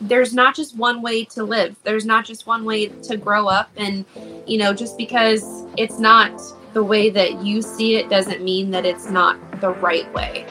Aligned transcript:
there's 0.00 0.32
not 0.32 0.54
just 0.54 0.76
one 0.76 1.02
way 1.02 1.24
to 1.24 1.42
live. 1.42 1.74
There's 1.82 2.06
not 2.06 2.24
just 2.24 2.46
one 2.46 2.64
way 2.64 2.86
to 2.86 3.16
grow 3.16 3.48
up. 3.48 3.70
And, 3.76 4.04
you 4.46 4.56
know, 4.58 4.72
just 4.72 4.96
because 4.96 5.64
it's 5.76 5.98
not 5.98 6.40
the 6.72 6.84
way 6.84 7.10
that 7.10 7.42
you 7.42 7.62
see 7.62 7.96
it 7.96 8.08
doesn't 8.08 8.42
mean 8.42 8.70
that 8.70 8.86
it's 8.86 9.10
not 9.10 9.38
the 9.60 9.70
right 9.70 10.12
way. 10.14 10.46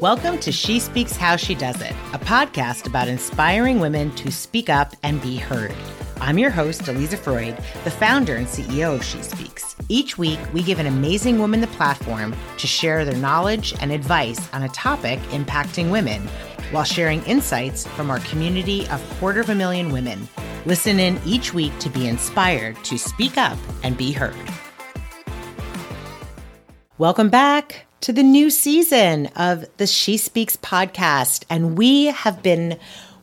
Welcome 0.00 0.38
to 0.40 0.52
She 0.52 0.78
Speaks 0.78 1.16
How 1.16 1.36
She 1.36 1.54
Does 1.54 1.80
It, 1.80 1.92
a 2.12 2.18
podcast 2.18 2.86
about 2.86 3.08
inspiring 3.08 3.80
women 3.80 4.14
to 4.16 4.30
speak 4.30 4.68
up 4.68 4.94
and 5.02 5.20
be 5.22 5.36
heard. 5.36 5.74
I'm 6.20 6.36
your 6.36 6.50
host, 6.50 6.88
Eliza 6.88 7.16
Freud, 7.16 7.56
the 7.84 7.92
founder 7.92 8.34
and 8.34 8.46
CEO 8.46 8.96
of 8.96 9.04
She 9.04 9.22
Speaks. 9.22 9.76
Each 9.88 10.18
week, 10.18 10.40
we 10.52 10.64
give 10.64 10.80
an 10.80 10.86
amazing 10.86 11.38
woman 11.38 11.60
the 11.60 11.68
platform 11.68 12.34
to 12.58 12.66
share 12.66 13.04
their 13.04 13.16
knowledge 13.16 13.72
and 13.80 13.92
advice 13.92 14.52
on 14.52 14.64
a 14.64 14.68
topic 14.70 15.20
impacting 15.30 15.92
women 15.92 16.20
while 16.72 16.82
sharing 16.82 17.22
insights 17.22 17.86
from 17.86 18.10
our 18.10 18.18
community 18.20 18.86
of 18.88 19.00
quarter 19.20 19.40
of 19.40 19.48
a 19.48 19.54
million 19.54 19.92
women. 19.92 20.28
Listen 20.66 20.98
in 20.98 21.20
each 21.24 21.54
week 21.54 21.78
to 21.78 21.88
be 21.88 22.08
inspired 22.08 22.76
to 22.84 22.98
speak 22.98 23.38
up 23.38 23.56
and 23.84 23.96
be 23.96 24.10
heard. 24.10 24.34
Welcome 26.98 27.30
back 27.30 27.86
to 28.00 28.12
the 28.12 28.24
new 28.24 28.50
season 28.50 29.26
of 29.36 29.64
the 29.76 29.86
She 29.86 30.16
Speaks 30.16 30.56
podcast. 30.56 31.44
And 31.48 31.78
we 31.78 32.06
have 32.06 32.42
been 32.42 32.76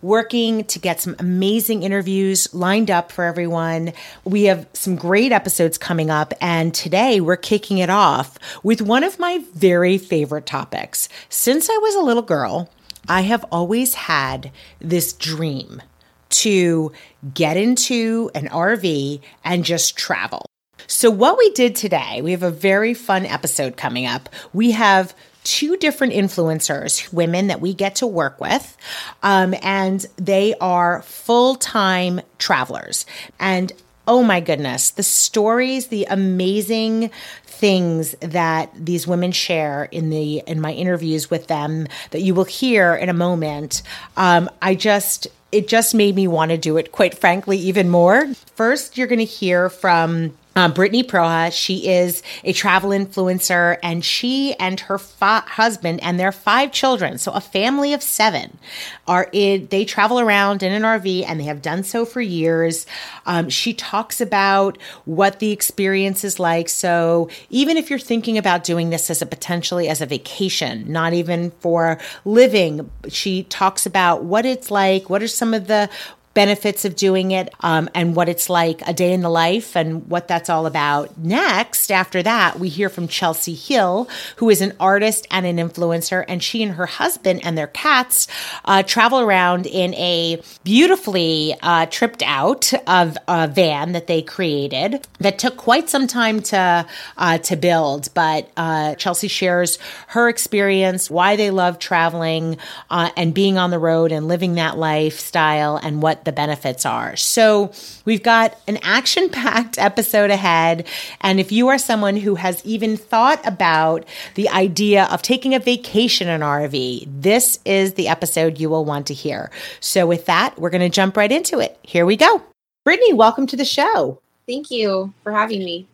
working 0.06 0.64
to 0.66 0.80
get 0.80 1.02
some 1.02 1.16
amazing 1.20 1.84
interviews 1.84 2.54
lined 2.54 2.92
up 2.92 3.12
for 3.12 3.24
everyone. 3.24 3.92
We 4.24 4.44
have 4.44 4.68
some 4.74 4.96
great 4.96 5.32
episodes 5.32 5.78
coming 5.78 6.10
up, 6.10 6.34
and 6.40 6.74
today 6.74 7.20
we're 7.20 7.36
kicking 7.38 7.80
it 7.80 7.90
off 7.90 8.38
with 8.64 8.82
one 8.82 9.04
of 9.04 9.20
my 9.20 9.44
very 9.54 9.98
favorite 9.98 10.46
topics. 10.46 11.10
Since 11.30 11.70
I 11.70 11.78
was 11.78 11.96
a 11.96 12.02
little 12.02 12.22
girl, 12.22 12.70
I 13.08 13.22
have 13.22 13.44
always 13.52 13.96
had 13.96 14.52
this 14.80 15.12
dream 15.12 15.82
to 16.30 16.92
get 17.34 17.58
into 17.58 18.30
an 18.36 18.48
RV 18.50 19.22
and 19.44 19.66
just 19.66 19.98
travel. 19.98 20.46
So, 20.88 21.10
what 21.10 21.38
we 21.38 21.50
did 21.52 21.76
today, 21.76 22.22
we 22.22 22.32
have 22.32 22.44
a 22.44 22.52
very 22.52 22.94
fun 22.94 23.26
episode 23.26 23.76
coming 23.76 24.06
up. 24.06 24.30
We 24.54 24.72
have 24.72 25.16
two 25.46 25.78
different 25.78 26.12
influencers, 26.12 27.14
women 27.14 27.48
that 27.48 27.62
we 27.62 27.74
get 27.74 27.96
to 27.96 28.08
work 28.08 28.42
with, 28.42 28.76
um, 29.24 29.56
and 29.62 30.06
they 30.18 30.56
are 30.60 31.02
full 31.04 31.56
time 31.56 32.20
travelers. 32.38 33.06
And 33.40 33.72
oh 34.08 34.24
my 34.24 34.40
goodness, 34.40 34.92
the 34.92 35.04
stories, 35.04 35.88
the 35.88 36.06
amazing 36.10 37.12
things 37.46 38.12
that 38.20 38.70
these 38.76 39.08
women 39.08 39.32
share 39.32 39.86
in 39.86 40.10
the 40.10 40.44
in 40.46 40.60
my 40.60 40.74
interviews 40.74 41.30
with 41.30 41.48
them 41.48 41.88
that 42.12 42.22
you 42.22 42.36
will 42.36 42.44
hear 42.44 42.94
in 42.94 43.08
a 43.08 43.14
moment. 43.14 43.82
Um, 44.18 44.50
I 44.62 44.76
just 44.76 45.28
it 45.52 45.70
just 45.70 45.96
made 45.96 46.16
me 46.16 46.28
want 46.28 46.52
to 46.52 46.58
do 46.58 46.76
it, 46.76 46.92
quite 46.92 47.18
frankly, 47.18 47.58
even 47.58 47.90
more. 47.90 48.28
First, 48.56 48.98
you're 48.98 49.08
going 49.08 49.20
to 49.20 49.26
hear 49.26 49.70
from 49.70 50.34
um, 50.58 50.72
Brittany 50.72 51.04
Proha, 51.04 51.52
she 51.52 51.90
is 51.90 52.24
a 52.46 52.54
travel 52.54 52.92
influencer, 52.92 53.78
and 53.84 54.06
she 54.06 54.54
and 54.54 54.80
her 54.82 54.98
fa- 54.98 55.44
husband 55.46 56.02
and 56.02 56.18
their 56.18 56.32
five 56.32 56.72
children, 56.72 57.18
so 57.18 57.34
a 57.34 57.42
family 57.42 57.94
of 57.94 58.02
seven, 58.02 58.58
are 59.06 59.30
in. 59.34 59.68
They 59.68 59.84
travel 59.84 60.20
around 60.20 60.64
in 60.64 60.72
an 60.72 60.84
RV, 60.84 61.26
and 61.28 61.40
they 61.40 61.44
have 61.44 61.62
done 61.62 61.84
so 61.84 62.06
for 62.06 62.22
years. 62.22 62.86
Um, 63.26 63.50
she 63.50 63.74
talks 63.74 64.22
about 64.22 64.82
what 65.04 65.40
the 65.40 65.52
experience 65.52 66.24
is 66.24 66.40
like. 66.40 66.70
So 66.70 67.30
even 67.50 67.76
if 67.76 67.90
you're 67.90 68.00
thinking 68.00 68.38
about 68.38 68.64
doing 68.64 68.92
this 68.92 69.10
as 69.10 69.22
a 69.22 69.26
potentially 69.26 69.90
as 69.90 70.00
a 70.00 70.06
vacation, 70.06 70.90
not 70.90 71.12
even 71.12 71.52
for 71.60 72.00
living, 72.24 72.90
she 73.10 73.44
talks 73.44 73.86
about 73.86 74.24
what 74.24 74.46
it's 74.46 74.72
like. 74.72 75.10
What 75.10 75.22
are 75.22 75.28
some 75.28 75.54
of 75.54 75.68
the 75.68 75.90
benefits 76.36 76.86
of 76.86 76.96
doing 76.96 77.32
it 77.32 77.52
um, 77.62 77.90
and 77.96 78.16
what 78.16 78.30
it's 78.30 78.50
like 78.50 78.88
a 78.88 78.94
day 78.94 79.14
in 79.14 79.22
the 79.22 79.30
life 79.30 79.76
and 79.76 80.08
what 80.08 80.28
that's 80.28 80.50
all 80.50 80.68
about. 80.68 81.18
Next, 81.18 81.92
after 81.92 82.22
that, 82.22 82.60
we 82.60 82.70
hear 82.70 82.90
from 82.90 83.08
Chelsea 83.08 83.56
Hill, 83.56 84.08
who 84.36 84.50
is 84.52 84.62
an 84.62 84.74
artist 84.80 85.26
and 85.32 85.46
an 85.46 85.58
influencer, 85.58 86.24
and 86.28 86.44
she 86.44 86.62
and 86.62 86.74
her 86.74 86.86
husband 86.86 87.40
and 87.44 87.58
their 87.58 87.68
cats 87.68 88.28
uh, 88.66 88.84
travel 88.84 89.22
around 89.22 89.66
in 89.66 89.96
a 89.96 90.42
beautifully 90.64 91.56
uh, 91.62 91.86
tripped 91.88 92.22
out 92.24 92.74
of 92.86 93.18
a 93.30 93.48
van 93.48 93.94
that 93.94 94.08
they 94.08 94.22
created 94.22 95.08
that 95.20 95.40
took 95.40 95.56
quite 95.56 95.90
some 95.90 96.06
time 96.06 96.42
to 96.42 96.86
uh, 97.18 97.38
to 97.38 97.56
build. 97.56 98.10
But 98.14 98.52
uh, 98.58 98.96
Chelsea 98.96 99.30
shares 99.30 99.80
her 100.08 100.28
experience, 100.28 101.10
why 101.10 101.38
they 101.38 101.50
love 101.50 101.80
traveling 101.80 102.58
uh, 102.90 103.10
and 103.16 103.34
being 103.34 103.58
on 103.58 103.72
the 103.72 103.80
road 103.80 104.12
and 104.12 104.28
living 104.28 104.56
that 104.56 104.78
lifestyle, 104.78 105.78
and 105.78 106.02
what 106.02 106.25
the 106.26 106.32
benefits 106.32 106.86
are. 106.86 107.16
So 107.16 107.72
we've 108.04 108.24
got 108.24 108.60
an 108.68 108.78
action 108.82 109.30
packed 109.30 109.78
episode 109.78 110.30
ahead. 110.30 110.88
And 111.22 111.40
if 111.40 111.52
you 111.52 111.68
are 111.70 111.78
someone 111.78 112.18
who 112.18 112.36
has 112.36 112.64
even 112.66 112.98
thought 112.98 113.46
about 113.48 114.06
the 114.36 114.50
idea 114.50 115.06
of 115.06 115.22
taking 115.22 115.54
a 115.54 115.60
vacation 115.60 116.28
in 116.28 116.42
RV, 116.42 117.08
this 117.22 117.60
is 117.66 117.94
the 117.94 118.08
episode 118.08 118.60
you 118.60 118.70
will 118.70 118.86
want 118.86 119.08
to 119.08 119.14
hear. 119.14 119.52
So 119.80 120.06
with 120.06 120.26
that, 120.26 120.58
we're 120.60 120.70
going 120.70 120.82
to 120.82 120.90
jump 120.90 121.16
right 121.16 121.32
into 121.32 121.60
it. 121.60 121.80
Here 121.84 122.06
we 122.06 122.18
go. 122.18 122.42
Brittany, 122.84 123.14
welcome 123.14 123.48
to 123.48 123.56
the 123.56 123.66
show. 123.66 124.20
Thank 124.48 124.70
you 124.70 125.14
for 125.24 125.32
having 125.32 125.64
me. 125.64 125.88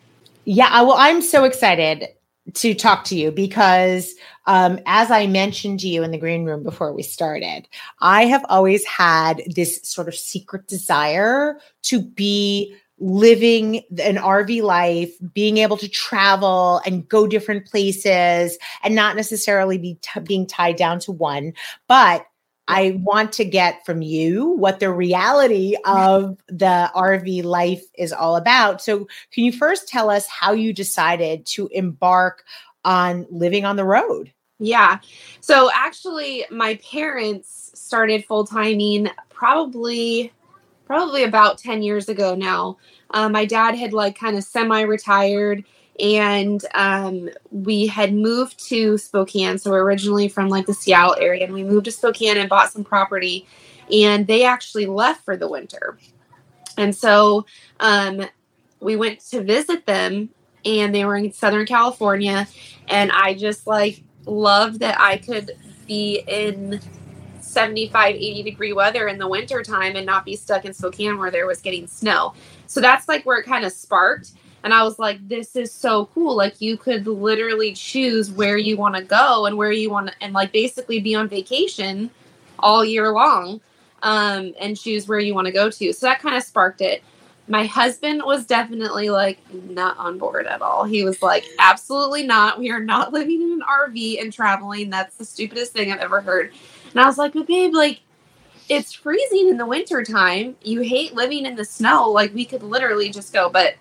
Yeah, 0.44 0.68
uh, 0.68 0.86
well, 0.86 0.98
I'm 0.98 1.22
so 1.22 1.44
excited 1.44 2.10
to 2.54 2.74
talk 2.74 3.04
to 3.06 3.16
you 3.16 3.32
because 3.32 4.16
um, 4.48 4.80
as 4.86 5.12
I 5.12 5.28
mentioned 5.28 5.80
to 5.82 5.88
you 5.88 6.04
in 6.04 6.12
the 6.12 6.18
green 6.18 6.44
room 6.46 6.64
before 6.64 6.94
we 6.94 7.04
started, 7.04 7.68
I 8.00 8.26
have 8.26 8.46
always 8.50 8.86
had 8.86 9.44
this 9.56 9.80
sort 9.84 10.08
of 10.08 10.16
secret 10.16 10.68
desire 10.68 11.60
to 11.84 12.02
be 12.02 12.76
living 13.02 13.78
an 14.00 14.18
RV 14.18 14.62
life, 14.62 15.12
being 15.34 15.58
able 15.58 15.78
to 15.78 15.90
travel 15.90 16.82
and 16.86 17.08
go 17.08 17.26
different 17.26 17.66
places 17.66 18.58
and 18.84 18.94
not 18.94 19.16
necessarily 19.16 19.78
be 19.78 19.98
t- 20.02 20.20
being 20.20 20.46
tied 20.46 20.76
down 20.76 21.00
to 21.00 21.12
one, 21.12 21.54
but 21.88 22.26
I 22.72 22.98
want 23.04 23.34
to 23.34 23.44
get 23.44 23.86
from 23.86 24.02
you 24.02 24.48
what 24.52 24.80
the 24.80 24.92
reality 24.92 25.76
of 25.84 26.38
the 26.48 26.90
RV 26.96 27.44
life 27.44 27.84
is 27.98 28.14
all 28.14 28.38
about. 28.38 28.82
So, 28.82 29.08
can 29.34 29.44
you 29.44 29.52
first 29.52 29.90
tell 29.90 30.10
us 30.10 30.26
how 30.28 30.54
you 30.54 30.72
decided 30.72 31.46
to 31.48 31.68
embark 31.74 32.46
on 32.86 33.28
living 33.30 33.66
on 33.66 33.76
the 33.76 33.84
road? 33.84 34.32
Yeah. 34.58 35.00
So, 35.42 35.70
actually, 35.76 36.46
my 36.50 36.76
parents 36.76 37.72
started 37.74 38.24
full 38.24 38.48
timing 38.48 39.10
probably 39.30 40.32
probably 40.86 41.24
about 41.24 41.58
10 41.58 41.84
years 41.84 42.10
ago 42.10 42.36
now. 42.36 42.78
Um, 43.12 43.34
my 43.34 43.46
dad 43.46 43.76
had 43.76 43.92
like 43.92 44.18
kind 44.18 44.38
of 44.38 44.44
semi 44.44 44.82
retired 44.82 45.66
and 46.02 46.66
um, 46.74 47.30
we 47.52 47.86
had 47.86 48.14
moved 48.14 48.60
to 48.68 48.98
Spokane. 48.98 49.58
So 49.60 49.72
we're 49.72 49.84
originally 49.84 50.28
from 50.28 50.50
like 50.50 50.66
the 50.66 50.74
Seattle 50.74 51.16
area, 51.20 51.46
and 51.46 51.54
we 51.54 51.64
moved 51.64 51.86
to 51.86 51.92
Spokane 51.92 52.38
and 52.38 52.50
bought 52.50 52.72
some 52.72 52.84
property. 52.84 53.48
And 53.92 54.26
they 54.26 54.46
actually 54.46 54.86
left 54.86 55.24
for 55.24 55.38
the 55.38 55.50
winter, 55.50 55.98
and 56.78 56.96
so 56.96 57.46
um, 57.80 58.26
we 58.80 58.96
went 58.96 59.20
to 59.32 59.44
visit 59.44 59.86
them, 59.86 60.30
and 60.66 60.96
they 60.96 61.06
were 61.06 61.18
in 61.18 61.32
Southern 61.32 61.66
California, 61.66 62.48
and 62.88 63.12
I 63.12 63.34
just 63.34 63.68
like 63.68 64.02
loved 64.26 64.80
that 64.80 65.00
I 65.00 65.18
could 65.18 65.52
be 65.88 66.24
in 66.28 66.80
75 67.42 68.16
80 68.16 68.44
degree 68.44 68.72
weather 68.72 69.08
in 69.08 69.18
the 69.18 69.28
winter 69.28 69.62
time 69.62 69.96
and 69.98 70.06
not 70.06 70.24
be 70.24 70.36
stuck 70.36 70.64
in 70.64 70.74
Spokane 70.74 71.18
where 71.18 71.32
there 71.32 71.48
was 71.48 71.60
getting 71.60 71.86
snow. 71.86 72.34
So 72.68 72.80
that's 72.80 73.10
like 73.10 73.26
where 73.26 73.40
it 73.40 73.46
kind 73.46 73.66
of 73.66 73.74
sparked 73.74 74.32
and 74.64 74.74
I 74.74 74.84
was 74.84 75.00
like, 75.00 75.28
this 75.28 75.56
is 75.56 75.72
so 75.72 76.06
cool. 76.14 76.36
Like 76.36 76.62
you 76.62 76.78
could 76.78 77.08
literally 77.08 77.74
choose 77.74 78.30
where 78.30 78.58
you 78.58 78.78
want 78.78 78.96
to 78.96 79.02
go 79.02 79.46
and 79.46 79.58
where 79.58 79.72
you 79.72 79.90
want 79.90 80.08
to, 80.08 80.14
and 80.22 80.34
like 80.34 80.52
basically 80.52 81.00
be 81.00 81.16
on 81.16 81.28
vacation 81.28 82.10
all 82.60 82.86
year 82.86 83.12
long 83.12 83.60
um, 84.04 84.54
and 84.60 84.78
choose 84.80 85.08
where 85.08 85.20
you 85.20 85.34
want 85.34 85.48
to 85.48 85.52
go 85.52 85.70
to. 85.70 85.94
So 85.94 86.06
that 86.06 86.22
kind 86.22 86.36
of 86.36 86.44
sparked 86.44 86.82
it. 86.82 87.04
My 87.48 87.66
husband 87.66 88.22
was 88.24 88.46
definitely 88.46 89.10
like 89.10 89.40
not 89.54 89.98
on 89.98 90.18
board 90.18 90.46
at 90.46 90.62
all. 90.62 90.84
He 90.84 91.04
was 91.04 91.22
like, 91.22 91.46
absolutely 91.60 92.26
not. 92.26 92.60
We 92.60 92.72
are 92.72 92.80
not 92.80 93.14
living 93.14 93.42
in 93.42 93.52
an 93.54 93.62
RV 93.62 94.22
and 94.22 94.32
traveling. 94.32 94.90
That's 94.90 95.16
the 95.16 95.26
stupidest 95.26 95.74
thing 95.74 95.92
I've 95.92 96.00
ever 96.00 96.22
heard. 96.22 96.54
And 96.92 97.00
I 97.00 97.08
was 97.08 97.18
like, 97.18 97.34
but 97.34 97.48
babe, 97.48 97.74
like, 97.74 98.02
it's 98.70 98.94
freezing 98.94 99.50
in 99.50 99.58
the 99.58 99.66
winter 99.66 100.02
time. 100.04 100.56
You 100.62 100.82
hate 100.82 101.14
living 101.14 101.46
in 101.46 101.56
the 101.56 101.66
snow. 101.66 102.10
Like, 102.10 102.34
we 102.34 102.46
could 102.46 102.64
literally 102.64 103.10
just 103.10 103.34
go. 103.34 103.50
But 103.50 103.76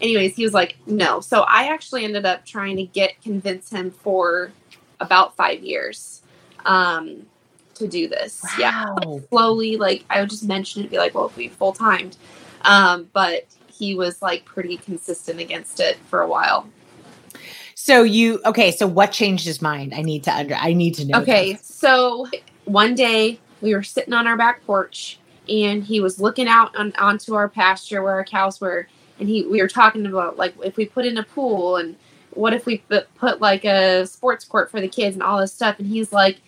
anyways, 0.00 0.36
he 0.36 0.44
was 0.44 0.54
like, 0.54 0.76
no. 0.86 1.20
So 1.20 1.42
I 1.42 1.72
actually 1.72 2.04
ended 2.04 2.26
up 2.26 2.44
trying 2.44 2.76
to 2.76 2.84
get 2.84 3.20
convince 3.22 3.70
him 3.70 3.90
for 3.90 4.52
about 5.00 5.36
five 5.36 5.62
years 5.62 6.22
um, 6.64 7.26
to 7.74 7.86
do 7.86 8.08
this. 8.08 8.42
Wow. 8.42 8.50
Yeah, 8.58 8.84
like, 9.04 9.28
slowly. 9.28 9.76
Like 9.76 10.04
I 10.10 10.20
would 10.20 10.30
just 10.30 10.44
mention 10.44 10.84
it, 10.84 10.90
be 10.90 10.98
like, 10.98 11.14
well, 11.14 11.26
if 11.26 11.36
we 11.36 11.48
full 11.48 11.72
timed, 11.72 12.16
um, 12.62 13.08
but 13.12 13.46
he 13.68 13.94
was 13.94 14.22
like 14.22 14.44
pretty 14.44 14.76
consistent 14.78 15.40
against 15.40 15.80
it 15.80 15.96
for 16.08 16.22
a 16.22 16.28
while. 16.28 16.68
So 17.74 18.02
you 18.02 18.40
okay? 18.44 18.72
So 18.72 18.86
what 18.86 19.12
changed 19.12 19.46
his 19.46 19.62
mind? 19.62 19.94
I 19.94 20.02
need 20.02 20.24
to 20.24 20.34
under. 20.34 20.54
I 20.54 20.72
need 20.72 20.94
to 20.94 21.04
know. 21.04 21.20
Okay, 21.20 21.52
this. 21.52 21.66
so 21.66 22.26
one 22.64 22.94
day 22.94 23.38
we 23.60 23.74
were 23.74 23.82
sitting 23.82 24.12
on 24.12 24.26
our 24.26 24.36
back 24.36 24.64
porch, 24.66 25.18
and 25.48 25.84
he 25.84 26.00
was 26.00 26.20
looking 26.20 26.48
out 26.48 26.74
on, 26.76 26.92
onto 26.98 27.34
our 27.34 27.48
pasture 27.48 28.02
where 28.02 28.14
our 28.14 28.24
cows 28.24 28.60
were, 28.60 28.88
and 29.18 29.28
he 29.28 29.46
we 29.46 29.60
were 29.60 29.68
talking 29.68 30.06
about 30.06 30.36
like 30.36 30.54
if 30.64 30.76
we 30.76 30.86
put 30.86 31.06
in 31.06 31.18
a 31.18 31.22
pool 31.22 31.76
and 31.76 31.96
what 32.32 32.52
if 32.52 32.66
we 32.66 32.78
put, 32.78 33.12
put 33.14 33.40
like 33.40 33.64
a 33.64 34.06
sports 34.06 34.44
court 34.44 34.70
for 34.70 34.80
the 34.80 34.88
kids 34.88 35.16
and 35.16 35.22
all 35.22 35.40
this 35.40 35.52
stuff, 35.52 35.78
and 35.78 35.88
he's 35.88 36.12
like. 36.12 36.40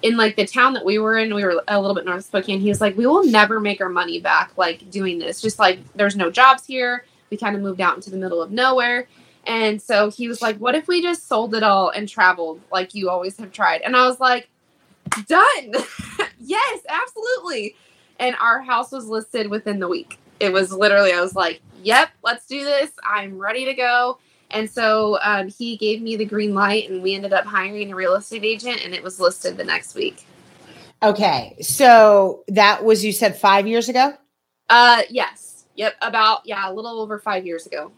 In 0.00 0.16
like 0.16 0.36
the 0.36 0.46
town 0.46 0.74
that 0.74 0.84
we 0.84 1.00
were 1.00 1.18
in, 1.18 1.34
we 1.34 1.42
were 1.44 1.60
a 1.66 1.80
little 1.80 1.92
bit 1.92 2.04
north 2.04 2.18
of 2.18 2.24
Spokane. 2.24 2.60
He 2.60 2.68
was 2.68 2.80
like, 2.80 2.96
"We 2.96 3.04
will 3.08 3.24
never 3.24 3.58
make 3.58 3.80
our 3.80 3.88
money 3.88 4.20
back 4.20 4.52
like 4.56 4.88
doing 4.92 5.18
this. 5.18 5.40
Just 5.40 5.58
like 5.58 5.80
there's 5.96 6.14
no 6.14 6.30
jobs 6.30 6.64
here. 6.64 7.04
We 7.30 7.36
kind 7.36 7.56
of 7.56 7.62
moved 7.62 7.80
out 7.80 7.96
into 7.96 8.08
the 8.08 8.16
middle 8.16 8.40
of 8.40 8.52
nowhere." 8.52 9.08
And 9.48 9.80
so 9.80 10.10
he 10.10 10.28
was 10.28 10.42
like, 10.42 10.58
What 10.58 10.74
if 10.74 10.86
we 10.86 11.02
just 11.02 11.26
sold 11.26 11.54
it 11.54 11.62
all 11.62 11.88
and 11.88 12.06
traveled 12.06 12.60
like 12.70 12.94
you 12.94 13.08
always 13.08 13.36
have 13.38 13.50
tried? 13.50 13.80
And 13.80 13.96
I 13.96 14.06
was 14.06 14.20
like, 14.20 14.48
Done. 15.26 15.74
yes, 16.38 16.80
absolutely. 16.88 17.74
And 18.20 18.36
our 18.40 18.60
house 18.60 18.92
was 18.92 19.06
listed 19.06 19.48
within 19.48 19.80
the 19.80 19.88
week. 19.88 20.18
It 20.38 20.52
was 20.52 20.70
literally, 20.70 21.12
I 21.12 21.20
was 21.22 21.34
like, 21.34 21.62
Yep, 21.82 22.10
let's 22.22 22.46
do 22.46 22.64
this. 22.64 22.90
I'm 23.04 23.38
ready 23.38 23.64
to 23.64 23.74
go. 23.74 24.18
And 24.50 24.68
so 24.68 25.18
um, 25.22 25.48
he 25.48 25.76
gave 25.76 26.00
me 26.00 26.16
the 26.16 26.24
green 26.24 26.54
light, 26.54 26.88
and 26.90 27.02
we 27.02 27.14
ended 27.14 27.32
up 27.32 27.44
hiring 27.44 27.92
a 27.92 27.94
real 27.94 28.14
estate 28.14 28.44
agent, 28.44 28.82
and 28.84 28.94
it 28.94 29.02
was 29.02 29.20
listed 29.20 29.56
the 29.56 29.64
next 29.64 29.94
week. 29.94 30.26
Okay, 31.02 31.56
so 31.60 32.44
that 32.48 32.84
was 32.84 33.04
you 33.04 33.12
said 33.12 33.36
five 33.36 33.66
years 33.66 33.88
ago. 33.88 34.14
Uh, 34.68 35.02
yes, 35.10 35.66
yep, 35.74 35.94
about 36.02 36.42
yeah, 36.44 36.70
a 36.70 36.72
little 36.72 37.00
over 37.00 37.18
five 37.18 37.46
years 37.46 37.66
ago. 37.66 37.92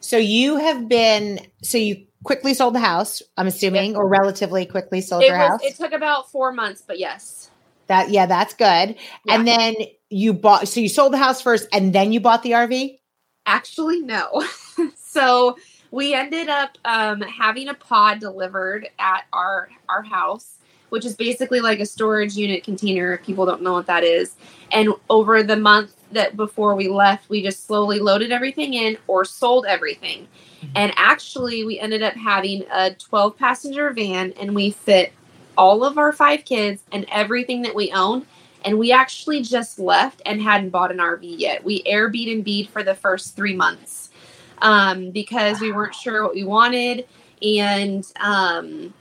So 0.00 0.16
you 0.16 0.56
have 0.56 0.88
been 0.88 1.40
so 1.62 1.78
you 1.78 2.06
quickly 2.22 2.54
sold 2.54 2.74
the 2.74 2.80
house, 2.80 3.22
I'm 3.36 3.48
assuming, 3.48 3.96
or 3.96 4.06
relatively 4.08 4.64
quickly 4.66 5.00
sold 5.00 5.24
It 5.24 5.28
your 5.28 5.38
was. 5.38 5.48
house. 5.48 5.60
It 5.64 5.76
took 5.76 5.92
about 5.92 6.30
four 6.30 6.52
months, 6.52 6.82
but 6.86 6.98
yes. 6.98 7.50
that 7.88 8.10
yeah, 8.10 8.26
that's 8.26 8.54
good. 8.54 8.94
Yeah. 9.24 9.34
And 9.34 9.46
then 9.46 9.74
you 10.10 10.32
bought 10.32 10.68
so 10.68 10.80
you 10.80 10.88
sold 10.88 11.12
the 11.12 11.18
house 11.18 11.42
first 11.42 11.68
and 11.72 11.92
then 11.92 12.12
you 12.12 12.20
bought 12.20 12.42
the 12.42 12.52
RV? 12.52 12.98
Actually, 13.48 14.02
no. 14.02 14.44
so 14.94 15.56
we 15.90 16.12
ended 16.12 16.50
up 16.50 16.76
um, 16.84 17.22
having 17.22 17.68
a 17.68 17.74
pod 17.74 18.20
delivered 18.20 18.90
at 18.98 19.24
our 19.32 19.70
our 19.88 20.02
house, 20.02 20.58
which 20.90 21.06
is 21.06 21.16
basically 21.16 21.60
like 21.60 21.80
a 21.80 21.86
storage 21.86 22.36
unit 22.36 22.62
container. 22.62 23.14
If 23.14 23.22
people 23.24 23.46
don't 23.46 23.62
know 23.62 23.72
what 23.72 23.86
that 23.86 24.04
is, 24.04 24.36
and 24.70 24.90
over 25.08 25.42
the 25.42 25.56
month 25.56 25.94
that 26.12 26.36
before 26.36 26.74
we 26.74 26.88
left, 26.88 27.30
we 27.30 27.42
just 27.42 27.64
slowly 27.66 28.00
loaded 28.00 28.32
everything 28.32 28.74
in 28.74 28.98
or 29.06 29.24
sold 29.24 29.64
everything. 29.64 30.28
And 30.74 30.92
actually, 30.96 31.64
we 31.64 31.78
ended 31.80 32.02
up 32.02 32.14
having 32.14 32.64
a 32.70 32.92
12 32.92 33.38
passenger 33.38 33.90
van, 33.94 34.34
and 34.38 34.54
we 34.54 34.72
fit 34.72 35.14
all 35.56 35.84
of 35.84 35.96
our 35.96 36.12
five 36.12 36.44
kids 36.44 36.82
and 36.92 37.06
everything 37.10 37.62
that 37.62 37.74
we 37.74 37.92
own. 37.92 38.26
And 38.64 38.78
we 38.78 38.92
actually 38.92 39.42
just 39.42 39.78
left 39.78 40.20
and 40.26 40.42
hadn't 40.42 40.70
bought 40.70 40.90
an 40.90 40.98
RV 40.98 41.38
yet. 41.38 41.64
We 41.64 41.82
Airbnb 41.84 42.68
for 42.70 42.82
the 42.82 42.94
first 42.94 43.36
three 43.36 43.54
months 43.54 44.10
um, 44.62 45.10
because 45.10 45.60
we 45.60 45.72
weren't 45.72 45.94
sure 45.94 46.24
what 46.24 46.34
we 46.34 46.44
wanted. 46.44 47.06
And 47.42 48.04
um, 48.20 48.92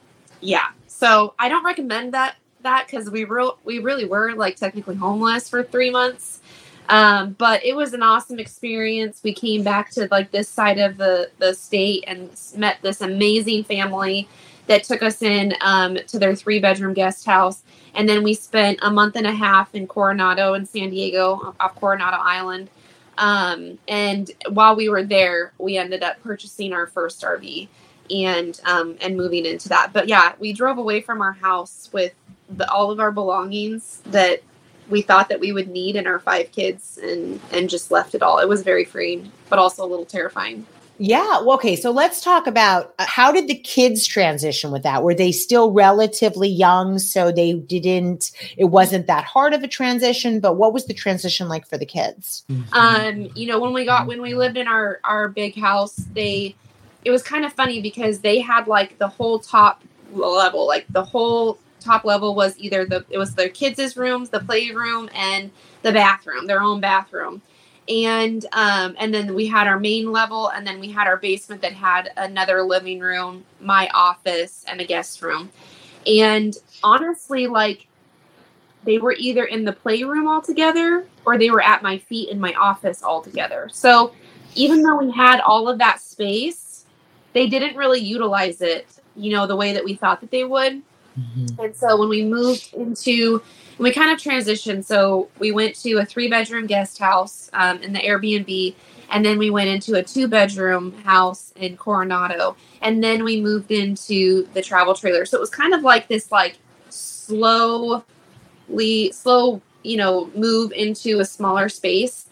yeah, 0.41 0.67
so 0.87 1.33
I 1.39 1.49
don't 1.49 1.63
recommend 1.63 2.13
that 2.13 2.35
that 2.61 2.87
because 2.87 3.09
we 3.09 3.23
real 3.23 3.57
we 3.63 3.79
really 3.79 4.05
were 4.05 4.33
like 4.33 4.55
technically 4.55 4.95
homeless 4.95 5.49
for 5.49 5.63
three 5.63 5.89
months. 5.89 6.41
Um, 6.89 7.33
but 7.33 7.65
it 7.65 7.75
was 7.75 7.93
an 7.93 8.01
awesome 8.01 8.39
experience. 8.39 9.21
We 9.21 9.33
came 9.33 9.61
back 9.61 9.91
to 9.91 10.07
like 10.09 10.31
this 10.31 10.47
side 10.47 10.77
of 10.77 10.97
the 10.97 11.29
the 11.39 11.53
state 11.53 12.03
and 12.07 12.29
met 12.55 12.77
this 12.81 13.01
amazing 13.01 13.63
family 13.65 14.27
that 14.67 14.83
took 14.83 15.01
us 15.01 15.21
in 15.21 15.53
um, 15.61 15.97
to 16.07 16.19
their 16.19 16.35
three 16.35 16.59
bedroom 16.59 16.93
guest 16.93 17.25
house. 17.25 17.63
And 17.95 18.07
then 18.07 18.23
we 18.23 18.33
spent 18.33 18.79
a 18.81 18.91
month 18.91 19.15
and 19.15 19.25
a 19.25 19.31
half 19.31 19.73
in 19.73 19.87
Coronado 19.87 20.53
in 20.53 20.65
San 20.65 20.91
Diego 20.91 21.55
off 21.59 21.75
Coronado 21.75 22.17
Island. 22.17 22.69
Um, 23.17 23.79
and 23.87 24.29
while 24.49 24.75
we 24.75 24.89
were 24.89 25.03
there, 25.03 25.53
we 25.57 25.77
ended 25.77 26.03
up 26.03 26.21
purchasing 26.21 26.73
our 26.73 26.85
first 26.85 27.23
RV 27.23 27.67
and 28.11 28.59
um, 28.65 28.97
and 29.01 29.17
moving 29.17 29.45
into 29.45 29.69
that. 29.69 29.91
But 29.93 30.07
yeah, 30.07 30.33
we 30.39 30.53
drove 30.53 30.77
away 30.77 31.01
from 31.01 31.21
our 31.21 31.33
house 31.33 31.89
with 31.91 32.13
the, 32.49 32.69
all 32.71 32.91
of 32.91 32.99
our 32.99 33.11
belongings 33.11 34.01
that 34.05 34.41
we 34.89 35.01
thought 35.01 35.29
that 35.29 35.39
we 35.39 35.51
would 35.51 35.67
need 35.67 35.95
and 35.95 36.07
our 36.07 36.19
five 36.19 36.51
kids 36.51 36.99
and 37.01 37.39
and 37.51 37.69
just 37.69 37.91
left 37.91 38.15
it 38.15 38.21
all. 38.21 38.39
It 38.39 38.47
was 38.47 38.61
very 38.63 38.85
freeing, 38.85 39.31
but 39.49 39.59
also 39.59 39.83
a 39.83 39.87
little 39.87 40.05
terrifying. 40.05 40.65
Yeah. 40.99 41.41
Well, 41.41 41.53
okay. 41.53 41.75
So 41.75 41.91
let's 41.91 42.21
talk 42.21 42.47
about 42.47 42.93
uh, 42.99 43.05
how 43.07 43.31
did 43.31 43.47
the 43.47 43.55
kids 43.55 44.05
transition 44.05 44.71
with 44.71 44.83
that? 44.83 45.03
Were 45.03 45.13
they 45.13 45.31
still 45.31 45.71
relatively 45.71 46.49
young? 46.49 46.99
So 46.99 47.31
they 47.31 47.53
didn't, 47.53 48.31
it 48.57 48.65
wasn't 48.65 49.07
that 49.07 49.23
hard 49.23 49.53
of 49.53 49.63
a 49.63 49.67
transition, 49.67 50.39
but 50.39 50.57
what 50.57 50.73
was 50.73 50.85
the 50.85 50.93
transition 50.93 51.47
like 51.47 51.67
for 51.67 51.77
the 51.77 51.85
kids? 51.85 52.45
um 52.73 53.29
you 53.35 53.47
know 53.47 53.59
when 53.59 53.73
we 53.73 53.85
got 53.85 54.07
when 54.07 54.21
we 54.21 54.33
lived 54.33 54.57
in 54.57 54.67
our 54.67 54.99
our 55.03 55.27
big 55.29 55.55
house 55.55 55.95
they 56.13 56.55
it 57.05 57.11
was 57.11 57.23
kind 57.23 57.45
of 57.45 57.53
funny 57.53 57.81
because 57.81 58.19
they 58.19 58.39
had 58.39 58.67
like 58.67 58.97
the 58.97 59.07
whole 59.07 59.39
top 59.39 59.83
level 60.11 60.67
like 60.67 60.85
the 60.89 61.03
whole 61.03 61.57
top 61.79 62.05
level 62.05 62.35
was 62.35 62.57
either 62.57 62.85
the 62.85 63.05
it 63.09 63.17
was 63.17 63.35
their 63.35 63.49
kids' 63.49 63.95
rooms 63.95 64.29
the 64.29 64.39
playroom 64.39 65.09
and 65.13 65.51
the 65.83 65.91
bathroom 65.91 66.47
their 66.47 66.61
own 66.61 66.79
bathroom 66.79 67.41
and 67.89 68.45
um 68.51 68.95
and 68.99 69.13
then 69.13 69.33
we 69.33 69.47
had 69.47 69.67
our 69.67 69.79
main 69.79 70.11
level 70.11 70.49
and 70.49 70.67
then 70.67 70.79
we 70.79 70.91
had 70.91 71.07
our 71.07 71.17
basement 71.17 71.61
that 71.61 71.71
had 71.71 72.11
another 72.17 72.61
living 72.61 72.99
room 72.99 73.45
my 73.61 73.89
office 73.93 74.65
and 74.67 74.81
a 74.81 74.85
guest 74.85 75.21
room 75.21 75.49
and 76.05 76.57
honestly 76.83 77.47
like 77.47 77.87
they 78.87 78.97
were 78.97 79.13
either 79.19 79.43
in 79.43 79.65
the 79.65 79.73
playroom 79.73 80.27
all 80.27 80.41
together 80.41 81.05
or 81.25 81.37
they 81.37 81.49
were 81.49 81.61
at 81.61 81.83
my 81.83 81.97
feet 81.97 82.29
in 82.29 82.39
my 82.39 82.53
office 82.53 83.03
all 83.03 83.21
together. 83.21 83.67
So 83.69 84.13
even 84.55 84.81
though 84.81 84.95
we 84.95 85.11
had 85.11 85.41
all 85.41 85.67
of 85.67 85.77
that 85.79 85.99
space, 85.99 86.85
they 87.33 87.47
didn't 87.47 87.75
really 87.75 87.99
utilize 87.99 88.61
it, 88.61 88.87
you 89.17 89.33
know, 89.33 89.45
the 89.45 89.57
way 89.57 89.73
that 89.73 89.83
we 89.83 89.95
thought 89.95 90.21
that 90.21 90.31
they 90.31 90.45
would. 90.45 90.81
And 91.59 91.75
so 91.75 91.97
when 91.97 92.07
we 92.07 92.23
moved 92.23 92.73
into, 92.73 93.43
we 93.77 93.91
kind 93.91 94.11
of 94.11 94.19
transitioned. 94.19 94.85
So 94.85 95.29
we 95.39 95.51
went 95.51 95.75
to 95.81 95.97
a 95.97 96.05
three 96.05 96.29
bedroom 96.29 96.67
guest 96.67 96.97
house 96.99 97.49
um, 97.53 97.81
in 97.83 97.93
the 97.93 97.99
Airbnb, 97.99 98.75
and 99.11 99.25
then 99.25 99.37
we 99.37 99.49
went 99.49 99.69
into 99.69 99.95
a 99.95 100.03
two 100.03 100.27
bedroom 100.27 100.93
house 101.03 101.53
in 101.55 101.77
Coronado, 101.77 102.55
and 102.81 103.03
then 103.03 103.23
we 103.23 103.41
moved 103.41 103.71
into 103.71 104.47
the 104.53 104.61
travel 104.61 104.93
trailer. 104.93 105.25
So 105.25 105.37
it 105.37 105.41
was 105.41 105.49
kind 105.49 105.73
of 105.73 105.81
like 105.81 106.07
this, 106.07 106.31
like 106.31 106.57
slowly 106.89 108.03
slow, 109.11 109.61
you 109.83 109.97
know, 109.97 110.31
move 110.35 110.71
into 110.71 111.19
a 111.19 111.25
smaller 111.25 111.69
space. 111.69 112.25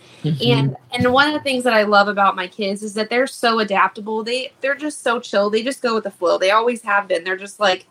And 0.43 0.75
and 0.91 1.13
one 1.13 1.27
of 1.27 1.35
the 1.35 1.39
things 1.39 1.63
that 1.65 1.73
I 1.73 1.83
love 1.83 2.07
about 2.07 2.35
my 2.35 2.47
kids 2.47 2.81
is 2.81 2.95
that 2.95 3.11
they're 3.11 3.27
so 3.27 3.59
adaptable. 3.59 4.23
They 4.23 4.51
they're 4.59 4.73
just 4.73 5.03
so 5.03 5.19
chill. 5.19 5.51
They 5.51 5.61
just 5.61 5.83
go 5.83 5.93
with 5.93 6.03
the 6.03 6.11
flow. 6.11 6.39
They 6.39 6.49
always 6.49 6.81
have 6.81 7.07
been. 7.07 7.23
They're 7.23 7.37
just 7.37 7.59
like, 7.59 7.85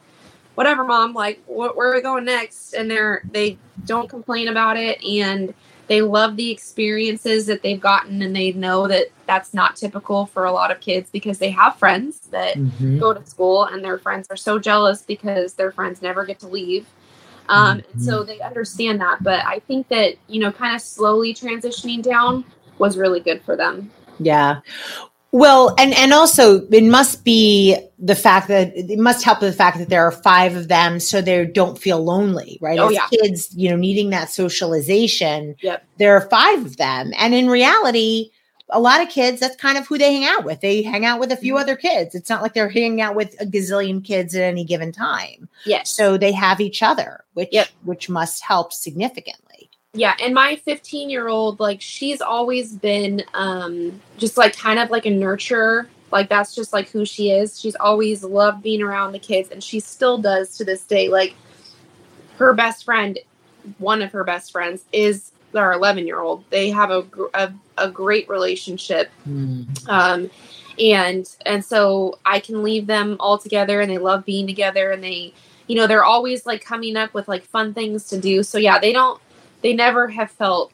whatever, 0.55 0.85
mom. 0.85 1.13
Like, 1.15 1.45
wh- 1.47 1.77
where 1.77 1.91
are 1.91 1.95
we 1.95 2.01
going 2.01 2.25
next? 2.25 2.75
And 2.75 2.91
they're 2.91 3.23
they 3.33 3.59
don't 3.87 4.09
complain 4.09 4.49
about 4.49 4.77
it, 4.77 5.03
and 5.05 5.53
they 5.87 6.01
love 6.01 6.37
the 6.37 6.51
experiences 6.51 7.45
that 7.47 7.63
they've 7.63 7.81
gotten, 7.81 8.23
and 8.23 8.35
they 8.35 8.53
know 8.53 8.87
that 8.89 9.09
that's 9.27 9.53
not 9.53 9.77
typical 9.77 10.27
for 10.27 10.45
a 10.45 10.53
lot 10.53 10.71
of 10.71 10.81
kids 10.81 11.11
because 11.11 11.39
they 11.39 11.51
have 11.51 11.77
friends 11.77 12.21
that 12.31 12.57
Mhm. 12.57 12.99
go 13.01 13.13
to 13.13 13.25
school, 13.27 13.65
and 13.65 13.85
their 13.85 13.99
friends 13.99 14.27
are 14.31 14.37
so 14.37 14.59
jealous 14.59 15.03
because 15.03 15.55
their 15.55 15.73
friends 15.73 16.01
never 16.01 16.25
get 16.25 16.41
to 16.41 16.49
leave. 16.49 16.87
Um, 17.51 17.83
and 17.93 18.03
so 18.03 18.23
they 18.23 18.41
understand 18.41 19.01
that, 19.03 19.23
but 19.23 19.45
I 19.45 19.59
think 19.59 19.89
that 19.89 20.15
you 20.29 20.41
know, 20.41 20.51
kind 20.51 20.75
of 20.75 20.81
slowly 20.81 21.35
transitioning 21.35 22.03
down 22.03 22.45
was 22.79 22.97
really 22.97 23.21
good 23.21 23.43
for 23.43 23.55
them. 23.55 23.91
Yeah. 24.19 24.61
Well, 25.35 25.75
and 25.79 25.93
and 25.95 26.13
also 26.13 26.65
it 26.69 26.85
must 26.85 27.25
be 27.25 27.77
the 27.99 28.15
fact 28.15 28.47
that 28.47 28.71
it 28.77 29.01
must 29.01 29.25
help 29.25 29.41
with 29.41 29.51
the 29.51 29.57
fact 29.57 29.79
that 29.79 29.89
there 29.89 30.05
are 30.07 30.13
five 30.13 30.55
of 30.55 30.69
them, 30.69 31.01
so 31.01 31.21
they 31.21 31.45
don't 31.45 31.77
feel 31.77 32.05
lonely, 32.05 32.57
right? 32.61 32.79
Oh, 32.79 32.87
As 32.87 32.93
yeah. 32.95 33.09
kids, 33.09 33.53
you 33.53 33.69
know, 33.69 33.75
needing 33.75 34.11
that 34.11 34.31
socialization. 34.31 35.57
Yep. 35.61 35.85
There 35.99 36.17
are 36.17 36.29
five 36.31 36.65
of 36.65 36.77
them, 36.77 37.13
and 37.19 37.35
in 37.35 37.49
reality, 37.49 38.31
a 38.71 38.79
lot 38.79 39.03
of 39.03 39.09
kids 39.09 39.41
that's 39.41 39.57
kind 39.57 39.77
of 39.77 39.89
who 39.89 39.99
they 39.99 40.13
hang 40.15 40.25
out 40.25 40.45
with. 40.45 40.61
They 40.61 40.83
hang 40.83 41.05
out 41.05 41.19
with 41.19 41.33
a 41.33 41.37
few 41.37 41.55
Mhm. 41.55 41.61
other 41.63 41.75
kids. 41.75 42.15
It's 42.15 42.31
not 42.31 42.41
like 42.41 42.55
they're 42.55 42.69
hanging 42.69 43.01
out 43.01 43.17
with 43.17 43.35
a 43.41 43.45
gazillion 43.45 44.05
kids 44.05 44.37
at 44.37 44.43
any 44.43 44.63
given 44.65 44.93
time. 44.93 45.49
Yes. 45.67 45.91
So 45.91 46.17
they 46.17 46.31
have 46.31 46.61
each 46.61 46.81
other, 46.81 47.25
which 47.35 47.49
Yep. 47.51 47.69
which 47.85 48.09
must 48.09 48.43
help 48.45 48.73
significantly. 48.73 49.41
Yeah, 49.95 50.15
and 50.21 50.35
my 50.35 50.57
15 50.57 51.09
year 51.09 51.29
old, 51.29 51.61
like, 51.61 51.81
she's 51.81 52.21
always 52.21 52.73
been 52.73 53.23
um, 53.33 54.01
just 54.19 54.37
like 54.37 54.57
kind 54.57 54.79
of 54.79 54.91
like 54.91 55.07
a 55.07 55.11
nurturer. 55.11 55.87
Like, 56.11 56.29
that's 56.29 56.55
just 56.55 56.73
like 56.73 56.89
who 56.91 57.05
she 57.05 57.31
is. 57.31 57.61
She's 57.61 57.77
always 57.77 58.23
loved 58.25 58.63
being 58.63 58.83
around 58.83 59.13
the 59.13 59.19
kids, 59.19 59.51
and 59.51 59.63
she 59.63 59.81
still 59.81 60.19
does 60.19 60.57
to 60.59 60.65
this 60.65 60.83
day. 60.83 61.09
Like, 61.09 61.35
her 62.39 62.53
best 62.53 62.85
friend, 62.85 63.19
one 63.79 64.03
of 64.03 64.13
her 64.13 64.25
best 64.25 64.53
friends, 64.53 64.85
is 64.93 65.31
our 65.55 65.73
11 65.73 66.07
year 66.07 66.21
old. 66.21 66.45
They 66.51 66.71
have 66.71 66.91
a, 66.91 67.05
a, 67.33 67.53
a 67.79 67.89
great 67.89 68.29
relationship. 68.29 69.11
Um, 69.89 70.31
and 70.79 71.37
and 71.47 71.65
so 71.65 72.19
I 72.27 72.41
can 72.41 72.65
leave 72.65 72.89
them 72.89 73.17
all 73.21 73.39
together, 73.39 73.81
and 73.81 73.89
they 73.89 73.99
love 73.99 74.25
being 74.25 74.47
together, 74.47 74.91
and 74.91 75.05
they, 75.05 75.33
you 75.69 75.77
know, 75.77 75.87
they're 75.87 76.05
always 76.05 76.47
like 76.47 76.65
coming 76.65 76.97
up 76.97 77.15
with 77.15 77.29
like 77.29 77.45
fun 77.45 77.75
things 77.75 78.09
to 78.09 78.21
do. 78.21 78.43
So 78.43 78.59
yeah, 78.59 78.81
they 78.81 78.93
don't, 78.93 79.21
they 79.65 79.73
never 79.73 80.09
have 80.09 80.31
felt 80.31 80.73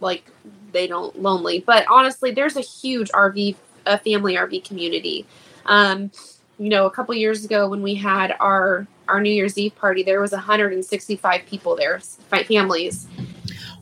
like 0.00 0.28
they 0.72 0.88
don't 0.88 1.22
lonely. 1.22 1.60
But 1.60 1.86
honestly, 1.88 2.32
there's 2.32 2.56
a 2.56 2.60
huge 2.60 3.08
RV, 3.12 3.54
a 3.86 3.96
family 3.96 4.34
RV 4.34 4.64
community. 4.64 5.24
Um, 5.66 6.10
you 6.58 6.68
know, 6.68 6.84
a 6.84 6.90
couple 6.90 7.14
years 7.14 7.44
ago 7.44 7.68
when 7.68 7.80
we 7.80 7.94
had 7.94 8.36
our 8.40 8.86
our 9.06 9.20
New 9.20 9.30
Year's 9.30 9.56
Eve 9.56 9.74
party, 9.76 10.02
there 10.02 10.20
was 10.20 10.32
165 10.32 11.46
people 11.46 11.76
there, 11.76 12.00
families. 12.00 13.06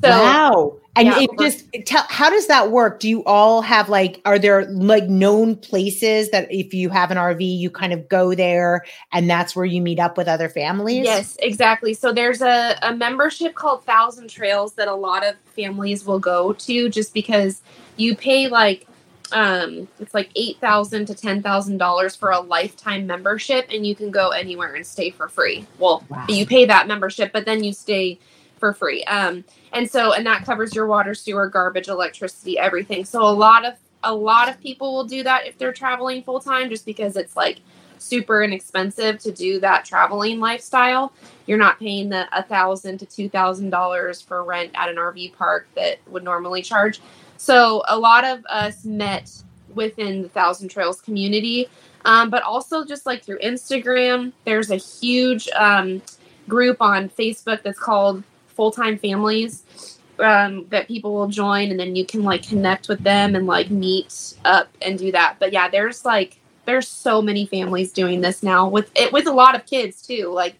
So, 0.05 0.11
wow. 0.11 0.77
And 0.95 1.09
yeah, 1.09 1.21
it 1.21 1.31
just 1.39 1.65
tell 1.87 2.05
how 2.11 2.29
does 2.29 2.49
that 2.49 2.71
work? 2.71 3.01
Do 3.01 3.09
you 3.09 3.25
all 3.25 3.63
have 3.63 3.89
like 3.89 4.21
are 4.27 4.39
there 4.39 4.67
like 4.67 5.05
known 5.05 5.57
places 5.57 6.31
that 6.31 6.53
if 6.53 6.75
you 6.75 6.91
have 6.91 7.11
an 7.11 7.17
RV 7.17 7.41
you 7.41 7.71
kind 7.71 7.95
of 7.95 8.07
go 8.09 8.35
there 8.35 8.85
and 9.11 9.29
that's 9.29 9.57
where 9.57 9.65
you 9.65 9.81
meet 9.81 9.99
up 9.99 10.19
with 10.19 10.29
other 10.29 10.51
families? 10.51 11.05
Yes, 11.05 11.39
exactly. 11.41 11.95
So 11.95 12.13
there's 12.13 12.43
a, 12.43 12.79
a 12.83 12.95
membership 12.95 13.55
called 13.55 13.85
Thousand 13.85 14.29
Trails 14.29 14.75
that 14.75 14.87
a 14.87 14.95
lot 14.95 15.27
of 15.27 15.37
families 15.57 16.05
will 16.05 16.19
go 16.19 16.53
to 16.53 16.89
just 16.91 17.15
because 17.15 17.63
you 17.97 18.15
pay 18.15 18.49
like 18.49 18.87
um 19.33 19.89
it's 19.99 20.13
like 20.13 20.31
eight 20.37 20.59
thousand 20.59 21.07
to 21.07 21.15
ten 21.15 21.43
thousand 21.43 21.79
dollars 21.79 22.15
for 22.15 22.33
a 22.33 22.41
lifetime 22.41 23.07
membership 23.07 23.67
and 23.73 23.87
you 23.87 23.95
can 23.95 24.11
go 24.11 24.29
anywhere 24.29 24.75
and 24.75 24.87
stay 24.87 25.11
for 25.11 25.27
free. 25.27 25.67
Well, 25.79 26.05
wow. 26.11 26.27
you 26.29 26.45
pay 26.45 26.67
that 26.67 26.87
membership, 26.87 27.33
but 27.33 27.47
then 27.47 27.65
you 27.65 27.73
stay 27.73 28.19
for 28.63 28.73
free. 28.73 29.03
Um, 29.05 29.43
and 29.73 29.91
so 29.91 30.13
and 30.13 30.25
that 30.25 30.45
covers 30.45 30.73
your 30.73 30.87
water, 30.87 31.15
sewer, 31.15 31.49
garbage, 31.49 31.89
electricity, 31.89 32.61
everything. 32.61 33.05
So 33.05 33.23
a 33.23 33.35
lot 33.35 33.65
of 33.65 33.75
a 34.05 34.15
lot 34.15 34.49
of 34.49 34.61
people 34.61 34.95
will 34.95 35.05
do 35.05 35.25
that 35.25 35.49
if 35.49 35.59
they're 35.59 35.73
traveling 35.73 36.23
full 36.23 36.39
time, 36.39 36.69
just 36.69 36.87
because 36.87 37.17
it's 37.17 37.35
like 37.35 37.59
super 37.99 38.41
inexpensive 38.45 39.19
to 39.19 39.33
do 39.33 39.59
that 39.59 39.85
traveling 39.85 40.39
lifestyle. 40.39 41.13
You're 41.47 41.59
not 41.59 41.81
paying 41.81 42.09
the 42.09 42.29
a 42.31 42.45
thousand 42.45 42.99
to 42.99 43.07
two 43.07 43.29
thousand 43.29 43.71
dollars 43.71 44.23
for 44.23 44.45
rent 44.45 44.71
at 44.77 44.89
an 44.89 44.95
RV 44.95 45.35
park 45.35 45.67
that 45.75 45.99
would 46.07 46.23
normally 46.23 46.63
charge. 46.63 47.01
So 47.39 47.83
a 47.89 47.99
lot 47.99 48.23
of 48.23 48.47
us 48.47 48.85
met 48.85 49.29
within 49.75 50.23
the 50.23 50.29
Thousand 50.29 50.69
Trails 50.69 51.01
community, 51.01 51.67
um, 52.05 52.31
but 52.31 52.45
also 52.45 52.85
just 52.85 53.07
like 53.07 53.25
through 53.25 53.41
Instagram. 53.41 54.33
There's 54.45 54.71
a 54.71 54.77
huge 54.77 55.49
um, 55.57 56.01
group 56.49 56.77
on 56.81 57.09
Facebook 57.09 57.65
that's 57.65 57.81
called 57.81 58.23
full 58.63 58.71
time 58.71 58.97
families 58.97 59.99
um, 60.21 60.67
that 60.69 60.87
people 60.87 61.15
will 61.15 61.27
join, 61.27 61.73
and 61.73 61.81
then 61.81 61.97
you 61.97 62.07
can 62.07 62.23
like 62.23 62.47
connect 62.47 62.89
with 62.89 63.03
them 63.03 63.35
and 63.35 63.45
like 63.45 63.71
meet 63.71 64.35
up 64.45 64.69
and 64.81 65.01
do 65.01 65.11
that. 65.11 65.37
But 65.41 65.53
yeah, 65.53 65.69
there's 65.69 66.05
like 66.05 66.39
there's 66.65 66.87
so 66.87 67.21
many 67.21 67.45
families 67.45 67.91
doing 67.91 68.21
this 68.21 68.41
now 68.41 68.69
with 68.69 68.89
it 68.95 69.13
with 69.13 69.27
a 69.27 69.33
lot 69.33 69.57
of 69.57 69.67
kids 69.67 70.01
too. 70.07 70.29
Like 70.29 70.55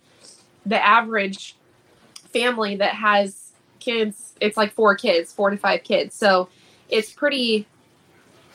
the 0.67 0.85
average 0.85 1.55
family 2.33 2.75
that 2.75 2.95
has 2.95 3.53
kids, 3.79 4.35
it's 4.41 4.57
like 4.57 4.73
four 4.73 4.97
kids, 4.97 5.33
four 5.33 5.51
to 5.51 5.57
five 5.57 5.85
kids. 5.85 6.17
So 6.17 6.49
it's 6.89 7.13
pretty 7.13 7.69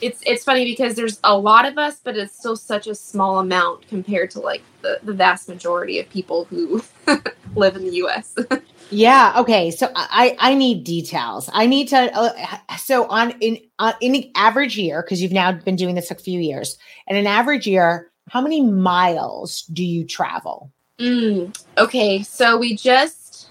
it's 0.02 0.20
it's 0.26 0.44
funny 0.44 0.66
because 0.66 0.94
there's 0.94 1.20
a 1.24 1.38
lot 1.38 1.64
of 1.64 1.78
us, 1.78 2.00
but 2.04 2.18
it's 2.18 2.38
still 2.38 2.54
such 2.54 2.86
a 2.86 2.94
small 2.94 3.38
amount 3.38 3.88
compared 3.88 4.30
to 4.32 4.40
like 4.40 4.62
the, 4.82 5.00
the 5.02 5.14
vast 5.14 5.48
majority 5.48 5.98
of 6.00 6.10
people 6.10 6.44
who 6.44 6.82
live 7.56 7.76
in 7.76 7.84
the 7.84 7.96
US. 8.04 8.34
Yeah. 8.90 9.34
Okay. 9.36 9.70
So 9.70 9.90
I 9.94 10.34
I 10.38 10.54
need 10.54 10.84
details. 10.84 11.50
I 11.52 11.66
need 11.66 11.88
to. 11.88 12.10
Uh, 12.16 12.76
so 12.78 13.06
on 13.08 13.32
in 13.40 13.58
uh, 13.78 13.92
in 14.00 14.12
the 14.12 14.30
average 14.34 14.78
year, 14.78 15.02
because 15.02 15.20
you've 15.20 15.32
now 15.32 15.52
been 15.52 15.76
doing 15.76 15.94
this 15.94 16.10
a 16.10 16.14
few 16.14 16.40
years, 16.40 16.78
in 17.06 17.16
an 17.16 17.26
average 17.26 17.66
year, 17.66 18.10
how 18.30 18.40
many 18.40 18.62
miles 18.62 19.62
do 19.64 19.84
you 19.84 20.06
travel? 20.06 20.72
Mm, 20.98 21.54
okay. 21.76 22.22
So 22.22 22.56
we 22.56 22.76
just. 22.76 23.50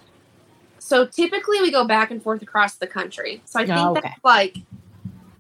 So 0.80 1.06
typically 1.06 1.62
we 1.62 1.70
go 1.70 1.86
back 1.86 2.12
and 2.12 2.24
forth 2.24 2.42
across 2.42 2.76
the 2.76 2.88
country. 2.88 3.42
So 3.46 3.60
I 3.60 3.66
think 3.66 3.78
oh, 3.78 3.92
okay. 3.92 4.02
that's 4.04 4.24
like 4.24 4.58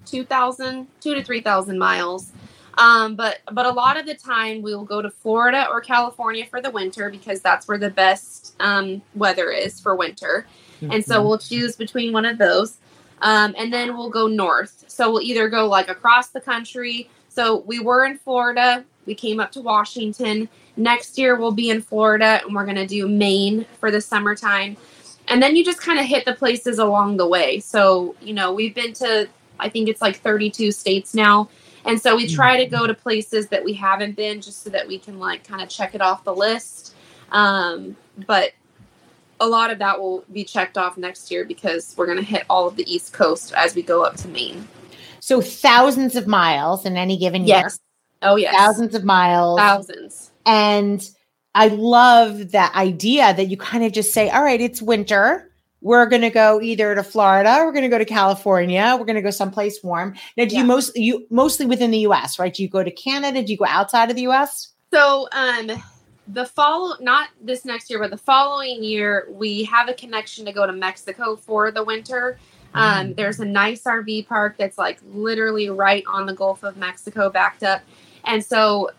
2,000, 0.06 0.88
two 1.00 1.16
to 1.16 1.24
3,000 1.24 1.80
miles. 1.80 2.34
Um, 2.78 3.16
but 3.16 3.40
but 3.52 3.66
a 3.66 3.72
lot 3.72 3.98
of 3.98 4.06
the 4.06 4.14
time 4.14 4.62
we 4.62 4.76
will 4.76 4.86
go 4.86 5.02
to 5.02 5.10
Florida 5.10 5.68
or 5.70 5.82
California 5.82 6.46
for 6.46 6.62
the 6.62 6.70
winter 6.70 7.10
because 7.10 7.42
that's 7.42 7.68
where 7.68 7.80
the 7.80 7.90
best 7.90 8.56
um, 8.60 9.02
weather 9.16 9.50
is 9.52 9.80
for 9.80 9.96
winter, 9.96 10.46
mm-hmm. 10.80 10.92
and 10.92 11.04
so 11.04 11.28
we'll 11.28 11.40
choose 11.40 11.76
between 11.76 12.14
one 12.14 12.26
of 12.26 12.38
those, 12.38 12.78
um, 13.22 13.56
and 13.58 13.74
then 13.74 13.98
we'll 13.98 14.12
go 14.12 14.28
north. 14.28 14.86
So 14.88 15.12
we'll 15.12 15.24
either 15.24 15.50
go 15.50 15.68
like 15.68 15.90
across 15.90 16.30
the 16.30 16.42
country. 16.42 17.10
So 17.30 17.58
we 17.62 17.80
were 17.80 18.06
in 18.06 18.20
Florida, 18.20 18.86
we 19.06 19.16
came 19.16 19.40
up 19.40 19.52
to 19.54 19.62
Washington. 19.62 20.48
Next 20.76 21.18
year 21.18 21.36
we'll 21.36 21.52
be 21.52 21.72
in 21.72 21.82
Florida, 21.82 22.42
and 22.44 22.54
we're 22.54 22.66
gonna 22.66 22.88
do 22.88 23.08
Maine 23.08 23.66
for 23.80 23.90
the 23.90 24.02
summertime, 24.02 24.78
and 25.30 25.42
then 25.42 25.56
you 25.56 25.66
just 25.66 25.82
kind 25.82 26.00
of 26.00 26.06
hit 26.06 26.26
the 26.26 26.34
places 26.34 26.78
along 26.78 27.18
the 27.18 27.28
way. 27.28 27.60
So 27.60 28.16
you 28.22 28.36
know 28.36 28.54
we've 28.54 28.76
been 28.76 28.94
to 28.94 29.28
I 29.60 29.70
think 29.70 29.90
it's 29.90 30.04
like 30.04 30.18
32 30.18 30.72
states 30.72 31.16
now 31.16 31.50
and 31.88 32.02
so 32.02 32.16
we 32.16 32.28
try 32.28 32.58
to 32.58 32.66
go 32.66 32.86
to 32.86 32.94
places 32.94 33.48
that 33.48 33.64
we 33.64 33.74
haven't 33.74 34.16
been 34.16 34.42
just 34.42 34.64
so 34.64 34.70
that 34.70 34.88
we 34.88 35.00
can 35.00 35.20
like 35.20 35.48
kind 35.48 35.62
of 35.62 35.70
check 35.70 35.96
it 35.96 36.02
off 36.02 36.24
the 36.24 36.36
list. 36.36 36.96
Um, 37.32 37.96
but 38.26 38.52
a 39.40 39.48
lot 39.48 39.72
of 39.72 39.80
that 39.80 40.00
will 40.00 40.24
be 40.32 40.44
checked 40.44 40.78
off 40.78 40.98
next 40.98 41.30
year 41.32 41.46
because 41.46 41.94
we're 41.98 42.06
going 42.06 42.18
to 42.18 42.24
hit 42.24 42.44
all 42.50 42.68
of 42.68 42.76
the 42.76 42.92
East 42.92 43.14
Coast 43.14 43.54
as 43.54 43.76
we 43.76 43.82
go 43.82 44.04
up 44.04 44.16
to 44.18 44.28
Maine. 44.28 44.68
So 45.20 45.42
thousands 45.42 46.16
of 46.16 46.28
miles 46.28 46.86
in 46.86 46.98
any 46.98 47.18
given 47.18 47.46
year. 47.46 47.58
Yes. 47.58 47.80
Oh, 48.22 48.36
yes. 48.36 48.56
Thousands 48.56 48.96
of 48.96 49.04
miles. 49.04 49.60
Thousands. 49.60 50.32
And 50.46 51.08
I 51.54 51.68
love 51.68 52.52
that 52.52 52.74
idea 52.76 53.34
that 53.34 53.46
you 53.46 53.58
kind 53.58 53.84
of 53.84 53.92
just 53.92 54.14
say, 54.14 54.30
all 54.30 54.44
right, 54.44 54.62
it's 54.62 54.82
winter 54.82 55.47
we're 55.82 56.06
going 56.08 56.22
to 56.22 56.30
go 56.30 56.62
either 56.62 56.96
to 56.96 57.04
Florida, 57.04 57.62
we're 57.64 57.72
going 57.72 57.84
to 57.84 57.90
go 57.90 57.98
to 57.98 58.06
California, 58.06 58.96
we're 59.00 59.06
going 59.06 59.16
to 59.16 59.22
go 59.22 59.30
someplace 59.30 59.84
warm. 59.84 60.16
Now, 60.36 60.46
do 60.46 60.56
yeah. 60.56 60.62
you 60.62 60.68
mostly 60.68 61.02
you 61.02 61.28
mostly 61.30 61.66
within 61.66 61.92
the 61.92 62.00
U.S. 62.00 62.40
right? 62.40 62.54
Do 62.54 62.64
you 62.64 62.70
go 62.70 62.84
to 62.84 62.92
Canada? 62.92 63.44
Do 63.44 63.52
you 63.52 63.58
go 63.58 63.66
outside 63.66 64.10
of 64.10 64.16
the 64.16 64.24
U.S.? 64.24 64.74
So, 64.94 65.28
um, 65.32 65.72
the 66.28 66.46
follow 66.46 66.96
not 67.00 67.30
this 67.42 67.64
next 67.66 67.90
year, 67.90 68.00
but 68.00 68.12
the 68.12 68.18
following 68.18 68.84
year, 68.84 69.28
we 69.30 69.64
have 69.66 69.90
a 69.90 69.94
connection 69.94 70.46
to 70.46 70.52
go 70.52 70.66
to 70.66 70.74
Mexico 70.74 71.36
for 71.36 71.72
the 71.72 71.84
winter. 71.84 72.38
Um, 72.74 73.08
mm. 73.08 73.16
There's 73.16 73.40
a 73.40 73.46
nice 73.46 73.84
RV 73.84 74.28
park 74.28 74.56
that's 74.58 74.78
like 74.78 75.00
literally 75.14 75.70
right 75.70 76.04
on 76.08 76.26
the 76.26 76.34
Gulf 76.34 76.64
of 76.64 76.76
Mexico, 76.78 77.30
backed 77.30 77.64
up, 77.64 77.82
and 78.26 78.44
so 78.44 78.92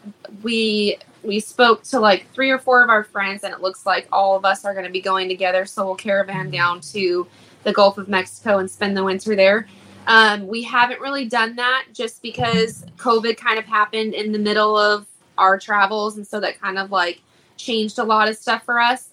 we 0.43 0.99
we 1.29 1.39
spoke 1.41 1.83
to 1.85 2.01
like 2.01 2.27
three 2.33 2.51
or 2.51 2.59
four 2.59 2.83
of 2.83 2.89
our 2.89 3.05
friends, 3.05 3.45
and 3.45 3.53
it 3.53 3.61
looks 3.61 3.85
like 3.85 4.09
all 4.11 4.35
of 4.35 4.47
us 4.47 4.65
are 4.65 4.73
going 4.73 4.87
to 4.87 4.91
be 4.91 5.03
going 5.03 5.29
together. 5.29 5.67
So 5.67 5.85
we'll 5.85 5.95
caravan 5.95 6.47
mm-hmm. 6.47 6.53
down 6.53 6.81
to 6.81 7.29
the 7.65 7.73
Gulf 7.73 7.99
of 7.99 8.09
Mexico 8.09 8.59
and 8.59 8.69
spend 8.69 8.97
the 8.97 9.05
winter 9.05 9.37
there. 9.37 9.69
Um, 10.07 10.47
we 10.47 10.63
haven't 10.63 11.01
really 11.01 11.27
done 11.27 11.55
that 11.57 11.85
just 11.93 12.23
because 12.23 12.87
COVID 12.97 13.37
kind 13.37 13.59
of 13.59 13.67
happened 13.67 14.15
in 14.15 14.33
the 14.33 14.39
middle 14.39 14.77
of 14.77 15.07
our 15.37 15.59
travels, 15.59 16.17
and 16.17 16.27
so 16.27 16.41
that 16.41 16.59
kind 16.59 16.79
of 16.79 16.91
like 16.91 17.21
changed 17.59 17.99
a 17.99 18.05
lot 18.05 18.29
of 18.29 18.37
stuff 18.37 18.65
for 18.65 18.81
us. 18.81 19.11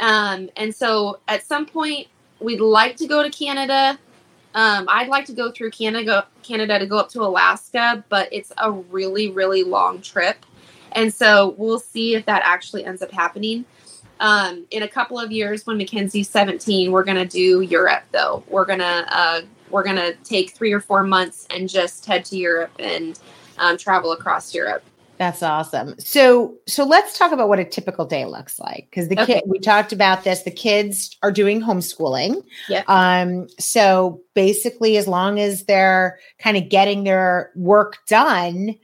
Um, 0.00 0.50
and 0.56 0.74
so 0.74 1.20
at 1.28 1.44
some 1.44 1.64
point, 1.64 2.08
we'd 2.40 2.60
like 2.60 2.96
to 2.96 3.06
go 3.06 3.22
to 3.22 3.30
Canada. 3.30 3.98
Um, 4.54 4.86
I'd 4.88 5.08
like 5.08 5.24
to 5.26 5.32
go 5.32 5.50
through 5.50 5.70
Canada, 5.70 6.26
Canada 6.42 6.78
to 6.78 6.86
go 6.86 6.98
up 6.98 7.08
to 7.10 7.22
Alaska, 7.22 8.04
but 8.10 8.28
it's 8.30 8.52
a 8.58 8.70
really, 8.70 9.30
really 9.30 9.62
long 9.62 10.02
trip. 10.02 10.44
And 10.94 11.12
so 11.12 11.54
we'll 11.58 11.80
see 11.80 12.14
if 12.14 12.26
that 12.26 12.42
actually 12.44 12.84
ends 12.84 13.02
up 13.02 13.10
happening. 13.10 13.64
Um, 14.20 14.66
in 14.70 14.82
a 14.82 14.88
couple 14.88 15.18
of 15.18 15.32
years, 15.32 15.66
when 15.66 15.76
Mackenzie's 15.76 16.28
17, 16.30 16.92
we're 16.92 17.04
gonna 17.04 17.26
do 17.26 17.60
Europe 17.62 18.04
though. 18.12 18.44
We're 18.48 18.64
gonna 18.64 19.06
uh, 19.10 19.42
we're 19.70 19.82
gonna 19.82 20.14
take 20.24 20.52
three 20.52 20.72
or 20.72 20.80
four 20.80 21.02
months 21.02 21.46
and 21.50 21.68
just 21.68 22.06
head 22.06 22.24
to 22.26 22.36
Europe 22.36 22.70
and 22.78 23.18
um, 23.58 23.76
travel 23.76 24.12
across 24.12 24.54
Europe. 24.54 24.84
That's 25.18 25.42
awesome. 25.42 25.94
So 25.98 26.54
so 26.66 26.84
let's 26.84 27.18
talk 27.18 27.32
about 27.32 27.48
what 27.48 27.58
a 27.58 27.64
typical 27.64 28.04
day 28.04 28.24
looks 28.24 28.58
like 28.58 28.88
because 28.90 29.08
the 29.08 29.20
okay. 29.20 29.34
kid 29.34 29.44
we 29.46 29.58
talked 29.58 29.92
about 29.92 30.24
this. 30.24 30.42
The 30.42 30.50
kids 30.50 31.16
are 31.22 31.30
doing 31.30 31.60
homeschooling. 31.60 32.42
Yeah. 32.68 32.82
Um. 32.88 33.48
So 33.58 34.20
basically, 34.34 34.96
as 34.96 35.06
long 35.06 35.38
as 35.38 35.64
they're 35.64 36.18
kind 36.38 36.56
of 36.56 36.68
getting 36.68 37.04
their 37.04 37.52
work 37.54 37.98
done, 38.06 38.76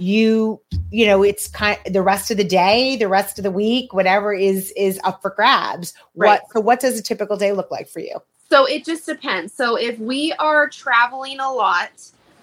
you 0.00 0.60
you 0.90 1.06
know 1.06 1.22
it's 1.22 1.46
kind 1.46 1.78
of 1.86 1.92
the 1.92 2.02
rest 2.02 2.30
of 2.30 2.36
the 2.36 2.44
day 2.44 2.96
the 2.96 3.08
rest 3.08 3.38
of 3.38 3.42
the 3.42 3.50
week 3.50 3.92
whatever 3.92 4.32
is 4.32 4.72
is 4.76 4.98
up 5.04 5.20
for 5.22 5.30
grabs. 5.30 5.94
Right. 6.14 6.40
what 6.40 6.52
so 6.52 6.60
what 6.60 6.80
does 6.80 6.98
a 6.98 7.02
typical 7.02 7.36
day 7.36 7.52
look 7.52 7.70
like 7.70 7.88
for 7.88 8.00
you? 8.00 8.20
So 8.48 8.64
it 8.64 8.84
just 8.84 9.06
depends. 9.06 9.52
So 9.52 9.76
if 9.76 9.98
we 9.98 10.32
are 10.34 10.68
traveling 10.68 11.40
a 11.40 11.52
lot 11.52 11.90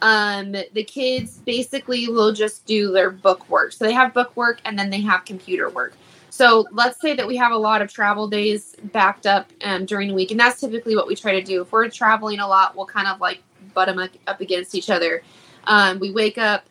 um 0.04 0.52
the 0.52 0.84
kids 0.84 1.40
basically 1.40 2.08
will 2.08 2.32
just 2.32 2.66
do 2.66 2.92
their 2.92 3.10
book 3.10 3.50
work. 3.50 3.74
So 3.74 3.86
they 3.86 3.94
have 3.94 4.14
book 4.14 4.36
work 4.38 4.60
and 4.66 4.78
then 4.78 4.90
they 4.90 5.02
have 5.02 5.26
computer 5.26 5.70
work. 5.70 5.94
So 6.30 6.68
let's 6.72 7.02
say 7.02 7.16
that 7.16 7.28
we 7.28 7.36
have 7.38 7.52
a 7.52 7.58
lot 7.58 7.82
of 7.82 7.92
travel 7.92 8.28
days 8.28 8.76
backed 8.94 9.26
up 9.26 9.52
um, 9.64 9.86
during 9.86 10.10
the 10.10 10.14
week 10.14 10.30
and 10.30 10.40
that's 10.40 10.60
typically 10.60 10.96
what 10.96 11.08
we 11.08 11.16
try 11.16 11.32
to 11.32 11.42
do. 11.42 11.62
If 11.62 11.72
we're 11.72 11.90
traveling 11.90 12.40
a 12.40 12.48
lot 12.48 12.76
we'll 12.76 12.86
kind 12.86 13.08
of 13.08 13.20
like 13.20 13.42
butt 13.74 13.88
them 13.88 14.08
up 14.28 14.40
against 14.40 14.76
each 14.76 14.90
other. 14.90 15.24
Um, 15.66 16.00
we 16.00 16.12
wake 16.12 16.38
up 16.38 16.64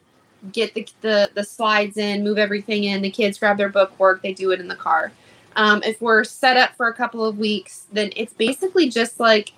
get 0.52 0.74
the, 0.74 0.86
the 1.00 1.30
the 1.34 1.44
slides 1.44 1.96
in, 1.96 2.22
move 2.24 2.38
everything 2.38 2.84
in. 2.84 3.02
The 3.02 3.10
kids 3.10 3.38
grab 3.38 3.56
their 3.56 3.68
book 3.68 3.98
work, 3.98 4.22
they 4.22 4.32
do 4.32 4.50
it 4.52 4.60
in 4.60 4.68
the 4.68 4.76
car. 4.76 5.12
Um, 5.56 5.82
if 5.84 6.00
we're 6.02 6.24
set 6.24 6.56
up 6.56 6.76
for 6.76 6.88
a 6.88 6.94
couple 6.94 7.24
of 7.24 7.38
weeks, 7.38 7.86
then 7.92 8.10
it's 8.14 8.34
basically 8.34 8.90
just 8.90 9.18
like 9.18 9.52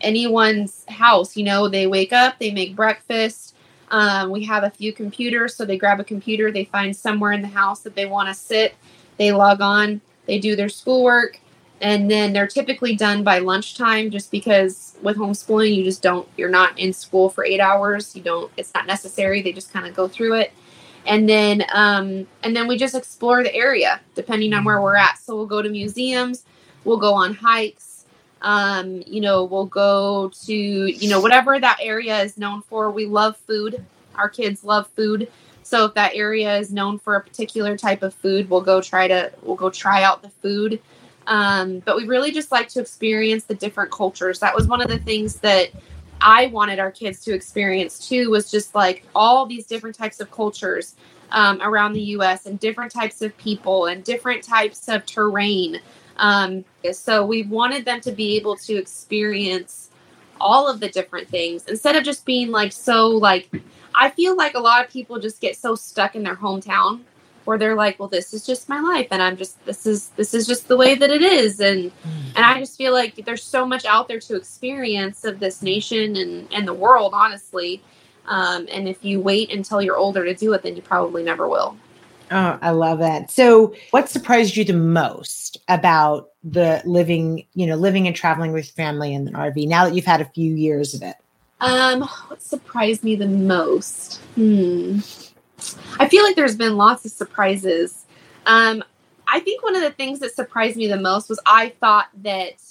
anyone's 0.00 0.84
house. 0.88 1.36
You 1.36 1.44
know, 1.44 1.68
they 1.68 1.86
wake 1.86 2.12
up, 2.12 2.38
they 2.38 2.50
make 2.50 2.74
breakfast. 2.74 3.54
Um, 3.90 4.30
we 4.30 4.44
have 4.44 4.64
a 4.64 4.70
few 4.70 4.92
computers, 4.92 5.54
so 5.54 5.64
they 5.64 5.76
grab 5.76 5.98
a 5.98 6.04
computer, 6.04 6.52
they 6.52 6.64
find 6.64 6.94
somewhere 6.94 7.32
in 7.32 7.42
the 7.42 7.48
house 7.48 7.80
that 7.80 7.96
they 7.96 8.06
want 8.06 8.28
to 8.28 8.34
sit, 8.34 8.76
they 9.16 9.32
log 9.32 9.60
on, 9.60 10.00
they 10.26 10.38
do 10.38 10.54
their 10.54 10.68
schoolwork, 10.68 11.40
and 11.80 12.10
then 12.10 12.32
they're 12.32 12.46
typically 12.46 12.94
done 12.94 13.24
by 13.24 13.38
lunchtime 13.38 14.10
just 14.10 14.30
because 14.30 14.96
with 15.02 15.16
homeschooling, 15.16 15.74
you 15.74 15.84
just 15.84 16.02
don't, 16.02 16.28
you're 16.36 16.50
not 16.50 16.78
in 16.78 16.92
school 16.92 17.30
for 17.30 17.44
eight 17.44 17.60
hours. 17.60 18.14
You 18.14 18.22
don't, 18.22 18.52
it's 18.56 18.74
not 18.74 18.86
necessary. 18.86 19.40
They 19.40 19.52
just 19.52 19.72
kind 19.72 19.86
of 19.86 19.94
go 19.94 20.06
through 20.06 20.34
it 20.34 20.52
and 21.06 21.28
then 21.28 21.64
um, 21.72 22.26
and 22.42 22.54
then 22.54 22.66
we 22.66 22.76
just 22.76 22.94
explore 22.94 23.42
the 23.42 23.54
area 23.54 24.00
depending 24.14 24.52
on 24.52 24.64
where 24.64 24.80
we're 24.80 24.96
at. 24.96 25.18
So 25.18 25.36
we'll 25.36 25.46
go 25.46 25.62
to 25.62 25.68
museums, 25.68 26.44
we'll 26.84 26.98
go 26.98 27.14
on 27.14 27.34
hikes, 27.34 28.04
um, 28.42 29.02
you 29.06 29.20
know, 29.20 29.44
we'll 29.44 29.66
go 29.66 30.30
to 30.44 30.54
you 30.54 31.08
know 31.08 31.20
whatever 31.20 31.58
that 31.58 31.78
area 31.80 32.20
is 32.22 32.36
known 32.36 32.62
for. 32.62 32.90
We 32.90 33.06
love 33.06 33.36
food. 33.36 33.84
Our 34.14 34.28
kids 34.28 34.64
love 34.64 34.88
food. 34.88 35.30
So 35.62 35.84
if 35.86 35.94
that 35.94 36.12
area 36.14 36.58
is 36.58 36.72
known 36.72 36.98
for 36.98 37.16
a 37.16 37.20
particular 37.20 37.76
type 37.76 38.02
of 38.02 38.12
food, 38.14 38.50
we'll 38.50 38.60
go 38.60 38.80
try 38.80 39.08
to 39.08 39.32
we'll 39.42 39.56
go 39.56 39.70
try 39.70 40.02
out 40.02 40.22
the 40.22 40.30
food. 40.30 40.80
Um, 41.30 41.78
but 41.80 41.96
we 41.96 42.06
really 42.06 42.32
just 42.32 42.50
like 42.50 42.68
to 42.70 42.80
experience 42.80 43.44
the 43.44 43.54
different 43.54 43.92
cultures. 43.92 44.40
That 44.40 44.54
was 44.54 44.66
one 44.66 44.82
of 44.82 44.88
the 44.88 44.98
things 44.98 45.36
that 45.36 45.70
I 46.20 46.48
wanted 46.48 46.80
our 46.80 46.90
kids 46.90 47.24
to 47.24 47.32
experience 47.32 48.08
too 48.08 48.30
was 48.30 48.50
just 48.50 48.74
like 48.74 49.06
all 49.14 49.46
these 49.46 49.64
different 49.66 49.96
types 49.96 50.20
of 50.20 50.30
cultures 50.32 50.96
um, 51.30 51.62
around 51.62 51.92
the 51.92 52.02
US 52.16 52.46
and 52.46 52.58
different 52.58 52.92
types 52.92 53.22
of 53.22 53.34
people 53.38 53.86
and 53.86 54.02
different 54.02 54.42
types 54.42 54.88
of 54.88 55.06
terrain. 55.06 55.80
Um, 56.16 56.64
so 56.92 57.24
we 57.24 57.44
wanted 57.44 57.84
them 57.84 58.00
to 58.00 58.10
be 58.10 58.36
able 58.36 58.56
to 58.56 58.76
experience 58.76 59.90
all 60.40 60.68
of 60.68 60.80
the 60.80 60.88
different 60.88 61.28
things 61.28 61.64
instead 61.68 61.94
of 61.94 62.02
just 62.02 62.24
being 62.24 62.50
like 62.50 62.72
so 62.72 63.08
like 63.08 63.48
I 63.94 64.10
feel 64.10 64.36
like 64.36 64.54
a 64.54 64.58
lot 64.58 64.84
of 64.84 64.90
people 64.90 65.18
just 65.20 65.40
get 65.40 65.56
so 65.56 65.74
stuck 65.74 66.16
in 66.16 66.22
their 66.22 66.34
hometown 66.34 67.00
where 67.50 67.58
they're 67.58 67.74
like, 67.74 67.98
well, 67.98 68.06
this 68.06 68.32
is 68.32 68.46
just 68.46 68.68
my 68.68 68.78
life, 68.78 69.08
and 69.10 69.20
I'm 69.20 69.36
just 69.36 69.62
this 69.66 69.84
is 69.84 70.10
this 70.10 70.34
is 70.34 70.46
just 70.46 70.68
the 70.68 70.76
way 70.76 70.94
that 70.94 71.10
it 71.10 71.20
is, 71.20 71.58
and 71.58 71.90
mm-hmm. 71.90 72.36
and 72.36 72.44
I 72.44 72.60
just 72.60 72.78
feel 72.78 72.92
like 72.92 73.16
there's 73.24 73.42
so 73.42 73.66
much 73.66 73.84
out 73.84 74.06
there 74.06 74.20
to 74.20 74.36
experience 74.36 75.24
of 75.24 75.40
this 75.40 75.60
nation 75.60 76.14
and 76.14 76.46
and 76.52 76.68
the 76.68 76.72
world, 76.72 77.12
honestly. 77.12 77.82
Um, 78.26 78.68
and 78.70 78.88
if 78.88 79.04
you 79.04 79.18
wait 79.20 79.52
until 79.52 79.82
you're 79.82 79.96
older 79.96 80.24
to 80.24 80.32
do 80.32 80.52
it, 80.52 80.62
then 80.62 80.76
you 80.76 80.82
probably 80.82 81.24
never 81.24 81.48
will. 81.48 81.76
Oh, 82.30 82.56
I 82.62 82.70
love 82.70 83.00
that. 83.00 83.32
So, 83.32 83.74
what 83.90 84.08
surprised 84.08 84.56
you 84.56 84.64
the 84.64 84.72
most 84.72 85.58
about 85.66 86.28
the 86.44 86.80
living, 86.84 87.44
you 87.54 87.66
know, 87.66 87.74
living 87.74 88.06
and 88.06 88.14
traveling 88.14 88.52
with 88.52 88.70
family 88.70 89.12
in 89.12 89.26
an 89.26 89.34
RV 89.34 89.66
now 89.66 89.86
that 89.86 89.96
you've 89.96 90.04
had 90.04 90.20
a 90.20 90.26
few 90.26 90.54
years 90.54 90.94
of 90.94 91.02
it? 91.02 91.16
Um, 91.60 92.02
what 92.28 92.40
surprised 92.40 93.02
me 93.02 93.16
the 93.16 93.26
most? 93.26 94.20
Hmm. 94.36 95.00
I 95.98 96.08
feel 96.08 96.22
like 96.22 96.36
there's 96.36 96.56
been 96.56 96.76
lots 96.76 97.04
of 97.04 97.12
surprises. 97.12 98.06
Um, 98.46 98.82
I 99.26 99.40
think 99.40 99.62
one 99.62 99.76
of 99.76 99.82
the 99.82 99.92
things 99.92 100.18
that 100.20 100.34
surprised 100.34 100.76
me 100.76 100.86
the 100.88 100.98
most 100.98 101.28
was 101.28 101.40
I 101.46 101.70
thought 101.80 102.08
that 102.22 102.62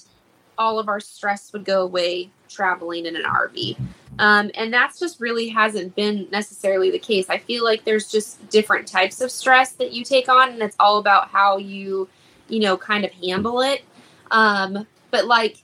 all 0.57 0.77
of 0.77 0.89
our 0.89 0.99
stress 0.99 1.53
would 1.53 1.63
go 1.63 1.83
away 1.83 2.29
traveling 2.49 3.05
in 3.05 3.15
an 3.15 3.23
RV. 3.23 3.77
Um, 4.19 4.51
and 4.55 4.73
that's 4.73 4.99
just 4.99 5.21
really 5.21 5.47
hasn't 5.47 5.95
been 5.95 6.27
necessarily 6.31 6.91
the 6.91 6.99
case. 6.99 7.29
I 7.29 7.37
feel 7.37 7.63
like 7.63 7.85
there's 7.85 8.11
just 8.11 8.49
different 8.49 8.87
types 8.87 9.21
of 9.21 9.31
stress 9.31 9.71
that 9.73 9.93
you 9.93 10.03
take 10.03 10.27
on, 10.27 10.49
and 10.49 10.61
it's 10.61 10.75
all 10.79 10.97
about 10.97 11.29
how 11.29 11.57
you, 11.57 12.09
you 12.49 12.59
know, 12.59 12.75
kind 12.75 13.05
of 13.05 13.11
handle 13.13 13.61
it. 13.61 13.83
Um, 14.31 14.85
but 15.11 15.25
like, 15.25 15.63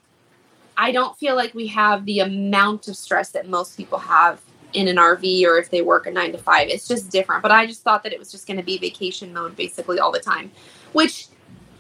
I 0.77 0.93
don't 0.93 1.17
feel 1.17 1.35
like 1.35 1.53
we 1.53 1.67
have 1.67 2.05
the 2.05 2.19
amount 2.19 2.87
of 2.87 2.95
stress 2.95 3.31
that 3.31 3.49
most 3.49 3.75
people 3.75 3.99
have 3.99 4.41
in 4.75 4.87
an 4.87 4.97
RV 4.97 5.45
or 5.45 5.57
if 5.57 5.71
they 5.71 5.81
work 5.81 6.05
a 6.05 6.11
nine 6.11 6.31
to 6.33 6.37
five. 6.37 6.67
It's 6.67 6.87
just 6.87 7.09
different. 7.09 7.41
But 7.41 7.51
I 7.51 7.65
just 7.65 7.81
thought 7.81 8.03
that 8.03 8.13
it 8.13 8.19
was 8.19 8.31
just 8.31 8.45
going 8.45 8.57
to 8.57 8.63
be 8.63 8.77
vacation 8.77 9.33
mode 9.33 9.55
basically 9.55 9.99
all 9.99 10.11
the 10.11 10.19
time, 10.19 10.51
which 10.93 11.27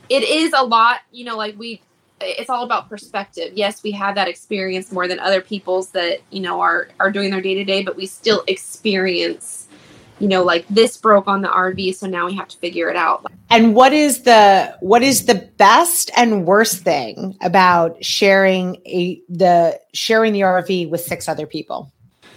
it 0.09 0.23
is 0.23 0.53
a 0.55 0.63
lot. 0.63 1.01
You 1.11 1.25
know, 1.25 1.37
like 1.37 1.57
we, 1.59 1.81
it's 2.21 2.49
all 2.49 2.63
about 2.63 2.89
perspective. 2.89 3.51
Yes, 3.55 3.83
we 3.83 3.91
have 3.91 4.15
that 4.15 4.27
experience 4.27 4.91
more 4.91 5.07
than 5.07 5.19
other 5.19 5.41
people's 5.41 5.91
that 5.91 6.19
you 6.31 6.39
know 6.39 6.61
are 6.61 6.87
are 6.99 7.11
doing 7.11 7.31
their 7.31 7.41
day 7.41 7.53
to 7.55 7.63
day, 7.63 7.83
but 7.83 7.95
we 7.95 8.05
still 8.05 8.43
experience. 8.47 9.67
You 10.19 10.29
know, 10.29 10.43
like 10.43 10.65
this 10.69 10.95
broke 10.95 11.27
on 11.27 11.41
the 11.41 11.49
RV, 11.49 11.95
so 11.95 12.07
now 12.07 12.25
we 12.25 12.35
have 12.35 12.47
to 12.47 12.57
figure 12.57 12.89
it 12.89 12.95
out. 12.95 13.25
And 13.49 13.75
what 13.75 13.91
is 13.91 14.23
the 14.23 14.77
what 14.79 15.03
is 15.03 15.25
the 15.25 15.35
best 15.57 16.09
and 16.15 16.45
worst 16.45 16.83
thing 16.83 17.35
about 17.41 18.01
sharing 18.03 18.77
a 18.85 19.21
the 19.27 19.77
sharing 19.93 20.31
the 20.31 20.41
RV 20.41 20.89
with 20.89 21.01
six 21.01 21.27
other 21.27 21.45
people? 21.45 21.91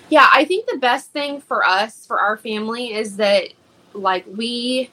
Yeah, 0.09 0.29
I 0.33 0.44
think 0.44 0.66
the 0.66 0.79
best 0.79 1.11
thing 1.11 1.40
for 1.40 1.64
us, 1.64 2.07
for 2.07 2.18
our 2.21 2.37
family, 2.37 2.94
is 2.94 3.16
that 3.16 3.49
like 3.92 4.25
we 4.27 4.90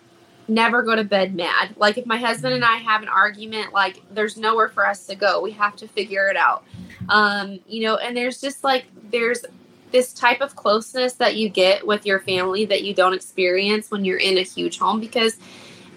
never 0.47 0.83
go 0.83 0.95
to 0.95 1.03
bed 1.03 1.35
mad. 1.35 1.75
Like 1.77 1.97
if 1.97 2.05
my 2.05 2.17
husband 2.17 2.53
and 2.53 2.65
I 2.65 2.77
have 2.77 3.01
an 3.01 3.09
argument, 3.09 3.73
like 3.73 4.01
there's 4.13 4.37
nowhere 4.37 4.69
for 4.69 4.85
us 4.85 5.05
to 5.07 5.15
go. 5.15 5.41
We 5.41 5.51
have 5.51 5.75
to 5.77 5.87
figure 5.87 6.27
it 6.27 6.37
out. 6.37 6.63
Um, 7.09 7.59
you 7.67 7.83
know, 7.83 7.97
and 7.97 8.15
there's 8.15 8.41
just 8.41 8.63
like 8.63 8.85
there's 9.11 9.45
this 9.91 10.13
type 10.13 10.41
of 10.41 10.55
closeness 10.55 11.13
that 11.13 11.35
you 11.37 11.47
get 11.49 11.85
with 11.87 12.05
your 12.05 12.19
family 12.19 12.65
that 12.65 12.83
you 12.83 12.93
don't 12.93 13.13
experience 13.13 13.91
when 13.91 14.03
you're 14.03 14.17
in 14.17 14.37
a 14.37 14.41
huge 14.41 14.79
home 14.79 14.99
because 14.99 15.37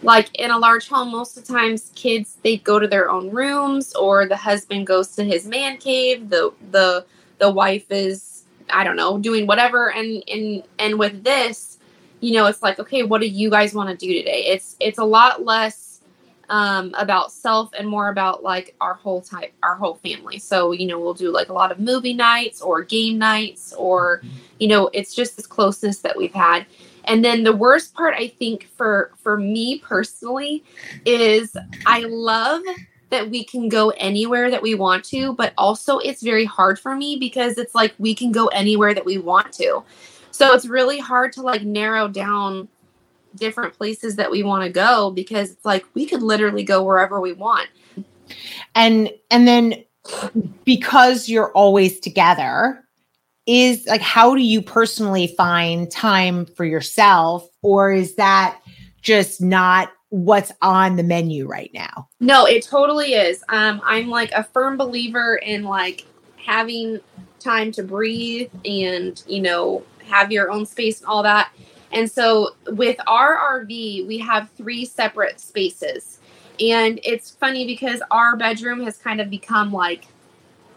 like 0.02 0.32
in 0.38 0.50
a 0.52 0.58
large 0.58 0.88
home 0.88 1.10
most 1.10 1.36
of 1.36 1.46
the 1.46 1.52
times 1.52 1.90
kids 1.96 2.36
they 2.44 2.58
go 2.58 2.78
to 2.78 2.86
their 2.86 3.10
own 3.10 3.30
rooms 3.30 3.94
or 3.94 4.26
the 4.28 4.36
husband 4.36 4.86
goes 4.86 5.16
to 5.16 5.24
his 5.24 5.46
man 5.46 5.76
cave 5.78 6.30
the 6.30 6.52
the 6.70 7.04
the 7.38 7.50
wife 7.50 7.90
is 7.90 8.37
I 8.70 8.84
don't 8.84 8.96
know, 8.96 9.18
doing 9.18 9.46
whatever. 9.46 9.92
And 9.92 10.22
and 10.28 10.62
and 10.78 10.98
with 10.98 11.24
this, 11.24 11.78
you 12.20 12.34
know, 12.34 12.46
it's 12.46 12.62
like, 12.62 12.78
okay, 12.78 13.02
what 13.02 13.20
do 13.20 13.28
you 13.28 13.50
guys 13.50 13.74
want 13.74 13.90
to 13.90 14.06
do 14.06 14.12
today? 14.12 14.46
It's 14.46 14.76
it's 14.80 14.98
a 14.98 15.04
lot 15.04 15.44
less 15.44 16.00
um, 16.48 16.94
about 16.96 17.30
self 17.30 17.70
and 17.78 17.86
more 17.86 18.08
about 18.08 18.42
like 18.42 18.74
our 18.80 18.94
whole 18.94 19.20
type, 19.20 19.52
our 19.62 19.74
whole 19.74 19.96
family. 19.96 20.38
So 20.38 20.72
you 20.72 20.86
know, 20.86 20.98
we'll 20.98 21.14
do 21.14 21.30
like 21.30 21.48
a 21.48 21.52
lot 21.52 21.70
of 21.70 21.78
movie 21.78 22.14
nights 22.14 22.60
or 22.60 22.82
game 22.82 23.18
nights, 23.18 23.72
or 23.74 24.22
you 24.58 24.68
know, 24.68 24.90
it's 24.92 25.14
just 25.14 25.36
this 25.36 25.46
closeness 25.46 25.98
that 25.98 26.16
we've 26.16 26.34
had. 26.34 26.66
And 27.04 27.24
then 27.24 27.42
the 27.42 27.56
worst 27.56 27.94
part, 27.94 28.14
I 28.14 28.28
think, 28.28 28.68
for 28.76 29.12
for 29.16 29.36
me 29.36 29.78
personally, 29.78 30.64
is 31.04 31.56
I 31.86 32.00
love 32.00 32.62
that 33.10 33.30
we 33.30 33.44
can 33.44 33.68
go 33.68 33.90
anywhere 33.90 34.50
that 34.50 34.62
we 34.62 34.74
want 34.74 35.04
to, 35.04 35.32
but 35.34 35.52
also 35.56 35.98
it's 35.98 36.22
very 36.22 36.44
hard 36.44 36.78
for 36.78 36.94
me 36.94 37.16
because 37.16 37.56
it's 37.58 37.74
like 37.74 37.94
we 37.98 38.14
can 38.14 38.32
go 38.32 38.48
anywhere 38.48 38.94
that 38.94 39.04
we 39.04 39.18
want 39.18 39.52
to. 39.54 39.82
So 40.30 40.52
it's 40.52 40.66
really 40.66 40.98
hard 40.98 41.32
to 41.32 41.42
like 41.42 41.62
narrow 41.62 42.08
down 42.08 42.68
different 43.36 43.74
places 43.74 44.16
that 44.16 44.30
we 44.30 44.42
want 44.42 44.64
to 44.64 44.70
go 44.70 45.10
because 45.10 45.50
it's 45.50 45.64
like 45.64 45.84
we 45.94 46.06
could 46.06 46.22
literally 46.22 46.64
go 46.64 46.82
wherever 46.82 47.20
we 47.20 47.32
want. 47.32 47.68
And 48.74 49.10
and 49.30 49.48
then 49.48 49.84
because 50.64 51.28
you're 51.28 51.52
always 51.52 52.00
together 52.00 52.84
is 53.46 53.86
like 53.86 54.00
how 54.00 54.34
do 54.34 54.42
you 54.42 54.60
personally 54.60 55.34
find 55.36 55.90
time 55.90 56.46
for 56.46 56.64
yourself 56.64 57.48
or 57.62 57.90
is 57.90 58.14
that 58.16 58.60
just 59.02 59.40
not 59.40 59.90
what's 60.10 60.52
on 60.62 60.96
the 60.96 61.02
menu 61.02 61.46
right 61.46 61.70
now. 61.74 62.08
No, 62.20 62.46
it 62.46 62.62
totally 62.62 63.14
is. 63.14 63.44
Um, 63.48 63.80
I'm 63.84 64.08
like 64.08 64.32
a 64.32 64.42
firm 64.42 64.76
believer 64.76 65.36
in 65.36 65.64
like 65.64 66.06
having 66.36 67.00
time 67.38 67.72
to 67.72 67.82
breathe 67.82 68.50
and, 68.64 69.22
you 69.26 69.40
know, 69.40 69.84
have 70.06 70.32
your 70.32 70.50
own 70.50 70.66
space 70.66 71.00
and 71.00 71.08
all 71.08 71.22
that. 71.22 71.52
And 71.92 72.10
so 72.10 72.50
with 72.68 72.98
our 73.06 73.36
RV, 73.62 74.06
we 74.06 74.18
have 74.18 74.50
three 74.56 74.84
separate 74.84 75.40
spaces. 75.40 76.20
And 76.60 77.00
it's 77.04 77.30
funny 77.30 77.66
because 77.66 78.02
our 78.10 78.36
bedroom 78.36 78.82
has 78.84 78.98
kind 78.98 79.20
of 79.20 79.30
become 79.30 79.72
like 79.72 80.06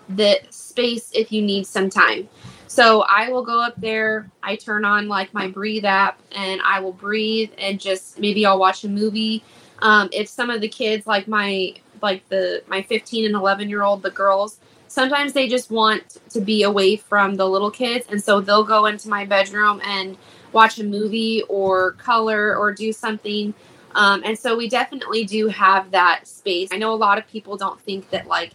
the 0.10 0.40
space 0.50 1.12
if 1.14 1.32
you 1.32 1.42
need 1.42 1.66
some 1.66 1.90
time. 1.90 2.30
So 2.72 3.02
I 3.02 3.28
will 3.28 3.44
go 3.44 3.62
up 3.62 3.74
there, 3.76 4.32
I 4.42 4.56
turn 4.56 4.86
on 4.86 5.10
like 5.10 5.34
my 5.34 5.50
breathe 5.50 5.84
app 5.84 6.22
and 6.32 6.62
I 6.62 6.80
will 6.80 6.94
breathe 6.94 7.52
and 7.58 7.78
just 7.78 8.18
maybe 8.18 8.46
I'll 8.46 8.60
watch 8.60 8.86
a 8.86 8.88
movie. 8.88 9.44
Um, 9.82 10.08
if 10.14 10.30
some 10.30 10.50
of 10.50 10.62
the 10.62 10.70
kids 10.70 11.06
like 11.06 11.28
my 11.28 11.74
like 12.02 12.28
the 12.30 12.64
my 12.68 12.82
15 12.82 13.26
and 13.26 13.36
11 13.36 13.68
year 13.68 13.84
old 13.84 14.02
the 14.04 14.10
girls 14.12 14.58
sometimes 14.88 15.34
they 15.34 15.50
just 15.50 15.70
want 15.70 16.20
to 16.30 16.40
be 16.40 16.64
away 16.64 16.96
from 16.96 17.36
the 17.36 17.46
little 17.46 17.70
kids 17.70 18.06
and 18.10 18.24
so 18.24 18.40
they'll 18.40 18.64
go 18.64 18.86
into 18.86 19.10
my 19.10 19.26
bedroom 19.26 19.82
and 19.84 20.18
watch 20.54 20.80
a 20.80 20.84
movie 20.84 21.44
or 21.50 21.92
color 21.94 22.56
or 22.56 22.74
do 22.74 22.94
something 22.94 23.54
um, 23.96 24.24
and 24.26 24.40
so 24.40 24.56
we 24.56 24.70
definitely 24.70 25.26
do 25.26 25.48
have 25.48 25.92
that 25.92 26.26
space 26.26 26.70
i 26.72 26.78
know 26.78 26.92
a 26.92 26.96
lot 26.96 27.18
of 27.18 27.28
people 27.28 27.56
don't 27.56 27.80
think 27.82 28.10
that 28.10 28.26
like 28.28 28.52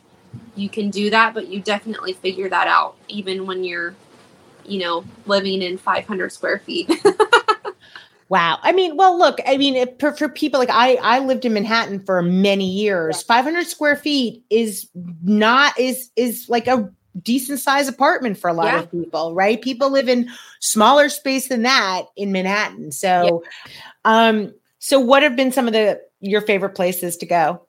you 0.56 0.68
can 0.68 0.90
do 0.90 1.08
that 1.10 1.34
but 1.34 1.46
you 1.46 1.60
definitely 1.60 2.12
figure 2.14 2.48
that 2.48 2.66
out 2.66 2.96
even 3.08 3.46
when 3.46 3.62
you're 3.62 3.94
you 4.68 4.80
know, 4.80 5.04
living 5.26 5.62
in 5.62 5.78
500 5.78 6.32
square 6.32 6.58
feet. 6.60 6.90
Wow. 8.28 8.58
I 8.62 8.72
mean, 8.72 8.96
well, 8.96 9.16
look, 9.16 9.38
I 9.46 9.56
mean, 9.56 9.76
if, 9.76 9.90
for, 10.00 10.12
for 10.12 10.28
people 10.28 10.58
like 10.58 10.70
I, 10.70 10.96
I 10.96 11.20
lived 11.20 11.44
in 11.44 11.52
Manhattan 11.52 12.04
for 12.04 12.22
many 12.22 12.68
years. 12.68 13.24
Yeah. 13.28 13.36
500 13.36 13.66
square 13.66 13.96
feet 13.96 14.42
is 14.50 14.88
not, 15.22 15.78
is, 15.78 16.10
is 16.16 16.48
like 16.48 16.66
a 16.66 16.90
decent 17.22 17.60
size 17.60 17.86
apartment 17.88 18.36
for 18.36 18.48
a 18.48 18.52
lot 18.52 18.66
yeah. 18.66 18.80
of 18.80 18.90
people, 18.90 19.34
right? 19.34 19.62
People 19.62 19.90
live 19.90 20.08
in 20.08 20.28
smaller 20.60 21.08
space 21.08 21.48
than 21.48 21.62
that 21.62 22.06
in 22.16 22.32
Manhattan. 22.32 22.90
So, 22.90 23.44
yeah. 23.66 23.72
um, 24.04 24.54
so 24.80 24.98
what 24.98 25.22
have 25.22 25.36
been 25.36 25.52
some 25.52 25.68
of 25.68 25.72
the, 25.72 26.00
your 26.20 26.40
favorite 26.40 26.74
places 26.74 27.16
to 27.18 27.26
go? 27.26 27.62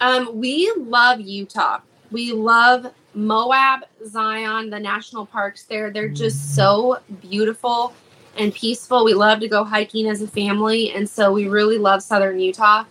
Um, 0.00 0.30
we 0.34 0.70
love 0.76 1.20
Utah. 1.20 1.80
We 2.10 2.32
love 2.32 2.92
Moab, 3.14 3.80
Zion, 4.06 4.70
the 4.70 4.78
national 4.78 5.26
parks 5.26 5.64
there. 5.64 5.90
They're 5.90 6.08
just 6.08 6.54
so 6.54 6.98
beautiful 7.20 7.92
and 8.36 8.52
peaceful. 8.52 9.04
We 9.04 9.14
love 9.14 9.40
to 9.40 9.48
go 9.48 9.64
hiking 9.64 10.08
as 10.08 10.22
a 10.22 10.26
family, 10.28 10.92
and 10.92 11.08
so 11.08 11.32
we 11.32 11.48
really 11.48 11.78
love 11.78 12.02
southern 12.02 12.40
Utah. 12.40 12.84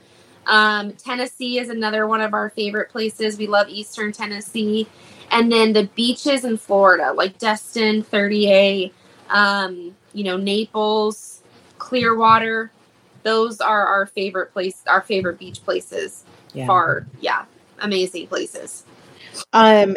Um, 0.48 0.94
Tennessee 0.94 1.60
is 1.60 1.70
another 1.70 2.08
one 2.08 2.22
of 2.22 2.34
our 2.34 2.50
favorite 2.50 2.90
places. 2.90 3.38
We 3.38 3.48
love 3.48 3.70
eastern 3.70 4.12
Tennessee. 4.12 4.88
And 5.32 5.52
then 5.52 5.74
the 5.74 5.88
beaches 5.96 6.46
in 6.46 6.58
Florida, 6.58 7.14
like 7.14 7.38
Destin, 7.40 8.04
30A, 8.04 8.92
um, 9.30 9.96
you 10.14 10.24
know, 10.24 10.38
Naples, 10.38 11.42
Clearwater. 11.78 12.72
Those 13.24 13.62
are 13.62 13.86
our 13.88 14.06
favorite 14.06 14.52
place, 14.54 14.84
our 14.86 15.02
favorite 15.02 15.40
beach 15.40 15.64
places. 15.64 16.24
Yeah. 16.54 16.68
Far, 16.68 17.08
yeah, 17.20 17.46
amazing 17.80 18.28
places. 18.28 18.84
Um, 19.54 19.96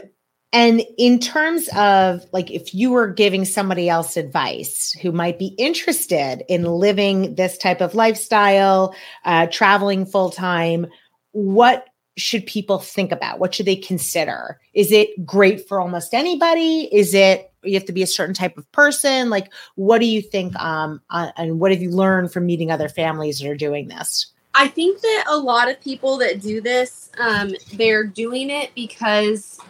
and 0.57 0.83
in 0.97 1.19
terms 1.19 1.69
of 1.77 2.25
like, 2.33 2.51
if 2.51 2.75
you 2.75 2.91
were 2.91 3.09
giving 3.09 3.45
somebody 3.45 3.91
else 3.91 4.17
advice 4.17 4.97
who 5.03 5.13
might 5.13 5.39
be 5.39 5.49
interested 5.59 6.45
in 6.49 6.65
living 6.65 7.35
this 7.35 7.59
type 7.59 7.83
of 7.83 7.95
lifestyle, 7.95 8.95
uh, 9.27 9.49
traveling 9.49 10.07
full 10.07 10.31
time, 10.31 10.87
what 11.33 11.89
should 12.17 12.47
people 12.47 12.79
think 12.79 13.13
about? 13.13 13.39
What 13.39 13.55
should 13.55 13.67
they 13.67 13.77
consider? 13.77 14.59
Is 14.73 14.93
it 14.93 15.27
great 15.27 15.69
for 15.69 15.79
almost 15.79 16.15
anybody? 16.15 16.89
Is 16.91 17.13
it 17.13 17.53
you 17.63 17.75
have 17.75 17.85
to 17.85 17.93
be 17.93 18.03
a 18.03 18.07
certain 18.07 18.35
type 18.35 18.57
of 18.57 18.71
person? 18.73 19.29
Like, 19.29 19.53
what 19.75 19.99
do 19.99 20.07
you 20.07 20.23
think? 20.23 20.57
Um, 20.57 21.03
uh, 21.11 21.33
and 21.37 21.61
what 21.61 21.71
have 21.71 21.83
you 21.83 21.91
learned 21.91 22.33
from 22.33 22.47
meeting 22.47 22.71
other 22.71 22.89
families 22.89 23.41
that 23.41 23.51
are 23.51 23.57
doing 23.57 23.89
this? 23.89 24.29
I 24.55 24.69
think 24.69 25.03
that 25.03 25.25
a 25.29 25.37
lot 25.37 25.71
of 25.71 25.79
people 25.83 26.17
that 26.17 26.41
do 26.41 26.63
this, 26.63 27.11
um, 27.19 27.55
they're 27.75 28.05
doing 28.05 28.49
it 28.49 28.75
because 28.75 29.61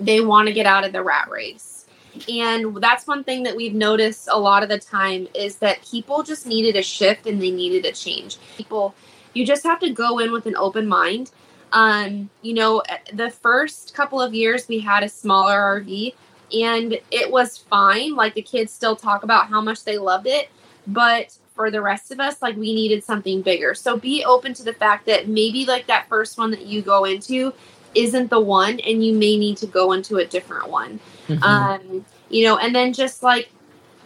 they 0.00 0.20
want 0.20 0.48
to 0.48 0.54
get 0.54 0.66
out 0.66 0.84
of 0.84 0.92
the 0.92 1.02
rat 1.02 1.28
race. 1.30 1.86
And 2.28 2.76
that's 2.76 3.06
one 3.06 3.24
thing 3.24 3.42
that 3.42 3.56
we've 3.56 3.74
noticed 3.74 4.28
a 4.30 4.38
lot 4.38 4.62
of 4.62 4.68
the 4.68 4.78
time 4.78 5.26
is 5.34 5.56
that 5.56 5.84
people 5.84 6.22
just 6.22 6.46
needed 6.46 6.76
a 6.76 6.82
shift 6.82 7.26
and 7.26 7.42
they 7.42 7.50
needed 7.50 7.84
a 7.86 7.92
change. 7.92 8.38
People, 8.56 8.94
you 9.32 9.44
just 9.44 9.64
have 9.64 9.80
to 9.80 9.90
go 9.90 10.18
in 10.20 10.30
with 10.30 10.46
an 10.46 10.56
open 10.56 10.86
mind. 10.86 11.32
Um, 11.72 12.30
you 12.42 12.54
know, 12.54 12.82
the 13.12 13.30
first 13.30 13.94
couple 13.94 14.20
of 14.20 14.32
years 14.32 14.68
we 14.68 14.78
had 14.78 15.02
a 15.02 15.08
smaller 15.08 15.58
RV 15.58 16.14
and 16.52 16.98
it 17.10 17.30
was 17.30 17.58
fine. 17.58 18.14
Like 18.14 18.34
the 18.34 18.42
kids 18.42 18.72
still 18.72 18.94
talk 18.94 19.24
about 19.24 19.48
how 19.48 19.60
much 19.60 19.82
they 19.82 19.98
loved 19.98 20.28
it, 20.28 20.50
but 20.86 21.36
for 21.54 21.70
the 21.70 21.80
rest 21.80 22.10
of 22.10 22.20
us, 22.20 22.42
like 22.42 22.56
we 22.56 22.74
needed 22.74 23.02
something 23.02 23.42
bigger. 23.42 23.74
So 23.74 23.96
be 23.96 24.24
open 24.24 24.54
to 24.54 24.62
the 24.62 24.72
fact 24.72 25.06
that 25.06 25.28
maybe 25.28 25.66
like 25.66 25.86
that 25.86 26.08
first 26.08 26.38
one 26.38 26.50
that 26.50 26.62
you 26.62 26.82
go 26.82 27.04
into 27.04 27.52
isn't 27.94 28.30
the 28.30 28.40
one 28.40 28.80
and 28.80 29.04
you 29.04 29.12
may 29.12 29.36
need 29.36 29.56
to 29.58 29.66
go 29.66 29.92
into 29.92 30.16
a 30.16 30.24
different 30.24 30.70
one. 30.70 31.00
Mm-hmm. 31.28 31.42
um 31.42 32.04
you 32.28 32.44
know 32.44 32.58
and 32.58 32.74
then 32.74 32.92
just 32.92 33.22
like 33.22 33.50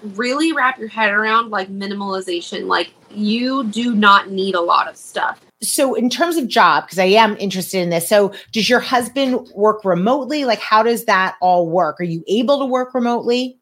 really 0.03 0.53
wrap 0.53 0.79
your 0.79 0.89
head 0.89 1.11
around 1.11 1.51
like 1.51 1.69
minimalization. 1.69 2.67
Like 2.67 2.93
you 3.11 3.65
do 3.65 3.95
not 3.95 4.31
need 4.31 4.55
a 4.55 4.61
lot 4.61 4.89
of 4.89 4.97
stuff. 4.97 5.41
So 5.61 5.95
in 5.95 6.09
terms 6.09 6.37
of 6.37 6.47
job 6.47 6.85
because 6.85 7.01
i 7.01 7.05
am 7.05 7.37
interested 7.39 7.79
in 7.79 7.91
this 7.91 8.09
so 8.09 8.33
does 8.53 8.69
your 8.69 8.81
husband 8.81 9.49
work 9.55 9.85
remotely? 9.85 10.45
Like 10.45 10.61
how 10.61 10.83
does 10.83 11.05
that 11.07 11.37
all 11.41 11.69
work? 11.69 12.01
Are 12.01 12.05
you 12.05 12.23
able 12.29 12.59
to 12.61 12.67
work 12.67 12.95
remotely? 12.95 13.59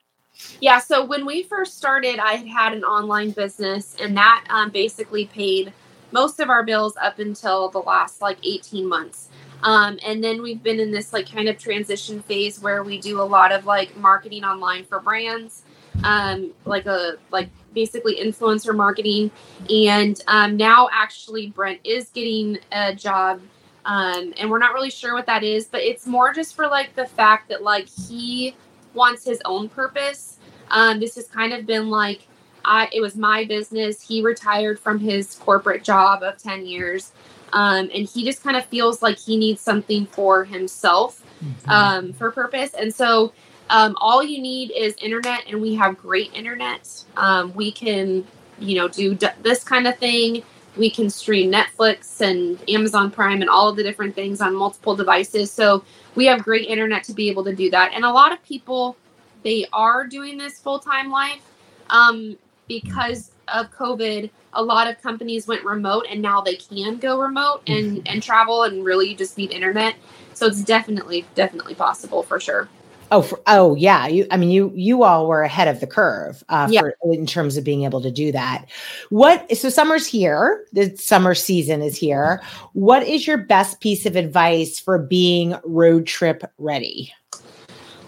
Yeah 0.60 0.78
so 0.78 1.04
when 1.04 1.24
we 1.24 1.42
first 1.42 1.78
started 1.78 2.18
i 2.18 2.34
had 2.34 2.46
had 2.46 2.72
an 2.74 2.84
online 2.84 3.30
business 3.30 3.96
and 3.98 4.14
that 4.18 4.44
um, 4.50 4.70
basically 4.70 5.26
paid 5.26 5.72
most 6.12 6.40
of 6.40 6.50
our 6.50 6.62
bills 6.62 6.94
up 7.00 7.18
until 7.18 7.68
the 7.70 7.78
last 7.78 8.20
like 8.20 8.38
18 8.44 8.86
months 8.86 9.28
um, 9.62 9.98
and 10.04 10.22
then 10.22 10.42
we've 10.42 10.62
been 10.62 10.80
in 10.80 10.90
this 10.90 11.12
like 11.12 11.30
kind 11.30 11.48
of 11.48 11.58
transition 11.58 12.22
phase 12.22 12.60
where 12.60 12.82
we 12.82 12.98
do 12.98 13.20
a 13.20 13.24
lot 13.24 13.52
of 13.52 13.66
like 13.66 13.96
marketing 13.96 14.44
online 14.44 14.84
for 14.84 15.00
brands, 15.00 15.62
um, 16.04 16.52
like 16.64 16.86
a 16.86 17.16
like 17.30 17.48
basically 17.74 18.16
influencer 18.16 18.74
marketing. 18.74 19.30
And 19.70 20.20
um, 20.28 20.56
now 20.56 20.88
actually 20.92 21.48
Brent 21.48 21.80
is 21.84 22.10
getting 22.10 22.58
a 22.72 22.94
job. 22.94 23.40
Um, 23.84 24.34
and 24.36 24.50
we're 24.50 24.58
not 24.58 24.74
really 24.74 24.90
sure 24.90 25.14
what 25.14 25.26
that 25.26 25.44
is, 25.44 25.66
but 25.66 25.80
it's 25.80 26.06
more 26.06 26.32
just 26.32 26.56
for 26.56 26.66
like 26.66 26.94
the 26.96 27.06
fact 27.06 27.48
that 27.50 27.62
like 27.62 27.88
he 27.88 28.56
wants 28.94 29.24
his 29.24 29.40
own 29.44 29.68
purpose. 29.68 30.38
Um, 30.70 30.98
this 30.98 31.14
has 31.14 31.28
kind 31.28 31.52
of 31.52 31.66
been 31.66 31.88
like 31.88 32.26
I, 32.66 32.88
it 32.92 33.00
was 33.00 33.16
my 33.16 33.44
business. 33.44 34.02
He 34.02 34.22
retired 34.22 34.80
from 34.80 34.98
his 34.98 35.36
corporate 35.36 35.84
job 35.84 36.24
of 36.24 36.36
10 36.36 36.66
years. 36.66 37.12
Um, 37.56 37.90
and 37.94 38.06
he 38.06 38.22
just 38.22 38.42
kind 38.42 38.54
of 38.54 38.66
feels 38.66 39.00
like 39.00 39.18
he 39.18 39.38
needs 39.38 39.62
something 39.62 40.04
for 40.04 40.44
himself 40.44 41.22
mm-hmm. 41.42 41.70
um, 41.70 42.12
for 42.12 42.30
purpose. 42.30 42.74
And 42.74 42.94
so 42.94 43.32
um, 43.70 43.96
all 43.98 44.22
you 44.22 44.42
need 44.42 44.70
is 44.72 44.94
internet, 45.00 45.44
and 45.48 45.62
we 45.62 45.74
have 45.74 45.96
great 45.96 46.30
internet. 46.34 47.02
Um, 47.16 47.54
we 47.54 47.72
can, 47.72 48.26
you 48.58 48.76
know, 48.76 48.88
do 48.88 49.14
d- 49.14 49.28
this 49.42 49.64
kind 49.64 49.86
of 49.86 49.96
thing. 49.96 50.42
We 50.76 50.90
can 50.90 51.08
stream 51.08 51.50
Netflix 51.50 52.20
and 52.20 52.58
Amazon 52.68 53.10
Prime 53.10 53.40
and 53.40 53.48
all 53.48 53.70
of 53.70 53.76
the 53.76 53.82
different 53.82 54.14
things 54.14 54.42
on 54.42 54.54
multiple 54.54 54.94
devices. 54.94 55.50
So 55.50 55.82
we 56.14 56.26
have 56.26 56.42
great 56.42 56.68
internet 56.68 57.04
to 57.04 57.14
be 57.14 57.30
able 57.30 57.44
to 57.44 57.54
do 57.54 57.70
that. 57.70 57.92
And 57.94 58.04
a 58.04 58.10
lot 58.10 58.32
of 58.32 58.42
people, 58.44 58.98
they 59.44 59.64
are 59.72 60.06
doing 60.06 60.36
this 60.36 60.58
full 60.58 60.78
time 60.78 61.10
life 61.10 61.40
um, 61.88 62.36
because 62.68 63.30
of 63.48 63.70
COVID 63.70 64.30
a 64.56 64.62
lot 64.62 64.88
of 64.88 65.00
companies 65.00 65.46
went 65.46 65.62
remote 65.64 66.06
and 66.10 66.20
now 66.20 66.40
they 66.40 66.56
can 66.56 66.96
go 66.96 67.20
remote 67.20 67.62
and 67.66 67.98
mm-hmm. 67.98 68.06
and 68.06 68.22
travel 68.22 68.64
and 68.64 68.84
really 68.84 69.14
just 69.14 69.38
need 69.38 69.52
internet. 69.52 69.94
So 70.34 70.46
it's 70.46 70.62
definitely 70.62 71.24
definitely 71.34 71.74
possible 71.74 72.22
for 72.22 72.40
sure. 72.40 72.68
Oh 73.12 73.22
for, 73.22 73.40
oh 73.46 73.76
yeah. 73.76 74.06
You 74.06 74.26
i 74.30 74.36
mean 74.36 74.50
you 74.50 74.72
you 74.74 75.04
all 75.04 75.28
were 75.28 75.42
ahead 75.42 75.68
of 75.68 75.80
the 75.80 75.86
curve 75.86 76.42
uh 76.48 76.66
yeah. 76.70 76.80
For, 76.80 76.96
in 77.04 77.26
terms 77.26 77.56
of 77.56 77.64
being 77.64 77.84
able 77.84 78.00
to 78.00 78.10
do 78.10 78.32
that. 78.32 78.66
What 79.10 79.54
so 79.56 79.68
summer's 79.68 80.06
here. 80.06 80.66
The 80.72 80.96
summer 80.96 81.34
season 81.34 81.82
is 81.82 81.96
here. 81.96 82.42
What 82.72 83.06
is 83.06 83.26
your 83.26 83.38
best 83.38 83.80
piece 83.80 84.06
of 84.06 84.16
advice 84.16 84.80
for 84.80 84.98
being 84.98 85.54
road 85.64 86.06
trip 86.06 86.50
ready? 86.58 87.12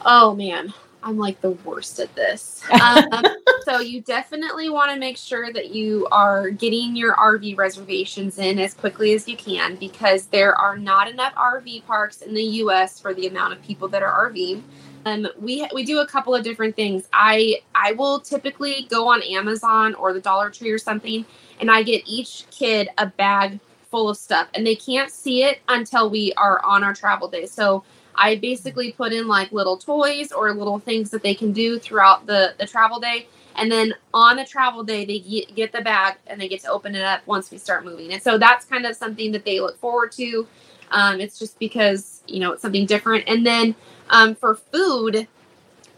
Oh 0.04 0.34
man 0.34 0.72
I'm 1.02 1.16
like 1.16 1.40
the 1.40 1.50
worst 1.50 2.00
at 2.00 2.14
this. 2.14 2.62
Um, 2.80 3.24
so 3.64 3.80
you 3.80 4.00
definitely 4.00 4.68
want 4.68 4.92
to 4.92 4.98
make 4.98 5.16
sure 5.16 5.52
that 5.52 5.70
you 5.70 6.06
are 6.10 6.50
getting 6.50 6.96
your 6.96 7.14
RV 7.14 7.56
reservations 7.56 8.38
in 8.38 8.58
as 8.58 8.74
quickly 8.74 9.14
as 9.14 9.28
you 9.28 9.36
can 9.36 9.76
because 9.76 10.26
there 10.26 10.54
are 10.54 10.76
not 10.76 11.08
enough 11.08 11.34
RV 11.34 11.84
parks 11.86 12.22
in 12.22 12.34
the 12.34 12.42
U.S. 12.42 13.00
for 13.00 13.14
the 13.14 13.26
amount 13.26 13.52
of 13.52 13.62
people 13.62 13.88
that 13.88 14.02
are 14.02 14.30
RVing. 14.30 14.62
Um, 15.06 15.28
we 15.40 15.66
we 15.72 15.84
do 15.84 16.00
a 16.00 16.06
couple 16.06 16.34
of 16.34 16.44
different 16.44 16.76
things. 16.76 17.08
I 17.12 17.62
I 17.74 17.92
will 17.92 18.20
typically 18.20 18.86
go 18.90 19.08
on 19.08 19.22
Amazon 19.22 19.94
or 19.94 20.12
the 20.12 20.20
Dollar 20.20 20.50
Tree 20.50 20.70
or 20.70 20.78
something, 20.78 21.24
and 21.60 21.70
I 21.70 21.82
get 21.82 22.02
each 22.06 22.44
kid 22.50 22.88
a 22.98 23.06
bag 23.06 23.60
full 23.90 24.08
of 24.08 24.16
stuff, 24.16 24.48
and 24.54 24.66
they 24.66 24.74
can't 24.74 25.10
see 25.10 25.44
it 25.44 25.60
until 25.68 26.10
we 26.10 26.32
are 26.34 26.62
on 26.64 26.84
our 26.84 26.94
travel 26.94 27.28
day. 27.28 27.46
So 27.46 27.84
I 28.18 28.36
basically 28.36 28.92
put 28.92 29.12
in 29.12 29.28
like 29.28 29.52
little 29.52 29.76
toys 29.78 30.32
or 30.32 30.52
little 30.52 30.80
things 30.80 31.10
that 31.10 31.22
they 31.22 31.34
can 31.34 31.52
do 31.52 31.78
throughout 31.78 32.26
the 32.26 32.54
the 32.58 32.66
travel 32.66 32.98
day. 32.98 33.28
And 33.56 33.70
then 33.70 33.94
on 34.12 34.36
the 34.36 34.44
travel 34.44 34.84
day, 34.84 35.04
they 35.04 35.18
get 35.54 35.72
the 35.72 35.80
bag 35.80 36.16
and 36.26 36.40
they 36.40 36.48
get 36.48 36.60
to 36.62 36.70
open 36.70 36.94
it 36.94 37.02
up 37.02 37.26
once 37.26 37.50
we 37.50 37.58
start 37.58 37.84
moving. 37.84 38.12
And 38.12 38.22
so 38.22 38.38
that's 38.38 38.64
kind 38.64 38.86
of 38.86 38.94
something 38.96 39.32
that 39.32 39.44
they 39.44 39.60
look 39.60 39.78
forward 39.78 40.12
to. 40.12 40.46
Um, 40.90 41.20
it's 41.20 41.38
just 41.38 41.58
because 41.58 42.22
you 42.26 42.40
know 42.40 42.52
it's 42.52 42.62
something 42.62 42.86
different. 42.86 43.24
And 43.28 43.46
then 43.46 43.74
um, 44.10 44.34
for 44.34 44.56
food, 44.56 45.28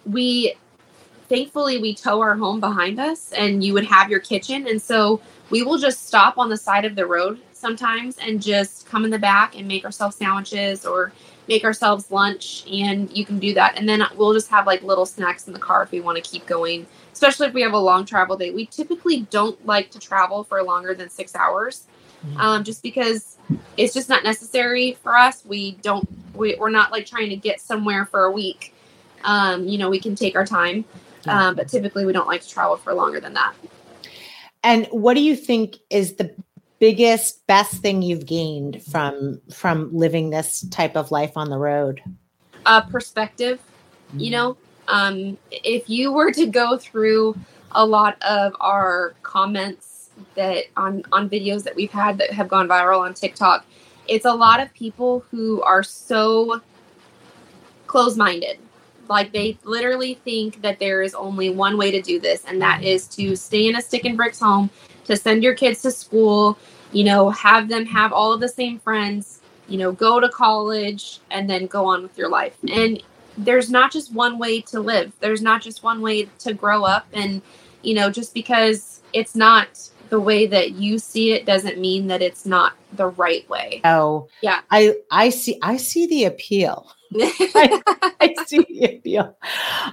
we 0.04 0.54
thankfully 1.28 1.78
we 1.78 1.94
tow 1.94 2.20
our 2.20 2.34
home 2.34 2.60
behind 2.60 3.00
us, 3.00 3.32
and 3.32 3.64
you 3.64 3.72
would 3.72 3.86
have 3.86 4.10
your 4.10 4.20
kitchen. 4.20 4.66
And 4.68 4.80
so 4.80 5.22
we 5.48 5.62
will 5.62 5.78
just 5.78 6.06
stop 6.06 6.36
on 6.36 6.50
the 6.50 6.56
side 6.56 6.84
of 6.84 6.94
the 6.96 7.06
road 7.06 7.40
sometimes 7.60 8.16
and 8.18 8.42
just 8.42 8.86
come 8.86 9.04
in 9.04 9.10
the 9.10 9.18
back 9.18 9.56
and 9.56 9.68
make 9.68 9.84
ourselves 9.84 10.16
sandwiches 10.16 10.86
or 10.86 11.12
make 11.48 11.64
ourselves 11.64 12.10
lunch 12.10 12.64
and 12.70 13.14
you 13.16 13.24
can 13.24 13.38
do 13.38 13.52
that. 13.54 13.78
And 13.78 13.88
then 13.88 14.02
we'll 14.16 14.32
just 14.32 14.48
have 14.50 14.66
like 14.66 14.82
little 14.82 15.06
snacks 15.06 15.46
in 15.46 15.52
the 15.52 15.58
car 15.58 15.82
if 15.82 15.90
we 15.90 16.00
want 16.00 16.16
to 16.16 16.22
keep 16.22 16.46
going 16.46 16.86
especially 17.12 17.46
if 17.46 17.52
we 17.52 17.60
have 17.60 17.74
a 17.74 17.78
long 17.78 18.06
travel 18.06 18.34
day. 18.34 18.50
We 18.50 18.64
typically 18.64 19.22
don't 19.30 19.66
like 19.66 19.90
to 19.90 19.98
travel 19.98 20.42
for 20.42 20.62
longer 20.62 20.94
than 20.94 21.10
six 21.10 21.34
hours 21.34 21.86
mm-hmm. 22.24 22.38
um, 22.38 22.64
just 22.64 22.82
because 22.82 23.36
it's 23.76 23.92
just 23.92 24.08
not 24.08 24.24
necessary 24.24 24.96
for 25.02 25.16
us. 25.16 25.44
We 25.44 25.72
don't 25.82 26.08
we, 26.34 26.56
we're 26.58 26.70
not 26.70 26.90
like 26.92 27.04
trying 27.04 27.28
to 27.28 27.36
get 27.36 27.60
somewhere 27.60 28.06
for 28.06 28.24
a 28.24 28.30
week. 28.30 28.74
Um, 29.24 29.68
you 29.68 29.76
know 29.76 29.90
we 29.90 30.00
can 30.00 30.14
take 30.14 30.34
our 30.34 30.46
time 30.46 30.84
Um, 31.26 31.54
but 31.54 31.68
typically, 31.68 32.06
we 32.06 32.12
don't 32.12 32.26
like 32.26 32.40
to 32.42 32.48
travel 32.48 32.76
for 32.76 32.94
longer 32.94 33.20
than 33.20 33.34
that. 33.34 33.54
And 34.62 34.86
what 34.86 35.14
do 35.14 35.20
you 35.20 35.36
think 35.36 35.76
is 35.90 36.14
the 36.14 36.34
biggest, 36.80 37.46
best 37.46 37.74
thing 37.74 38.02
you've 38.02 38.26
gained 38.26 38.82
from 38.82 39.40
from 39.52 39.96
living 39.96 40.30
this 40.30 40.62
type 40.70 40.96
of 40.96 41.12
life 41.12 41.36
on 41.36 41.48
the 41.50 41.58
road? 41.58 42.02
Uh, 42.66 42.80
perspective. 42.80 43.60
Mm-hmm. 44.08 44.18
You 44.18 44.30
know, 44.32 44.56
um, 44.88 45.38
if 45.50 45.88
you 45.88 46.12
were 46.12 46.32
to 46.32 46.46
go 46.46 46.76
through 46.76 47.36
a 47.72 47.86
lot 47.86 48.20
of 48.22 48.56
our 48.60 49.14
comments 49.22 50.10
that 50.34 50.64
on 50.76 51.04
on 51.12 51.30
videos 51.30 51.62
that 51.62 51.76
we've 51.76 51.92
had 51.92 52.18
that 52.18 52.32
have 52.32 52.48
gone 52.48 52.66
viral 52.66 53.00
on 53.00 53.14
TikTok, 53.14 53.64
it's 54.08 54.24
a 54.24 54.34
lot 54.34 54.58
of 54.58 54.72
people 54.74 55.24
who 55.30 55.62
are 55.62 55.84
so 55.84 56.60
close-minded 57.86 58.58
like 59.10 59.32
they 59.32 59.58
literally 59.64 60.14
think 60.14 60.62
that 60.62 60.78
there 60.78 61.02
is 61.02 61.14
only 61.14 61.50
one 61.50 61.76
way 61.76 61.90
to 61.90 62.00
do 62.00 62.20
this, 62.20 62.44
and 62.46 62.62
that 62.62 62.82
is 62.82 63.06
to 63.08 63.36
stay 63.36 63.68
in 63.68 63.76
a 63.76 63.82
stick 63.82 64.04
and 64.04 64.16
bricks 64.16 64.38
home, 64.38 64.70
to 65.10 65.16
send 65.16 65.42
your 65.42 65.54
kids 65.54 65.82
to 65.82 65.90
school, 65.90 66.56
you 66.92 67.02
know, 67.02 67.30
have 67.30 67.68
them 67.68 67.84
have 67.84 68.12
all 68.12 68.32
of 68.32 68.40
the 68.40 68.48
same 68.48 68.78
friends, 68.78 69.40
you 69.68 69.76
know, 69.76 69.90
go 69.92 70.20
to 70.20 70.28
college, 70.28 71.18
and 71.30 71.50
then 71.50 71.66
go 71.66 71.84
on 71.84 72.02
with 72.02 72.16
your 72.16 72.28
life. 72.28 72.56
And 72.72 73.02
there's 73.36 73.70
not 73.70 73.90
just 73.90 74.14
one 74.14 74.38
way 74.38 74.60
to 74.62 74.80
live. 74.80 75.12
There's 75.20 75.42
not 75.42 75.62
just 75.62 75.82
one 75.82 76.00
way 76.00 76.28
to 76.40 76.54
grow 76.54 76.84
up. 76.84 77.06
And, 77.12 77.42
you 77.82 77.94
know, 77.94 78.10
just 78.10 78.34
because 78.34 79.02
it's 79.12 79.34
not 79.34 79.90
the 80.10 80.20
way 80.20 80.46
that 80.46 80.72
you 80.72 80.98
see 80.98 81.32
it 81.32 81.44
doesn't 81.44 81.78
mean 81.78 82.06
that 82.08 82.22
it's 82.22 82.46
not 82.46 82.74
the 82.92 83.08
right 83.08 83.48
way. 83.48 83.80
Oh, 83.84 84.28
yeah. 84.42 84.60
I 84.70 84.94
I 85.10 85.30
see 85.30 85.58
I 85.62 85.76
see 85.76 86.06
the 86.06 86.24
appeal. 86.24 86.92
I, 87.14 87.82
I, 88.20 88.34
see 88.46 88.84
appeal. 88.84 89.36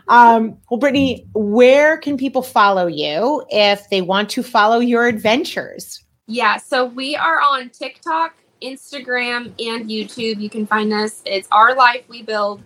Um, 0.08 0.58
well, 0.70 0.80
Brittany, 0.80 1.26
where 1.34 1.98
can 1.98 2.18
people 2.18 2.44
follow 2.44 2.88
you 2.88 3.44
if 3.50 3.90
they 3.90 4.02
want 4.02 4.30
to 4.32 4.44
follow 4.44 4.80
your 4.80 5.08
adventures? 5.08 6.04
Yeah, 6.28 6.58
so 6.58 6.86
we 6.86 7.16
are 7.16 7.40
on 7.40 7.70
TikTok, 7.70 8.36
Instagram, 8.62 9.46
and 9.60 9.90
YouTube. 9.90 10.40
You 10.40 10.50
can 10.50 10.68
find 10.68 10.94
us. 10.94 11.22
It's 11.26 11.48
Our 11.52 11.76
Life 11.76 12.04
We 12.08 12.22
Build. 12.22 12.62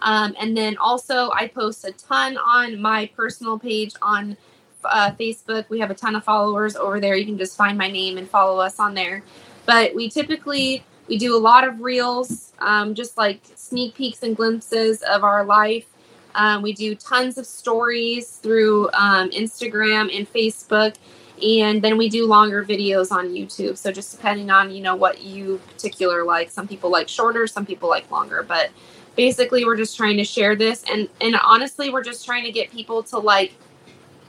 Um, 0.00 0.34
and 0.38 0.56
then 0.56 0.76
also, 0.76 1.30
I 1.30 1.48
post 1.48 1.84
a 1.84 1.92
ton 1.92 2.36
on 2.36 2.80
my 2.80 3.06
personal 3.16 3.58
page 3.58 3.94
on 4.02 4.36
uh, 4.84 5.12
Facebook. 5.12 5.68
We 5.70 5.80
have 5.80 5.90
a 5.90 5.94
ton 5.94 6.14
of 6.14 6.24
followers 6.24 6.76
over 6.76 7.00
there. 7.00 7.16
You 7.16 7.24
can 7.24 7.38
just 7.38 7.56
find 7.56 7.78
my 7.78 7.90
name 7.90 8.18
and 8.18 8.28
follow 8.28 8.60
us 8.60 8.78
on 8.78 8.92
there. 8.94 9.22
But 9.64 9.94
we 9.94 10.10
typically 10.10 10.84
we 11.08 11.18
do 11.18 11.36
a 11.36 11.38
lot 11.38 11.66
of 11.66 11.80
reels, 11.80 12.52
um, 12.64 12.94
just 12.94 13.16
like 13.16 13.40
sneak 13.54 13.94
peeks 13.94 14.22
and 14.22 14.34
glimpses 14.34 15.02
of 15.02 15.22
our 15.22 15.44
life. 15.44 15.86
Um, 16.34 16.62
we 16.62 16.72
do 16.72 16.96
tons 16.96 17.38
of 17.38 17.46
stories 17.46 18.28
through 18.28 18.90
um, 18.92 19.30
Instagram 19.30 20.16
and 20.16 20.30
Facebook, 20.32 20.96
and 21.42 21.80
then 21.82 21.96
we 21.96 22.08
do 22.08 22.26
longer 22.26 22.64
videos 22.64 23.12
on 23.12 23.28
YouTube. 23.28 23.76
So 23.76 23.92
just 23.92 24.10
depending 24.16 24.50
on 24.50 24.72
you 24.72 24.82
know 24.82 24.96
what 24.96 25.22
you 25.22 25.60
particular 25.68 26.24
like. 26.24 26.50
Some 26.50 26.66
people 26.66 26.90
like 26.90 27.08
shorter, 27.08 27.46
some 27.46 27.64
people 27.64 27.88
like 27.88 28.10
longer, 28.10 28.42
but 28.42 28.70
basically 29.14 29.64
we're 29.64 29.76
just 29.76 29.96
trying 29.96 30.16
to 30.16 30.24
share 30.24 30.56
this, 30.56 30.84
and 30.90 31.08
and 31.20 31.36
honestly, 31.44 31.90
we're 31.90 32.02
just 32.02 32.24
trying 32.24 32.44
to 32.44 32.52
get 32.52 32.72
people 32.72 33.02
to 33.04 33.18
like 33.18 33.52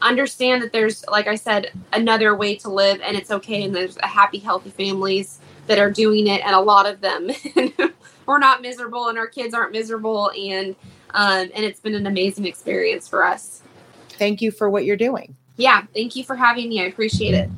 understand 0.01 0.61
that 0.61 0.71
there's 0.73 1.05
like 1.07 1.27
I 1.27 1.35
said 1.35 1.71
another 1.93 2.35
way 2.35 2.55
to 2.57 2.69
live, 2.69 2.99
and 3.01 3.17
it's 3.17 3.31
okay, 3.31 3.63
and 3.63 3.73
there's 3.73 3.97
a 3.97 4.07
happy, 4.07 4.37
healthy 4.37 4.69
families 4.69 5.39
that 5.65 5.79
are 5.79 5.89
doing 5.89 6.27
it, 6.27 6.41
and 6.45 6.53
a 6.53 6.59
lot 6.59 6.85
of 6.85 7.01
them 7.01 7.31
we're 8.25 8.39
not 8.39 8.61
miserable, 8.61 9.07
and 9.07 9.17
our 9.17 9.27
kids 9.27 9.53
aren't 9.53 9.71
miserable, 9.71 10.31
and 10.31 10.75
um, 11.13 11.49
and 11.53 11.63
it's 11.65 11.79
been 11.79 11.95
an 11.95 12.07
amazing 12.07 12.45
experience 12.45 13.07
for 13.07 13.23
us. 13.23 13.61
Thank 14.09 14.41
you 14.41 14.51
for 14.51 14.69
what 14.69 14.85
you're 14.85 14.97
doing. 14.97 15.35
Yeah, 15.57 15.83
thank 15.93 16.15
you 16.15 16.23
for 16.23 16.35
having 16.35 16.69
me. 16.69 16.81
I 16.81 16.85
appreciate 16.85 17.33
it. 17.33 17.49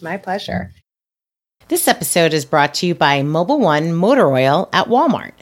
My 0.00 0.16
pleasure. 0.16 0.72
This 1.68 1.88
episode 1.88 2.32
is 2.32 2.44
brought 2.44 2.74
to 2.74 2.86
you 2.86 2.94
by 2.94 3.22
Mobil 3.22 3.58
One 3.58 3.92
Motor 3.92 4.28
Oil 4.28 4.68
at 4.72 4.86
Walmart. 4.86 5.32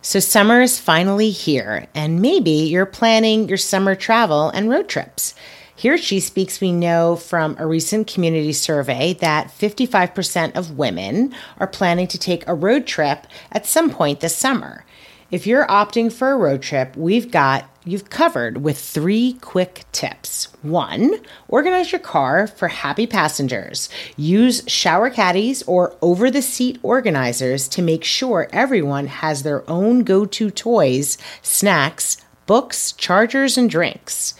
So, 0.00 0.20
summer 0.20 0.60
is 0.60 0.78
finally 0.78 1.30
here, 1.30 1.86
and 1.94 2.20
maybe 2.20 2.50
you're 2.50 2.86
planning 2.86 3.48
your 3.48 3.56
summer 3.58 3.94
travel 3.94 4.50
and 4.50 4.68
road 4.68 4.88
trips. 4.88 5.34
Here 5.76 5.98
She 5.98 6.20
Speaks, 6.20 6.60
we 6.60 6.70
know 6.70 7.16
from 7.16 7.56
a 7.58 7.66
recent 7.66 8.06
community 8.06 8.52
survey 8.52 9.14
that 9.14 9.48
55% 9.48 10.54
of 10.54 10.78
women 10.78 11.34
are 11.58 11.66
planning 11.66 12.06
to 12.08 12.18
take 12.18 12.46
a 12.46 12.54
road 12.54 12.86
trip 12.86 13.26
at 13.50 13.66
some 13.66 13.90
point 13.90 14.20
this 14.20 14.36
summer. 14.36 14.84
If 15.32 15.48
you're 15.48 15.66
opting 15.66 16.12
for 16.12 16.30
a 16.30 16.36
road 16.36 16.62
trip, 16.62 16.96
we've 16.96 17.28
got 17.28 17.68
you've 17.84 18.08
covered 18.08 18.58
with 18.58 18.78
three 18.78 19.32
quick 19.40 19.84
tips. 19.90 20.46
One, 20.62 21.16
organize 21.48 21.90
your 21.90 21.98
car 21.98 22.46
for 22.46 22.68
happy 22.68 23.08
passengers. 23.08 23.88
Use 24.16 24.62
shower 24.68 25.10
caddies 25.10 25.64
or 25.64 25.96
over 26.00 26.30
the 26.30 26.40
seat 26.40 26.78
organizers 26.84 27.66
to 27.70 27.82
make 27.82 28.04
sure 28.04 28.48
everyone 28.52 29.08
has 29.08 29.42
their 29.42 29.68
own 29.68 30.04
go 30.04 30.24
to 30.24 30.52
toys, 30.52 31.18
snacks, 31.42 32.18
books, 32.46 32.92
chargers, 32.92 33.58
and 33.58 33.68
drinks. 33.68 34.34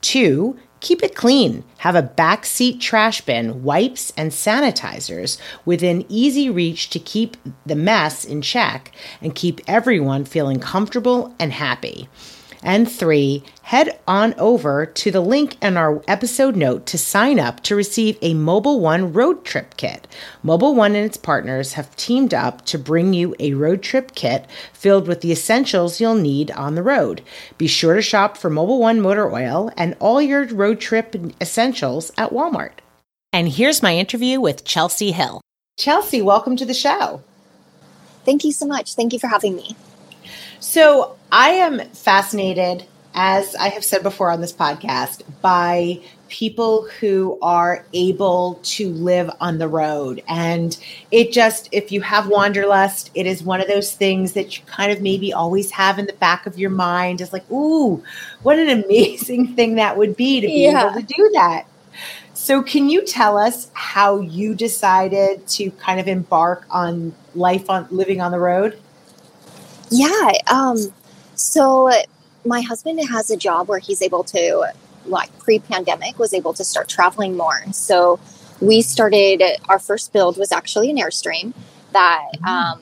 Two, 0.00 0.58
Keep 0.82 1.04
it 1.04 1.14
clean. 1.14 1.62
Have 1.78 1.94
a 1.94 2.02
backseat 2.02 2.80
trash 2.80 3.20
bin, 3.20 3.62
wipes, 3.62 4.12
and 4.16 4.32
sanitizers 4.32 5.38
within 5.64 6.04
easy 6.08 6.50
reach 6.50 6.90
to 6.90 6.98
keep 6.98 7.36
the 7.64 7.76
mess 7.76 8.24
in 8.24 8.42
check 8.42 8.90
and 9.20 9.32
keep 9.32 9.60
everyone 9.68 10.24
feeling 10.24 10.58
comfortable 10.58 11.34
and 11.38 11.52
happy. 11.52 12.08
And 12.64 12.90
three, 12.90 13.42
head 13.62 13.98
on 14.06 14.34
over 14.38 14.86
to 14.86 15.10
the 15.10 15.20
link 15.20 15.56
in 15.60 15.76
our 15.76 16.02
episode 16.06 16.54
note 16.54 16.86
to 16.86 16.98
sign 16.98 17.40
up 17.40 17.60
to 17.64 17.74
receive 17.74 18.16
a 18.22 18.34
Mobil 18.34 18.78
One 18.78 19.12
road 19.12 19.44
trip 19.44 19.76
kit. 19.76 20.06
Mobil 20.44 20.74
One 20.74 20.94
and 20.94 21.04
its 21.04 21.16
partners 21.16 21.72
have 21.72 21.96
teamed 21.96 22.32
up 22.32 22.64
to 22.66 22.78
bring 22.78 23.14
you 23.14 23.34
a 23.40 23.54
road 23.54 23.82
trip 23.82 24.14
kit 24.14 24.46
filled 24.72 25.08
with 25.08 25.22
the 25.22 25.32
essentials 25.32 26.00
you'll 26.00 26.14
need 26.14 26.52
on 26.52 26.76
the 26.76 26.84
road. 26.84 27.22
Be 27.58 27.66
sure 27.66 27.94
to 27.96 28.02
shop 28.02 28.36
for 28.36 28.48
Mobil 28.48 28.78
One 28.78 29.00
motor 29.00 29.32
oil 29.32 29.72
and 29.76 29.96
all 29.98 30.22
your 30.22 30.46
road 30.46 30.80
trip 30.80 31.16
essentials 31.40 32.12
at 32.16 32.30
Walmart. 32.30 32.78
And 33.32 33.48
here's 33.48 33.82
my 33.82 33.96
interview 33.96 34.40
with 34.40 34.64
Chelsea 34.64 35.10
Hill. 35.10 35.40
Chelsea, 35.78 36.22
welcome 36.22 36.54
to 36.56 36.64
the 36.64 36.74
show. 36.74 37.22
Thank 38.24 38.44
you 38.44 38.52
so 38.52 38.66
much. 38.66 38.94
Thank 38.94 39.12
you 39.12 39.18
for 39.18 39.26
having 39.26 39.56
me. 39.56 39.74
So, 40.60 41.16
I 41.32 41.48
am 41.48 41.80
fascinated, 41.92 42.84
as 43.14 43.54
I 43.54 43.68
have 43.68 43.82
said 43.82 44.02
before 44.02 44.30
on 44.30 44.42
this 44.42 44.52
podcast, 44.52 45.22
by 45.40 46.02
people 46.28 46.86
who 47.00 47.38
are 47.40 47.86
able 47.94 48.60
to 48.64 48.90
live 48.90 49.30
on 49.40 49.56
the 49.56 49.66
road. 49.66 50.22
And 50.28 50.76
it 51.10 51.32
just, 51.32 51.70
if 51.72 51.90
you 51.90 52.02
have 52.02 52.28
wanderlust, 52.28 53.10
it 53.14 53.26
is 53.26 53.42
one 53.42 53.62
of 53.62 53.66
those 53.66 53.94
things 53.94 54.34
that 54.34 54.58
you 54.58 54.64
kind 54.66 54.92
of 54.92 55.00
maybe 55.00 55.32
always 55.32 55.70
have 55.70 55.98
in 55.98 56.04
the 56.04 56.12
back 56.12 56.44
of 56.44 56.58
your 56.58 56.68
mind. 56.68 57.22
It's 57.22 57.32
like, 57.32 57.50
ooh, 57.50 58.04
what 58.42 58.58
an 58.58 58.68
amazing 58.68 59.54
thing 59.56 59.76
that 59.76 59.96
would 59.96 60.14
be 60.14 60.42
to 60.42 60.46
be 60.46 60.64
yeah. 60.64 60.90
able 60.90 61.00
to 61.00 61.06
do 61.06 61.30
that. 61.32 61.64
So, 62.34 62.62
can 62.62 62.90
you 62.90 63.06
tell 63.06 63.38
us 63.38 63.70
how 63.72 64.20
you 64.20 64.54
decided 64.54 65.46
to 65.48 65.70
kind 65.72 66.00
of 66.00 66.08
embark 66.08 66.66
on 66.70 67.14
life 67.34 67.70
on 67.70 67.86
living 67.90 68.20
on 68.20 68.32
the 68.32 68.40
road? 68.40 68.78
Yeah. 69.90 70.32
Um, 70.50 70.92
so 71.42 71.90
my 72.44 72.60
husband 72.60 73.00
has 73.08 73.30
a 73.30 73.36
job 73.36 73.68
where 73.68 73.78
he's 73.78 74.02
able 74.02 74.24
to, 74.24 74.72
like 75.06 75.36
pre 75.38 75.58
pandemic, 75.58 76.18
was 76.18 76.32
able 76.34 76.52
to 76.54 76.64
start 76.64 76.88
traveling 76.88 77.36
more. 77.36 77.60
So 77.72 78.20
we 78.60 78.82
started, 78.82 79.42
our 79.68 79.78
first 79.78 80.12
build 80.12 80.36
was 80.38 80.52
actually 80.52 80.90
an 80.90 80.96
Airstream 80.96 81.52
that 81.92 82.30
mm-hmm. 82.36 82.44
um, 82.44 82.80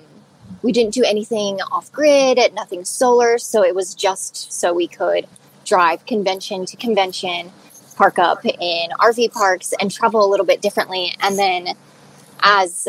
we 0.62 0.72
didn't 0.72 0.94
do 0.94 1.04
anything 1.04 1.60
off 1.72 1.90
grid, 1.90 2.38
nothing 2.54 2.84
solar. 2.84 3.38
So 3.38 3.64
it 3.64 3.74
was 3.74 3.94
just 3.94 4.52
so 4.52 4.72
we 4.72 4.86
could 4.86 5.26
drive 5.64 6.04
convention 6.06 6.66
to 6.66 6.76
convention, 6.76 7.52
park 7.96 8.18
up 8.18 8.44
in 8.44 8.90
RV 8.98 9.32
parks, 9.32 9.72
and 9.80 9.90
travel 9.90 10.24
a 10.24 10.28
little 10.28 10.46
bit 10.46 10.60
differently. 10.60 11.14
And 11.20 11.38
then 11.38 11.68
as 12.42 12.88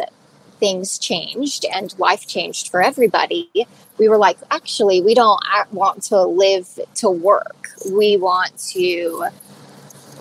things 0.62 1.00
changed 1.00 1.65
and 1.65 1.97
life 2.00 2.28
changed 2.28 2.69
for 2.69 2.82
everybody, 2.82 3.50
we 3.97 4.08
were 4.08 4.17
like, 4.17 4.38
actually, 4.52 5.02
we 5.02 5.13
don't 5.13 5.41
want 5.71 6.04
to 6.04 6.21
live 6.21 6.80
to 6.95 7.10
work. 7.10 7.67
We 7.91 8.15
want 8.15 8.58
to 8.74 9.26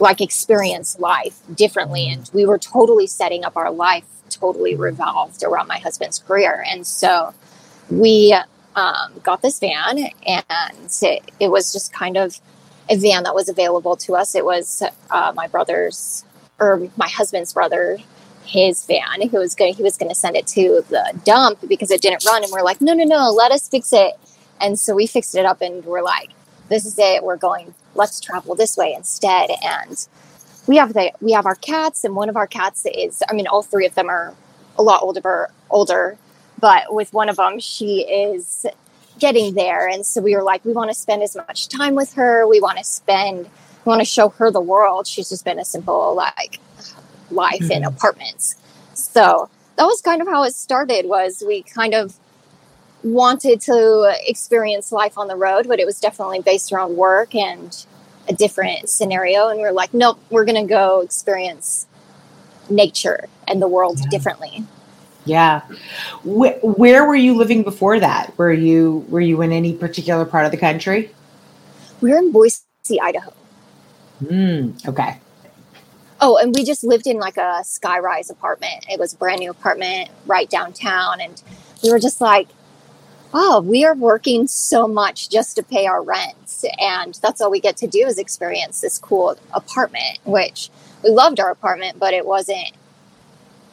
like 0.00 0.20
experience 0.20 0.98
life 0.98 1.38
differently. 1.54 2.08
And 2.10 2.28
we 2.32 2.46
were 2.46 2.58
totally 2.58 3.06
setting 3.06 3.44
up 3.44 3.56
our 3.56 3.70
life 3.70 4.04
totally 4.30 4.74
revolved 4.74 5.42
around 5.44 5.68
my 5.68 5.78
husband's 5.78 6.18
career. 6.18 6.64
And 6.66 6.86
so 6.86 7.34
we 7.90 8.34
um, 8.76 9.12
got 9.22 9.42
this 9.42 9.58
van, 9.58 9.98
and 10.26 10.92
it, 11.02 11.22
it, 11.38 11.48
was 11.50 11.72
just 11.72 11.92
kind 11.92 12.16
of 12.16 12.40
a 12.88 12.96
van 12.96 13.24
that 13.24 13.34
was 13.34 13.48
available 13.48 13.96
to 13.96 14.14
us. 14.14 14.34
It 14.34 14.44
was 14.44 14.82
uh, 15.10 15.32
my 15.34 15.48
brother's 15.48 16.24
or 16.60 16.88
my 16.96 17.08
husband's 17.08 17.52
brother 17.52 17.98
his 18.50 18.84
van. 18.86 19.20
He 19.20 19.28
was 19.28 19.54
going 19.54 19.74
he 19.74 19.82
was 19.82 19.96
going 19.96 20.08
to 20.08 20.14
send 20.14 20.36
it 20.36 20.46
to 20.48 20.84
the 20.88 21.12
dump 21.24 21.58
because 21.68 21.90
it 21.90 22.02
didn't 22.02 22.24
run 22.26 22.42
and 22.42 22.52
we're 22.52 22.62
like, 22.62 22.80
"No, 22.80 22.92
no, 22.92 23.04
no, 23.04 23.30
let 23.30 23.52
us 23.52 23.68
fix 23.68 23.92
it." 23.92 24.14
And 24.60 24.78
so 24.78 24.94
we 24.94 25.06
fixed 25.06 25.34
it 25.34 25.46
up 25.46 25.62
and 25.62 25.84
we're 25.84 26.02
like, 26.02 26.30
this 26.68 26.84
is 26.84 26.98
it. 26.98 27.24
We're 27.24 27.36
going, 27.36 27.74
let's 27.94 28.20
travel 28.20 28.54
this 28.54 28.76
way 28.76 28.94
instead. 28.94 29.50
And 29.62 30.06
we 30.66 30.76
have 30.76 30.92
the, 30.92 31.12
we 31.20 31.32
have 31.32 31.46
our 31.46 31.54
cats 31.54 32.04
and 32.04 32.14
one 32.14 32.28
of 32.28 32.36
our 32.36 32.46
cats 32.46 32.86
is, 32.94 33.22
I 33.28 33.34
mean, 33.34 33.46
all 33.46 33.62
three 33.62 33.86
of 33.86 33.94
them 33.94 34.08
are 34.08 34.34
a 34.76 34.82
lot 34.82 35.02
older, 35.02 35.50
older, 35.70 36.16
but 36.60 36.94
with 36.94 37.12
one 37.12 37.28
of 37.28 37.36
them, 37.36 37.58
she 37.58 38.02
is 38.02 38.66
getting 39.18 39.54
there. 39.54 39.88
And 39.88 40.04
so 40.06 40.20
we 40.20 40.36
were 40.36 40.42
like, 40.42 40.64
we 40.64 40.72
want 40.72 40.90
to 40.90 40.94
spend 40.94 41.22
as 41.22 41.34
much 41.34 41.68
time 41.68 41.94
with 41.94 42.12
her. 42.14 42.46
We 42.46 42.60
want 42.60 42.78
to 42.78 42.84
spend, 42.84 43.46
we 43.46 43.90
want 43.90 44.00
to 44.00 44.06
show 44.06 44.28
her 44.30 44.50
the 44.50 44.60
world. 44.60 45.06
She's 45.06 45.28
just 45.28 45.44
been 45.44 45.58
a 45.58 45.64
simple, 45.64 46.14
like, 46.14 46.60
life 47.30 47.60
mm-hmm. 47.60 47.72
in 47.72 47.84
apartments. 47.84 48.56
So 48.94 49.48
that 49.76 49.84
was 49.84 50.00
kind 50.02 50.20
of 50.20 50.28
how 50.28 50.44
it 50.44 50.54
started 50.54 51.06
was 51.06 51.42
we 51.46 51.62
kind 51.62 51.94
of 51.94 52.16
wanted 53.02 53.60
to 53.62 54.14
experience 54.26 54.92
life 54.92 55.16
on 55.16 55.28
the 55.28 55.36
road, 55.36 55.66
but 55.66 55.80
it 55.80 55.86
was 55.86 56.00
definitely 56.00 56.40
based 56.40 56.72
around 56.72 56.96
work 56.96 57.34
and 57.34 57.86
a 58.28 58.34
different 58.34 58.88
scenario. 58.88 59.48
And 59.48 59.58
we 59.58 59.64
are 59.64 59.72
like, 59.72 59.94
nope, 59.94 60.18
we're 60.30 60.44
going 60.44 60.62
to 60.62 60.68
go 60.68 61.00
experience 61.00 61.86
nature 62.68 63.28
and 63.48 63.60
the 63.60 63.68
world 63.68 63.98
yeah. 64.00 64.08
differently. 64.10 64.64
Yeah. 65.24 65.62
Where, 66.24 66.58
where 66.62 67.06
were 67.06 67.16
you 67.16 67.36
living 67.36 67.62
before 67.62 68.00
that? 68.00 68.36
Were 68.38 68.52
you 68.52 69.04
were 69.08 69.20
you 69.20 69.42
in 69.42 69.52
any 69.52 69.74
particular 69.74 70.24
part 70.24 70.46
of 70.46 70.50
the 70.50 70.56
country? 70.56 71.10
We 72.00 72.12
are 72.12 72.18
in 72.18 72.32
Boise, 72.32 72.62
Idaho. 73.02 73.32
Mm, 74.22 74.88
okay. 74.88 75.18
Oh, 76.20 76.36
and 76.36 76.54
we 76.54 76.64
just 76.64 76.84
lived 76.84 77.06
in 77.06 77.18
like 77.18 77.36
a 77.36 77.62
skyrise 77.62 78.30
apartment. 78.30 78.86
It 78.90 78.98
was 78.98 79.14
a 79.14 79.16
brand 79.16 79.40
new 79.40 79.50
apartment 79.50 80.10
right 80.26 80.48
downtown. 80.48 81.20
And 81.20 81.42
we 81.82 81.90
were 81.90 81.98
just 81.98 82.20
like, 82.20 82.48
oh, 83.32 83.60
we 83.60 83.84
are 83.84 83.94
working 83.94 84.46
so 84.46 84.86
much 84.86 85.30
just 85.30 85.56
to 85.56 85.62
pay 85.62 85.86
our 85.86 86.02
rent. 86.02 86.64
And 86.78 87.18
that's 87.22 87.40
all 87.40 87.50
we 87.50 87.60
get 87.60 87.76
to 87.78 87.86
do 87.86 88.06
is 88.06 88.18
experience 88.18 88.80
this 88.80 88.98
cool 88.98 89.38
apartment, 89.52 90.18
which 90.24 90.68
we 91.02 91.10
loved 91.10 91.40
our 91.40 91.50
apartment, 91.50 91.98
but 91.98 92.12
it 92.12 92.26
wasn't, 92.26 92.72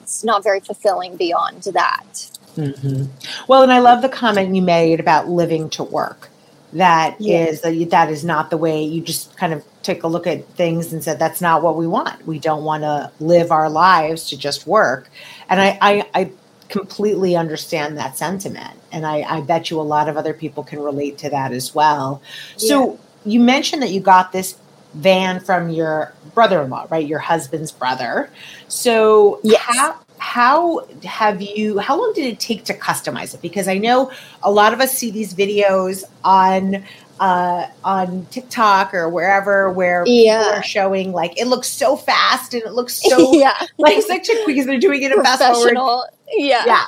it's 0.02 0.24
not 0.24 0.44
very 0.44 0.60
fulfilling 0.60 1.18
beyond 1.18 1.64
that. 1.64 2.30
Mm-hmm. 2.56 3.06
Well, 3.48 3.64
and 3.64 3.72
I 3.72 3.80
love 3.80 4.02
the 4.02 4.10
comment 4.10 4.56
you 4.56 4.62
made 4.62 5.00
about 5.00 5.28
living 5.28 5.70
to 5.72 5.84
work. 5.84 6.30
That 6.74 7.20
is 7.22 7.62
that 7.62 8.10
is 8.10 8.26
not 8.26 8.50
the 8.50 8.58
way 8.58 8.84
you 8.84 9.02
just 9.02 9.38
kind 9.38 9.54
of 9.54 9.64
took 9.88 10.04
a 10.04 10.08
look 10.08 10.28
at 10.28 10.46
things 10.56 10.92
and 10.92 11.02
said 11.02 11.18
that's 11.18 11.40
not 11.40 11.64
what 11.64 11.78
we 11.78 11.88
want. 11.88 12.28
We 12.28 12.40
don't 12.40 12.66
want 12.66 12.84
to 12.84 13.10
live 13.22 13.52
our 13.52 13.70
lives 13.70 14.28
to 14.30 14.38
just 14.38 14.68
work. 14.68 15.10
And 15.48 15.62
I, 15.62 15.78
I, 15.82 16.10
I 16.14 16.32
completely 16.68 17.38
understand 17.38 17.98
that 17.98 18.18
sentiment. 18.18 18.78
And 18.92 19.06
I, 19.06 19.22
I, 19.22 19.42
bet 19.42 19.72
you 19.72 19.80
a 19.80 19.84
lot 19.84 20.10
of 20.10 20.18
other 20.18 20.34
people 20.34 20.66
can 20.66 20.80
relate 20.82 21.18
to 21.20 21.30
that 21.30 21.54
as 21.54 21.74
well. 21.74 22.22
So 22.58 22.92
yeah. 22.92 22.98
you 23.32 23.40
mentioned 23.40 23.82
that 23.82 23.92
you 23.92 24.02
got 24.02 24.34
this 24.34 24.58
van 24.94 25.40
from 25.40 25.70
your 25.70 26.14
brother-in-law, 26.34 26.88
right? 26.90 27.08
Your 27.08 27.20
husband's 27.20 27.72
brother. 27.72 28.30
So 28.68 29.40
yes. 29.42 29.62
how 29.62 30.00
how 30.20 30.86
have 31.06 31.42
you 31.42 31.78
how 31.80 31.98
long 31.98 32.12
did 32.14 32.26
it 32.26 32.40
take 32.40 32.64
to 32.66 32.74
customize 32.74 33.36
it 33.36 33.42
because 33.42 33.68
i 33.68 33.78
know 33.78 34.12
a 34.42 34.52
lot 34.52 34.74
of 34.74 34.82
us 34.82 34.92
see 34.92 35.12
these 35.12 35.32
videos 35.32 36.04
on 36.24 36.84
uh, 37.20 37.68
on 37.84 38.26
TikTok 38.28 38.94
or 38.94 39.10
wherever 39.10 39.72
where 39.72 40.04
yeah. 40.06 40.44
people 40.44 40.60
are 40.60 40.64
showing 40.64 41.12
like 41.12 41.40
it 41.40 41.48
looks 41.48 41.68
so 41.68 41.96
fast 41.96 42.54
and 42.54 42.64
it 42.64 42.74
looks 42.74 43.02
so 43.10 43.34
yeah. 43.38 43.66
like 43.78 44.02
such 44.04 44.30
a 44.30 44.44
because 44.46 44.66
they're 44.66 44.80
doing 44.80 45.02
it 45.02 45.12
in 45.12 45.24
fast 45.24 45.42
forward. 45.42 46.10
Yeah. 46.32 46.64
Yeah. 46.66 46.86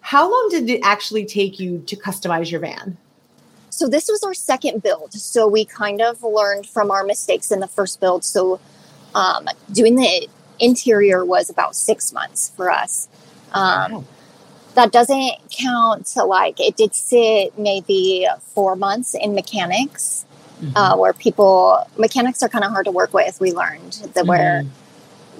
How 0.00 0.30
long 0.30 0.48
did 0.50 0.68
it 0.68 0.80
actually 0.82 1.24
take 1.24 1.60
you 1.60 1.80
to 1.86 1.96
customize 1.96 2.50
your 2.50 2.60
van? 2.60 2.96
So 3.70 3.88
this 3.88 4.08
was 4.08 4.22
our 4.22 4.34
second 4.34 4.82
build. 4.82 5.12
So 5.14 5.48
we 5.48 5.64
kind 5.64 6.02
of 6.02 6.22
learned 6.22 6.66
from 6.66 6.90
our 6.90 7.04
mistakes 7.04 7.50
in 7.50 7.60
the 7.60 7.68
first 7.68 8.00
build. 8.00 8.24
So 8.24 8.60
um, 9.14 9.48
doing 9.72 9.96
the 9.96 10.28
interior 10.58 11.24
was 11.24 11.48
about 11.48 11.74
six 11.74 12.12
months 12.12 12.52
for 12.56 12.70
us. 12.70 13.08
Um, 13.52 13.92
wow 13.92 14.04
that 14.74 14.92
doesn't 14.92 15.34
count 15.50 16.06
to 16.06 16.24
like 16.24 16.58
it 16.60 16.76
did 16.76 16.94
sit 16.94 17.56
maybe 17.58 18.26
four 18.54 18.76
months 18.76 19.14
in 19.14 19.34
mechanics 19.34 20.24
mm-hmm. 20.60 20.76
uh, 20.76 20.96
where 20.96 21.12
people 21.12 21.86
mechanics 21.98 22.42
are 22.42 22.48
kind 22.48 22.64
of 22.64 22.70
hard 22.70 22.86
to 22.86 22.90
work 22.90 23.12
with 23.12 23.40
we 23.40 23.52
learned 23.52 23.92
that 23.92 24.14
mm-hmm. 24.14 24.28
where 24.28 24.64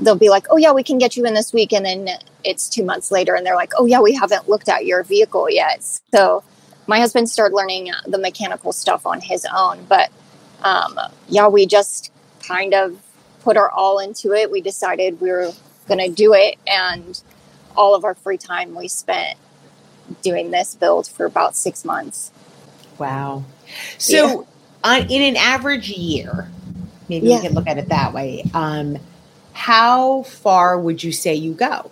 they'll 0.01 0.17
be 0.17 0.31
like 0.31 0.47
oh 0.51 0.57
yeah 0.57 0.73
we 0.73 0.83
can 0.83 0.99
get 0.99 1.17
you 1.17 1.25
in 1.25 1.35
this 1.35 1.53
week 1.53 1.73
and 1.73 1.85
then 1.85 2.09
it's 2.45 2.69
two 2.69 2.85
months 2.85 3.11
later 3.11 3.35
and 3.35 3.47
they're 3.47 3.57
like 3.57 3.73
oh 3.79 3.87
yeah 3.87 4.01
we 4.01 4.15
haven't 4.15 4.49
looked 4.49 4.69
at 4.69 4.85
your 4.87 5.03
vehicle 5.03 5.49
yet 5.51 5.83
so 6.13 6.43
my 6.87 6.99
husband 6.99 7.29
started 7.29 7.55
learning 7.55 7.91
the 8.07 8.19
mechanical 8.19 8.73
stuff 8.73 9.07
on 9.07 9.21
his 9.21 9.47
own 9.55 9.85
but 9.89 10.11
um, 10.63 10.99
yeah 11.29 11.47
we 11.47 11.67
just 11.67 12.13
kind 12.43 12.75
of 12.75 12.99
put 13.41 13.57
our 13.57 13.71
all 13.71 13.99
into 13.99 14.33
it 14.33 14.51
we 14.51 14.61
decided 14.61 15.21
we 15.21 15.31
were 15.31 15.51
going 15.89 15.99
to 15.99 16.09
do 16.09 16.33
it 16.33 16.57
and 16.67 17.23
all 17.77 17.95
of 17.95 18.05
our 18.05 18.15
free 18.15 18.39
time 18.39 18.75
we 18.75 18.89
spent 18.89 19.39
doing 20.23 20.51
this 20.51 20.75
build 20.75 21.07
for 21.07 21.27
about 21.27 21.57
six 21.57 21.85
months. 21.85 22.31
Wow. 22.99 23.45
So, 23.99 24.17
yeah. 24.17 24.47
on, 24.85 25.11
in 25.11 25.23
an 25.23 25.37
average 25.37 25.91
year, 25.91 26.51
maybe 27.09 27.29
yeah. 27.29 27.37
we 27.37 27.43
can 27.43 27.55
look 27.55 27.67
at 27.67 27.79
it 27.79 27.89
that 27.89 28.13
way. 28.13 28.45
Um, 28.55 28.99
how 29.53 30.23
far 30.23 30.79
would 30.79 31.03
you 31.03 31.13
say 31.13 31.35
you 31.35 31.55
go? 31.55 31.91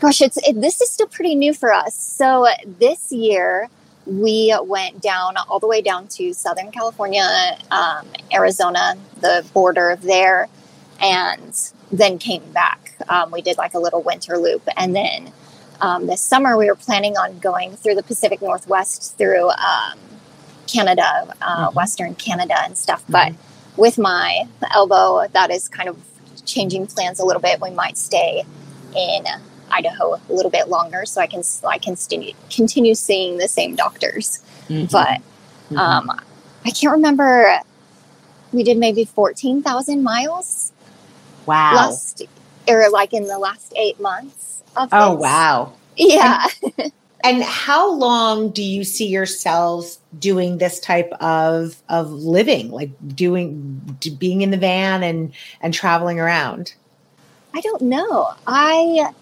Gosh, 0.00 0.20
it's 0.20 0.36
it, 0.46 0.60
this 0.60 0.80
is 0.80 0.90
still 0.90 1.06
pretty 1.06 1.34
new 1.34 1.54
for 1.54 1.72
us. 1.72 1.94
So 1.94 2.46
this 2.78 3.10
year 3.10 3.70
we 4.06 4.54
went 4.62 5.00
down 5.00 5.36
all 5.48 5.58
the 5.58 5.66
way 5.66 5.80
down 5.80 6.08
to 6.08 6.34
Southern 6.34 6.70
California, 6.70 7.56
um, 7.70 8.06
Arizona, 8.32 8.96
the 9.20 9.46
border 9.54 9.96
there, 10.02 10.48
and 11.00 11.72
then 11.90 12.18
came 12.18 12.42
back. 12.52 12.83
Um, 13.08 13.30
we 13.30 13.42
did 13.42 13.58
like 13.58 13.74
a 13.74 13.78
little 13.78 14.02
winter 14.02 14.38
loop. 14.38 14.66
And 14.76 14.94
then 14.94 15.32
um, 15.80 16.06
this 16.06 16.20
summer, 16.20 16.56
we 16.56 16.66
were 16.66 16.74
planning 16.74 17.16
on 17.16 17.38
going 17.38 17.76
through 17.76 17.94
the 17.96 18.02
Pacific 18.02 18.40
Northwest 18.40 19.16
through 19.18 19.50
um, 19.50 19.98
Canada, 20.66 21.34
uh, 21.40 21.68
mm-hmm. 21.68 21.76
Western 21.76 22.14
Canada, 22.14 22.54
and 22.62 22.76
stuff. 22.76 23.02
Mm-hmm. 23.02 23.12
But 23.12 23.32
with 23.76 23.98
my 23.98 24.48
elbow, 24.72 25.26
that 25.32 25.50
is 25.50 25.68
kind 25.68 25.88
of 25.88 25.98
changing 26.44 26.86
plans 26.86 27.20
a 27.20 27.24
little 27.24 27.42
bit. 27.42 27.60
We 27.60 27.70
might 27.70 27.96
stay 27.96 28.44
in 28.96 29.24
Idaho 29.70 30.14
a 30.14 30.32
little 30.32 30.50
bit 30.50 30.68
longer 30.68 31.04
so 31.06 31.20
I 31.20 31.26
can 31.26 31.42
I 31.66 31.78
can 31.78 31.96
continue 31.96 32.32
continue 32.50 32.94
seeing 32.94 33.38
the 33.38 33.48
same 33.48 33.74
doctors. 33.74 34.42
Mm-hmm. 34.68 34.86
But 34.92 35.08
mm-hmm. 35.08 35.78
um, 35.78 36.10
I 36.64 36.70
can't 36.70 36.92
remember. 36.92 37.60
We 38.52 38.62
did 38.62 38.78
maybe 38.78 39.04
fourteen 39.04 39.62
thousand 39.62 40.04
miles 40.04 40.72
Wow. 41.46 41.74
Last 41.74 42.22
or 42.68 42.90
like 42.90 43.12
in 43.12 43.26
the 43.26 43.38
last 43.38 43.72
eight 43.76 44.00
months 44.00 44.62
of 44.76 44.88
Oh 44.92 45.14
wow. 45.14 45.72
Yeah. 45.96 46.46
And, 46.78 46.92
and 47.24 47.42
how 47.42 47.92
long 47.92 48.50
do 48.50 48.62
you 48.62 48.84
see 48.84 49.06
yourselves 49.06 49.98
doing 50.18 50.58
this 50.58 50.80
type 50.80 51.12
of 51.20 51.82
of 51.88 52.10
living, 52.10 52.70
like 52.70 52.90
doing 53.14 53.98
being 54.18 54.42
in 54.42 54.50
the 54.50 54.56
van 54.56 55.02
and 55.02 55.32
and 55.60 55.72
traveling 55.72 56.20
around? 56.20 56.74
I 57.54 57.60
don't 57.60 57.82
know. 57.82 58.28
I 58.46 59.12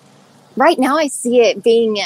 right 0.56 0.78
now 0.78 0.96
I 0.96 1.08
see 1.08 1.40
it 1.40 1.62
being 1.62 1.98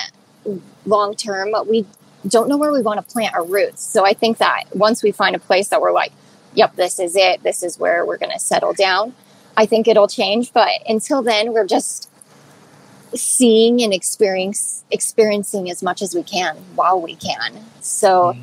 long 0.85 1.15
term, 1.15 1.51
but 1.53 1.69
we 1.69 1.87
don't 2.29 2.49
know 2.49 2.57
where 2.57 2.73
we 2.73 2.83
want 2.83 2.99
to 3.07 3.13
plant 3.13 3.35
our 3.35 3.45
roots. 3.45 3.83
So 3.83 4.05
I 4.05 4.13
think 4.13 4.39
that 4.39 4.65
once 4.75 5.03
we 5.03 5.13
find 5.13 5.37
a 5.37 5.39
place 5.39 5.69
that 5.69 5.81
we're 5.81 5.93
like, 5.93 6.13
yep, 6.55 6.75
this 6.77 6.99
is 6.99 7.17
it, 7.17 7.43
this 7.43 7.63
is 7.63 7.79
where 7.79 8.05
we're 8.05 8.17
going 8.17 8.33
to 8.33 8.39
settle 8.39 8.73
down, 8.73 9.15
I 9.57 9.67
think 9.67 9.89
it'll 9.89 10.09
change. 10.09 10.53
But 10.53 10.71
until 10.89 11.23
then, 11.23 11.53
we're 11.53 11.67
just 11.67 12.11
seeing 13.15 13.83
and 13.83 13.93
experience, 13.93 14.85
experiencing 14.91 15.71
as 15.71 15.83
much 15.83 16.03
as 16.03 16.15
we 16.15 16.23
can 16.23 16.57
while 16.75 17.01
we 17.01 17.15
can. 17.15 17.65
So 17.81 18.35
mm. 18.35 18.43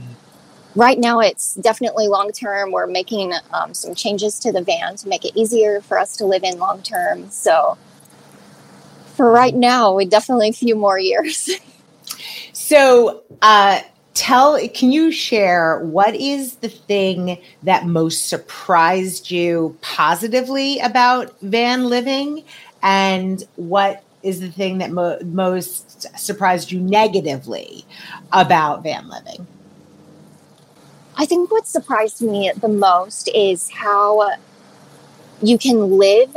right 0.76 0.98
now, 0.98 1.20
it's 1.20 1.56
definitely 1.56 2.08
long 2.08 2.32
term. 2.32 2.72
We're 2.72 2.88
making 2.88 3.34
um, 3.54 3.74
some 3.74 3.94
changes 3.96 4.40
to 4.40 4.52
the 4.52 4.62
van 4.62 4.96
to 4.98 5.08
make 5.08 5.26
it 5.26 5.34
easier 5.36 5.82
for 5.82 6.00
us 6.00 6.18
to 6.18 6.26
live 6.26 6.44
in 6.44 6.58
long 6.58 6.82
term. 6.82 7.30
So 7.30 7.78
for 9.16 9.32
right 9.32 9.54
now, 9.54 9.96
we 9.96 10.06
definitely 10.06 10.50
a 10.50 10.54
few 10.54 10.76
more 10.76 10.98
years. 10.98 11.50
so, 12.54 13.24
uh, 13.42 13.82
tell 14.14 14.60
can 14.70 14.92
you 14.92 15.12
share 15.12 15.80
what 15.80 16.16
is 16.16 16.56
the 16.58 16.70
thing 16.70 17.42
that 17.64 17.86
most 17.86 18.28
surprised 18.28 19.32
you 19.32 19.78
positively 19.82 20.80
about 20.80 21.34
van 21.42 21.86
living? 21.86 22.44
And 22.82 23.44
what 23.56 24.04
is 24.22 24.40
the 24.40 24.52
thing 24.52 24.78
that 24.80 24.92
mo- 24.92 25.20
most 25.24 26.08
surprised 26.18 26.72
you 26.72 26.80
negatively 26.80 27.86
about 28.32 28.84
van 28.84 29.10
living? 29.10 29.48
I 31.16 31.26
think 31.26 31.52
what 31.52 31.68
surprised 31.68 32.22
me 32.22 32.52
the 32.60 32.68
most 32.68 33.30
is 33.36 33.70
how 33.70 34.32
you 35.42 35.58
can 35.58 35.98
live 35.98 36.36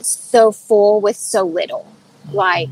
so 0.00 0.52
full 0.52 1.00
with 1.00 1.16
so 1.16 1.44
little. 1.44 1.86
Mm-hmm. 2.28 2.36
like 2.36 2.68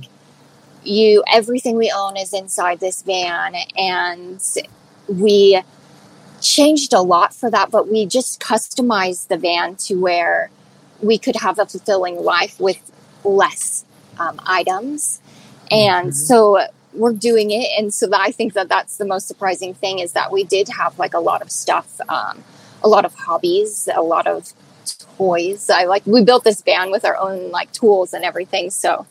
you 0.86 1.22
everything 1.32 1.76
we 1.76 1.92
own 1.94 2.16
is 2.16 2.32
inside 2.32 2.80
this 2.80 3.02
van 3.02 3.54
and 3.76 4.42
we 5.08 5.60
changed 6.40 6.92
a 6.92 7.00
lot 7.00 7.34
for 7.34 7.50
that, 7.50 7.70
but 7.70 7.88
we 7.88 8.06
just 8.06 8.40
customized 8.40 9.28
the 9.28 9.36
van 9.36 9.76
to 9.76 9.94
where 9.94 10.50
we 11.00 11.18
could 11.18 11.36
have 11.36 11.58
a 11.58 11.66
fulfilling 11.66 12.22
life 12.22 12.58
with 12.60 12.78
less 13.24 13.84
um, 14.18 14.40
items. 14.46 15.20
And 15.70 16.08
mm-hmm. 16.08 16.12
so 16.12 16.66
we're 16.92 17.12
doing 17.12 17.50
it. 17.50 17.68
And 17.78 17.92
so 17.92 18.08
I 18.12 18.30
think 18.30 18.54
that 18.54 18.68
that's 18.68 18.96
the 18.96 19.04
most 19.04 19.28
surprising 19.28 19.74
thing 19.74 19.98
is 19.98 20.12
that 20.12 20.32
we 20.32 20.44
did 20.44 20.68
have 20.68 20.98
like 20.98 21.14
a 21.14 21.20
lot 21.20 21.42
of 21.42 21.50
stuff, 21.50 22.00
um, 22.08 22.42
a 22.82 22.88
lot 22.88 23.04
of 23.04 23.14
hobbies, 23.14 23.88
a 23.94 24.02
lot 24.02 24.26
of 24.26 24.52
toys. 25.16 25.68
I 25.68 25.84
like, 25.84 26.06
we 26.06 26.24
built 26.24 26.44
this 26.44 26.62
van 26.62 26.90
with 26.90 27.04
our 27.04 27.16
own 27.16 27.50
like 27.50 27.72
tools 27.72 28.14
and 28.14 28.24
everything. 28.24 28.70
So 28.70 29.06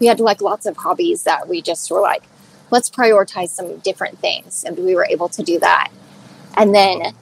we 0.00 0.06
had 0.06 0.20
like 0.20 0.40
lots 0.40 0.66
of 0.66 0.76
hobbies 0.76 1.24
that 1.24 1.48
we 1.48 1.62
just 1.62 1.90
were 1.90 2.00
like, 2.00 2.22
let's 2.70 2.90
prioritize 2.90 3.50
some 3.50 3.78
different 3.78 4.18
things. 4.18 4.64
And 4.64 4.78
we 4.78 4.94
were 4.94 5.06
able 5.06 5.28
to 5.30 5.42
do 5.42 5.58
that. 5.60 5.90
And 6.56 6.74
then 6.74 7.14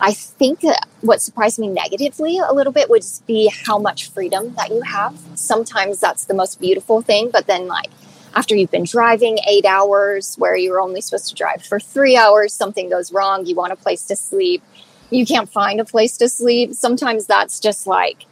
I 0.00 0.12
think 0.12 0.62
what 1.02 1.20
surprised 1.20 1.58
me 1.58 1.68
negatively 1.68 2.38
a 2.38 2.52
little 2.52 2.72
bit 2.72 2.88
would 2.88 3.04
be 3.26 3.52
how 3.66 3.78
much 3.78 4.10
freedom 4.10 4.54
that 4.54 4.70
you 4.70 4.80
have. 4.82 5.18
Sometimes 5.34 6.00
that's 6.00 6.24
the 6.24 6.34
most 6.34 6.60
beautiful 6.60 7.02
thing, 7.02 7.30
but 7.30 7.46
then, 7.46 7.66
like, 7.66 7.90
after 8.34 8.54
you've 8.54 8.70
been 8.70 8.84
driving 8.84 9.38
eight 9.46 9.66
hours 9.66 10.36
where 10.36 10.56
you're 10.56 10.80
only 10.80 11.00
supposed 11.00 11.28
to 11.28 11.34
drive 11.34 11.62
for 11.62 11.78
three 11.78 12.16
hours, 12.16 12.54
something 12.54 12.88
goes 12.88 13.12
wrong, 13.12 13.44
you 13.44 13.54
want 13.54 13.72
a 13.72 13.76
place 13.76 14.04
to 14.04 14.16
sleep, 14.16 14.62
you 15.10 15.26
can't 15.26 15.50
find 15.50 15.80
a 15.80 15.84
place 15.84 16.16
to 16.18 16.28
sleep. 16.28 16.72
Sometimes 16.72 17.26
that's 17.26 17.60
just 17.60 17.86
like 17.86 18.24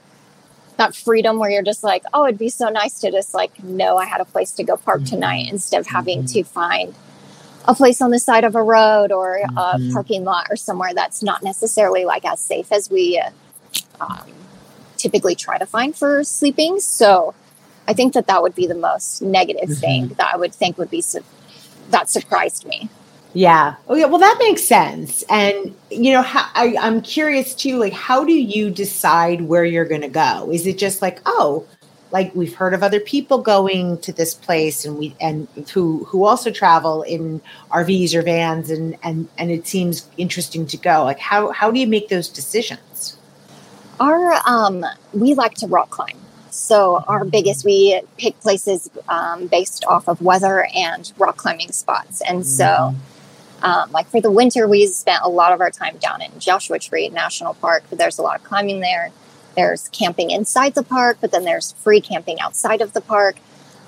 that 0.79 0.95
freedom 0.95 1.39
where 1.39 1.51
you're 1.51 1.62
just 1.62 1.85
like, 1.85 2.05
oh, 2.14 2.24
it'd 2.24 2.39
be 2.39 2.49
so 2.49 2.68
nice 2.68 3.01
to 3.01 3.11
just 3.11 3.35
like 3.35 3.62
know 3.62 3.97
I 3.97 4.07
had 4.07 4.20
a 4.20 4.24
place 4.24 4.53
to 4.53 4.64
go 4.64 4.76
park 4.76 5.01
mm-hmm. 5.01 5.14
tonight 5.14 5.49
instead 5.51 5.81
of 5.81 5.87
having 5.87 6.20
mm-hmm. 6.20 6.39
to 6.39 6.45
find 6.45 6.95
a 7.66 7.74
place 7.74 8.01
on 8.01 8.11
the 8.11 8.18
side 8.18 8.45
of 8.45 8.55
a 8.55 8.62
road 8.62 9.12
or 9.12 9.41
mm-hmm. 9.45 9.91
a 9.91 9.93
parking 9.93 10.24
lot 10.24 10.47
or 10.51 10.57
somewhere 10.57 10.95
that's 10.95 11.22
not 11.22 11.43
necessarily 11.43 12.05
like 12.05 12.24
as 12.24 12.41
safe 12.41 12.72
as 12.72 12.89
we 12.91 13.18
uh, 13.18 13.31
um, 14.01 14.31
typically 14.97 15.35
try 15.35 15.59
to 15.59 15.66
find 15.66 15.95
for 15.95 16.24
sleeping. 16.24 16.81
So 16.81 17.35
I 17.87 17.93
think 17.93 18.14
that 18.14 18.29
that 18.29 18.43
would 18.43 18.55
be 18.55 18.66
the 18.66 18.74
most 18.74 19.20
negative 19.20 19.68
mm-hmm. 19.68 19.81
thing 19.81 20.09
that 20.16 20.31
I 20.33 20.37
would 20.37 20.55
think 20.55 20.79
would 20.79 20.91
be 20.91 21.03
su- 21.03 21.24
that 21.91 22.09
surprised 22.09 22.66
me. 22.66 22.89
Yeah. 23.35 23.74
Oh, 23.89 23.95
yeah. 23.95 24.07
Well, 24.07 24.18
that 24.18 24.37
makes 24.39 24.64
sense. 24.64 25.22
And 25.24 25.74
you 25.91 26.12
know, 26.12 26.22
how, 26.22 26.49
I, 26.55 26.74
I'm 26.81 27.03
curious 27.03 27.55
too. 27.55 27.79
Like, 27.79 27.93
how 27.93 28.24
do 28.24 28.33
you 28.33 28.70
decide 28.70 29.43
where 29.43 29.64
you're 29.64 29.85
going 29.85 30.01
to 30.01 30.09
go? 30.09 30.51
Is 30.51 30.66
it 30.66 30.79
just 30.79 31.03
like, 31.03 31.20
oh, 31.26 31.66
like 32.11 32.35
we've 32.35 32.55
heard 32.55 32.74
of 32.74 32.83
other 32.83 33.01
people 33.01 33.39
going 33.39 33.99
to 33.99 34.12
this 34.12 34.35
place 34.35 34.85
and 34.85 34.99
we 34.99 35.14
and 35.20 35.47
who 35.72 36.05
who 36.05 36.24
also 36.24 36.51
travel 36.51 37.03
in 37.03 37.41
RVs 37.70 38.14
or 38.14 38.22
vans 38.22 38.70
and 38.70 38.97
and 39.03 39.29
and 39.37 39.51
it 39.51 39.66
seems 39.66 40.09
interesting 40.16 40.66
to 40.66 40.76
go 40.76 41.05
like 41.05 41.18
how 41.18 41.53
how 41.53 41.70
do 41.70 41.79
you 41.79 41.87
make 41.87 42.09
those 42.09 42.29
decisions 42.29 43.18
our 44.01 44.33
um 44.47 44.85
we 45.12 45.35
like 45.35 45.55
to 45.55 45.66
rock 45.66 45.91
climb 45.91 46.16
so 46.51 47.05
our 47.09 47.24
biggest 47.24 47.64
we 47.64 48.01
pick 48.16 48.39
places 48.41 48.91
um, 49.09 49.47
based 49.49 49.85
off 49.85 50.09
of 50.09 50.20
weather 50.22 50.66
and 50.74 51.12
rock 51.18 51.37
climbing 51.37 51.70
spots 51.72 52.22
and 52.22 52.47
so 52.47 52.64
mm-hmm. 52.64 53.18
Um, 53.63 53.91
like 53.93 54.07
for 54.07 54.21
the 54.21 54.31
winter 54.31 54.67
we 54.69 54.87
spent 54.87 55.21
a 55.25 55.29
lot 55.29 55.53
of 55.53 55.61
our 55.61 55.71
time 55.71 55.97
down 55.99 56.23
in 56.23 56.31
joshua 56.39 56.79
tree 56.79 57.09
national 57.09 57.55
park 57.55 57.83
there's 57.91 58.19
a 58.19 58.23
lot 58.23 58.39
of 58.39 58.45
climbing 58.45 58.81
there 58.81 59.11
there's 59.59 59.89
camping 59.89 60.31
inside 60.31 60.77
the 60.77 60.85
park, 60.85 61.19
but 61.21 61.33
then 61.33 61.43
there's 61.43 61.73
free 61.73 62.01
camping 62.01 62.41
outside 62.41 62.81
of 62.81 62.93
the 62.93 63.01
park. 63.01 63.37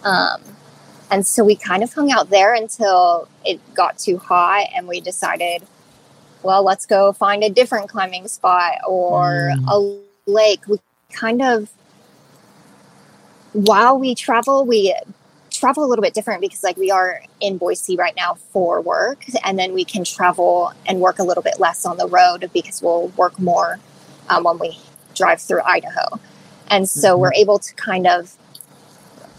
Um, 0.03 0.43
and 1.13 1.25
so 1.25 1.45
we 1.45 1.55
kind 1.55 1.85
of 1.85 1.95
hung 1.95 2.11
out 2.11 2.29
there 2.29 2.55
until 2.55 3.29
it 3.45 3.61
got 3.73 3.97
too 3.97 4.19
hot 4.19 4.67
and 4.75 4.89
we 4.89 5.01
decided, 5.01 5.63
well, 6.43 6.65
let's 6.65 6.87
go 6.87 7.13
find 7.13 7.45
a 7.45 7.51
different 7.51 7.89
climbing 7.89 8.27
spot 8.27 8.79
or 8.85 9.53
mm. 9.55 9.65
a 9.69 10.29
lake. 10.29 10.67
We 10.67 10.79
kind 11.13 11.41
of, 11.41 11.71
while 13.53 13.97
we 13.97 14.17
travel, 14.17 14.65
we 14.65 14.97
travel 15.61 15.85
a 15.85 15.87
little 15.87 16.03
bit 16.03 16.15
different 16.15 16.41
because 16.41 16.63
like 16.63 16.77
we 16.77 16.91
are 16.91 17.23
in 17.41 17.59
Boise 17.59 17.97
right 17.97 18.17
now 18.17 18.35
for 18.35 18.81
work 18.81 19.25
and 19.45 19.59
then 19.59 19.75
we 19.75 19.85
can 19.85 20.05
travel 20.05 20.73
and 20.87 21.01
work 21.01 21.19
a 21.19 21.23
little 21.23 21.43
bit 21.43 21.61
less 21.61 21.85
on 21.85 21.99
the 21.99 22.09
road 22.09 22.51
because 22.55 22.83
we'll 22.83 23.09
work 23.09 23.39
more 23.39 23.79
um, 24.31 24.45
when 24.45 24.59
we 24.59 24.79
drive 25.15 25.41
through 25.41 25.61
Idaho. 25.63 26.19
And 26.69 26.89
so 26.89 27.13
mm-hmm. 27.13 27.21
we're 27.21 27.35
able 27.35 27.59
to 27.59 27.75
kind 27.75 28.07
of 28.07 28.35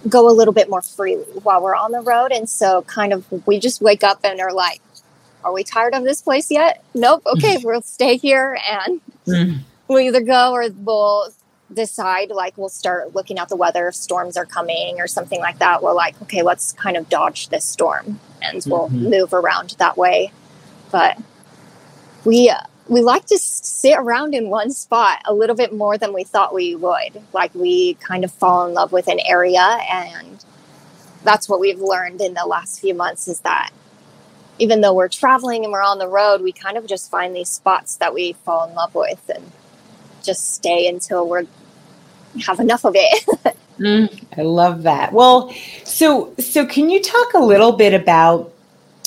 go 0.08 0.30
a 0.30 0.34
little 0.34 0.54
bit 0.54 0.70
more 0.70 0.82
freely 0.82 1.24
while 1.44 1.62
we're 1.62 1.76
on 1.76 1.92
the 1.92 2.02
road. 2.02 2.32
And 2.32 2.50
so, 2.50 2.84
kind 2.84 3.14
of, 3.14 3.26
we 3.48 3.60
just 3.60 3.82
wake 3.82 4.04
up 4.04 4.20
and 4.24 4.40
are 4.40 4.54
like, 4.54 4.82
are 5.44 5.54
we 5.54 5.64
tired 5.64 5.94
of 5.96 6.04
this 6.04 6.22
place 6.22 6.52
yet? 6.52 6.84
Nope. 6.94 7.24
Okay, 7.26 7.58
we'll 7.64 7.82
stay 7.82 8.18
here 8.18 8.60
and 8.70 9.02
mm-hmm. 9.26 9.58
we'll 9.88 10.00
either 10.00 10.22
go 10.22 10.52
or 10.52 10.70
we'll 10.70 11.30
decide 11.74 12.30
like 12.30 12.58
we'll 12.58 12.70
start 12.70 13.16
looking 13.16 13.40
at 13.40 13.50
the 13.50 13.56
weather 13.56 13.88
if 13.88 13.96
storms 13.96 14.38
are 14.38 14.46
coming 14.46 15.00
or 15.00 15.08
something 15.08 15.40
like 15.40 15.60
that. 15.60 15.82
We're 15.82 15.94
like, 15.94 16.22
okay, 16.24 16.42
let's 16.42 16.72
kind 16.74 16.98
of 16.98 17.10
dodge 17.10 17.50
this 17.50 17.66
storm 17.66 18.20
and 18.42 18.64
we'll 18.66 18.88
mm-hmm. 18.88 19.10
move 19.10 19.34
around 19.34 19.76
that 19.80 19.98
way. 19.98 20.32
But 20.92 21.18
we, 22.26 22.50
uh, 22.50 22.62
we 22.88 23.02
like 23.02 23.26
to 23.28 23.38
sit 23.38 23.98
around 23.98 24.34
in 24.36 24.50
one 24.50 24.72
spot 24.72 25.22
a 25.26 25.34
little 25.34 25.56
bit 25.56 25.74
more 25.74 25.98
than 25.98 26.14
we 26.14 26.24
thought 26.24 26.54
we 26.54 26.76
would. 26.76 27.22
Like 27.34 27.54
we 27.56 27.94
kind 27.96 28.24
of 28.24 28.32
fall 28.32 28.68
in 28.68 28.74
love 28.74 28.92
with 28.92 29.08
an 29.08 29.20
area 29.26 29.80
and 29.90 30.44
that's 31.24 31.48
what 31.48 31.60
we've 31.60 31.80
learned 31.80 32.22
in 32.22 32.34
the 32.34 32.46
last 32.46 32.82
few 32.82 32.94
months 32.94 33.28
is 33.28 33.42
that 33.42 33.72
even 34.60 34.82
though 34.82 34.94
we're 34.94 35.08
traveling 35.08 35.64
and 35.64 35.72
we're 35.72 35.82
on 35.82 35.98
the 35.98 36.08
road, 36.08 36.42
we 36.42 36.52
kind 36.52 36.78
of 36.78 36.86
just 36.86 37.10
find 37.10 37.36
these 37.36 37.50
spots 37.50 37.96
that 37.98 38.14
we 38.14 38.34
fall 38.34 38.68
in 38.68 38.76
love 38.76 38.94
with 38.94 39.30
and 39.34 39.52
just 40.24 40.54
stay 40.54 40.88
until 40.88 41.28
we're 41.28 41.48
have 42.46 42.60
enough 42.60 42.86
of 42.86 42.94
it. 42.96 43.56
mm, 43.80 44.24
I 44.38 44.42
love 44.42 44.84
that. 44.84 45.14
Well, 45.14 45.54
so 45.84 46.34
so 46.40 46.66
can 46.66 46.90
you 46.90 47.02
talk 47.02 47.34
a 47.34 47.40
little 47.40 47.74
bit 47.74 47.94
about 47.94 48.52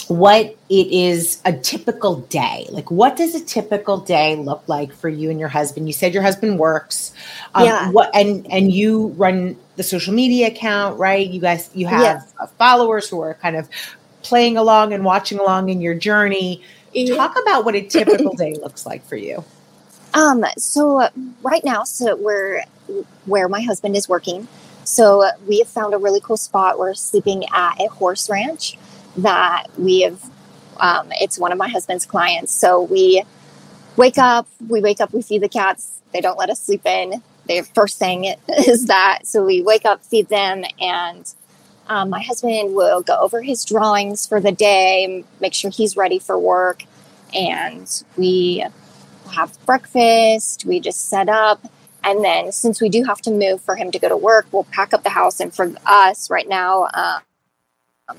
what 0.09 0.57
it 0.68 0.87
is 0.89 1.41
a 1.45 1.53
typical 1.53 2.16
day 2.16 2.66
like 2.70 2.91
what 2.91 3.16
does 3.16 3.35
a 3.35 3.45
typical 3.45 3.99
day 3.99 4.37
look 4.37 4.62
like 4.68 4.93
for 4.93 5.09
you 5.09 5.31
and 5.31 5.41
your 5.41 5.49
husband 5.49 5.87
you 5.87 5.93
said 5.93 6.12
your 6.12 6.22
husband 6.22 6.59
works 6.59 7.14
um, 7.55 7.64
yeah. 7.64 7.91
what 7.91 8.14
and 8.14 8.47
and 8.51 8.72
you 8.72 9.09
run 9.16 9.57
the 9.77 9.83
social 9.83 10.12
media 10.12 10.49
account 10.49 10.99
right 10.99 11.31
you 11.31 11.41
guys 11.41 11.70
you 11.75 11.87
have 11.87 12.31
followers 12.59 13.09
who 13.09 13.20
are 13.20 13.35
kind 13.35 13.57
of 13.57 13.68
playing 14.22 14.57
along 14.57 14.93
and 14.93 15.05
watching 15.05 15.39
along 15.39 15.68
in 15.68 15.81
your 15.81 15.95
journey 15.95 16.62
yeah. 16.93 17.14
talk 17.14 17.35
about 17.43 17.64
what 17.64 17.75
a 17.75 17.83
typical 17.83 18.33
day 18.37 18.55
looks 18.62 18.85
like 18.85 19.05
for 19.07 19.16
you 19.16 19.43
um 20.12 20.45
so 20.59 21.09
right 21.43 21.64
now 21.64 21.83
so 21.83 22.14
we're 22.16 22.62
where 23.26 23.49
my 23.49 23.61
husband 23.61 23.97
is 23.97 24.09
working. 24.09 24.49
So 24.85 25.28
we 25.47 25.59
have 25.61 25.68
found 25.68 25.95
a 25.95 25.99
really 25.99 26.20
cool 26.20 26.37
spot. 26.37 26.78
We're 26.78 26.95
sleeping 26.95 27.45
at 27.53 27.80
a 27.80 27.89
horse 27.89 28.28
ranch 28.28 28.76
that 29.16 29.66
we 29.78 30.03
have 30.03 30.30
um, 30.80 31.09
it's 31.12 31.39
one 31.39 31.53
of 31.53 31.59
my 31.59 31.68
husband's 31.68 32.05
clients. 32.05 32.53
So 32.53 32.82
we 32.82 33.22
wake 33.97 34.18
up 34.18 34.47
we 34.68 34.80
wake 34.80 35.01
up 35.01 35.12
we 35.12 35.22
feed 35.22 35.43
the 35.43 35.49
cats. 35.49 36.01
They 36.12 36.20
don't 36.20 36.39
let 36.39 36.51
us 36.51 36.61
sleep 36.61 36.85
in. 36.85 37.22
The 37.47 37.62
first 37.74 37.99
thing 37.99 38.24
is 38.49 38.87
that 38.87 39.20
so 39.24 39.45
we 39.45 39.62
wake 39.62 39.85
up 39.85 40.05
feed 40.05 40.28
them 40.28 40.64
and 40.80 41.32
um, 41.87 42.09
my 42.09 42.22
husband 42.22 42.74
will 42.74 43.03
go 43.03 43.18
over 43.18 43.43
his 43.43 43.64
drawings 43.64 44.26
for 44.26 44.41
the 44.41 44.53
day 44.53 45.24
make 45.41 45.55
sure 45.55 45.70
he's 45.70 45.97
ready 45.97 46.18
for 46.18 46.39
work 46.39 46.85
and 47.35 48.05
we 48.16 48.64
have 49.32 49.57
breakfast. 49.66 50.64
We 50.64 50.80
just 50.80 51.09
set 51.09 51.28
up 51.28 51.61
and 52.05 52.24
then 52.24 52.52
since 52.52 52.80
we 52.80 52.88
do 52.88 53.05
have 53.05 53.20
to 53.20 53.30
move 53.30 53.61
for 53.61 53.76
him 53.76 53.90
to 53.90 53.98
go 53.98 54.09
to 54.09 54.16
work 54.16 54.46
we'll 54.52 54.64
pack 54.64 54.92
up 54.94 55.02
the 55.02 55.11
house 55.11 55.40
and 55.40 55.55
for 55.55 55.72
us 55.86 56.30
right 56.30 56.48
now 56.48 56.88
um, 56.94 58.18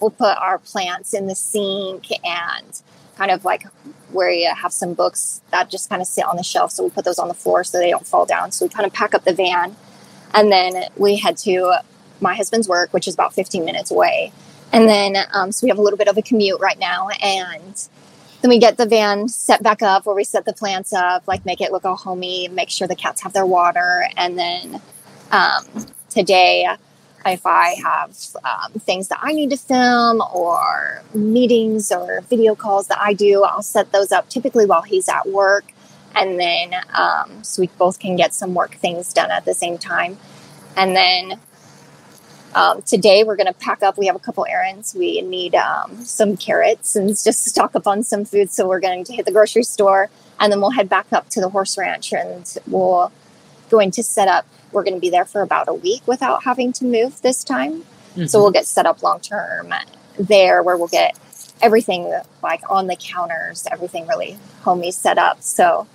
we'll 0.00 0.10
put 0.10 0.36
our 0.38 0.58
plants 0.58 1.14
in 1.14 1.26
the 1.26 1.34
sink 1.34 2.06
and 2.24 2.82
kind 3.16 3.30
of 3.30 3.44
like 3.44 3.66
where 4.12 4.30
you 4.30 4.50
have 4.54 4.72
some 4.72 4.94
books 4.94 5.40
that 5.50 5.70
just 5.70 5.88
kind 5.88 6.02
of 6.02 6.08
sit 6.08 6.24
on 6.24 6.36
the 6.36 6.42
shelf. 6.42 6.70
So 6.70 6.84
we 6.84 6.90
put 6.90 7.04
those 7.04 7.18
on 7.18 7.28
the 7.28 7.34
floor 7.34 7.64
so 7.64 7.78
they 7.78 7.90
don't 7.90 8.06
fall 8.06 8.26
down. 8.26 8.52
So 8.52 8.66
we 8.66 8.68
kind 8.68 8.86
of 8.86 8.92
pack 8.92 9.14
up 9.14 9.24
the 9.24 9.32
van 9.32 9.74
and 10.34 10.52
then 10.52 10.84
we 10.96 11.16
head 11.16 11.36
to 11.38 11.78
my 12.20 12.34
husband's 12.34 12.68
work, 12.68 12.92
which 12.92 13.08
is 13.08 13.14
about 13.14 13.34
15 13.34 13.64
minutes 13.64 13.90
away. 13.90 14.32
And 14.72 14.88
then, 14.88 15.16
um, 15.32 15.52
so 15.52 15.64
we 15.64 15.70
have 15.70 15.78
a 15.78 15.82
little 15.82 15.96
bit 15.96 16.08
of 16.08 16.18
a 16.18 16.22
commute 16.22 16.60
right 16.60 16.78
now. 16.78 17.08
And 17.22 17.88
then 18.42 18.48
we 18.48 18.58
get 18.58 18.76
the 18.76 18.86
van 18.86 19.28
set 19.28 19.62
back 19.62 19.82
up 19.82 20.06
where 20.06 20.14
we 20.14 20.24
set 20.24 20.44
the 20.44 20.52
plants 20.52 20.92
up, 20.92 21.26
like 21.26 21.44
make 21.44 21.60
it 21.60 21.72
look 21.72 21.84
all 21.84 21.96
homey, 21.96 22.48
make 22.48 22.70
sure 22.70 22.86
the 22.86 22.96
cats 22.96 23.22
have 23.22 23.32
their 23.32 23.46
water. 23.46 24.08
And 24.16 24.38
then 24.38 24.80
um, 25.32 25.64
today 26.08 26.66
if 27.26 27.44
I 27.44 27.74
have 27.82 28.16
um, 28.44 28.72
things 28.80 29.08
that 29.08 29.18
I 29.22 29.32
need 29.32 29.50
to 29.50 29.56
film 29.56 30.22
or 30.32 31.02
meetings 31.14 31.90
or 31.90 32.20
video 32.22 32.54
calls 32.54 32.86
that 32.88 32.98
I 33.00 33.12
do, 33.12 33.42
I'll 33.42 33.62
set 33.62 33.92
those 33.92 34.12
up 34.12 34.28
typically 34.28 34.66
while 34.66 34.82
he's 34.82 35.08
at 35.08 35.26
work. 35.28 35.64
And 36.14 36.38
then 36.38 36.74
um, 36.94 37.42
so 37.42 37.62
we 37.62 37.68
both 37.78 37.98
can 37.98 38.16
get 38.16 38.32
some 38.32 38.54
work 38.54 38.74
things 38.76 39.12
done 39.12 39.30
at 39.30 39.44
the 39.44 39.54
same 39.54 39.76
time. 39.76 40.18
And 40.76 40.94
then 40.94 41.40
Um, 42.56 42.80
today 42.80 43.22
we're 43.22 43.36
going 43.36 43.48
to 43.48 43.52
pack 43.52 43.82
up. 43.82 43.98
We 43.98 44.06
have 44.06 44.16
a 44.16 44.18
couple 44.18 44.46
errands. 44.48 44.94
We 44.94 45.20
need 45.20 45.54
um, 45.54 46.02
some 46.02 46.38
carrots 46.38 46.96
and 46.96 47.10
just 47.10 47.44
stock 47.44 47.76
up 47.76 47.86
on 47.86 48.02
some 48.02 48.24
food. 48.24 48.50
So 48.50 48.66
we're 48.66 48.80
going 48.80 49.04
to 49.04 49.12
hit 49.12 49.26
the 49.26 49.30
grocery 49.30 49.62
store 49.62 50.08
and 50.40 50.50
then 50.50 50.62
we'll 50.62 50.70
head 50.70 50.88
back 50.88 51.06
up 51.12 51.28
to 51.30 51.40
the 51.42 51.50
horse 51.50 51.76
ranch 51.76 52.14
and 52.14 52.56
we're 52.66 53.10
going 53.68 53.90
to 53.90 54.02
set 54.02 54.26
up. 54.26 54.46
We're 54.72 54.84
going 54.84 54.94
to 54.94 55.00
be 55.00 55.10
there 55.10 55.26
for 55.26 55.42
about 55.42 55.68
a 55.68 55.74
week 55.74 56.06
without 56.06 56.44
having 56.44 56.72
to 56.74 56.86
move 56.86 57.20
this 57.20 57.44
time. 57.44 57.82
Mm-hmm. 57.82 58.24
So 58.24 58.40
we'll 58.40 58.52
get 58.52 58.66
set 58.66 58.86
up 58.86 59.02
long 59.02 59.20
term 59.20 59.74
there 60.18 60.62
where 60.62 60.78
we'll 60.78 60.88
get 60.88 61.14
everything 61.60 62.18
like 62.42 62.62
on 62.70 62.86
the 62.86 62.96
counters, 62.96 63.66
everything 63.70 64.06
really 64.06 64.38
homey 64.62 64.92
set 64.92 65.18
up. 65.18 65.42
So 65.42 65.86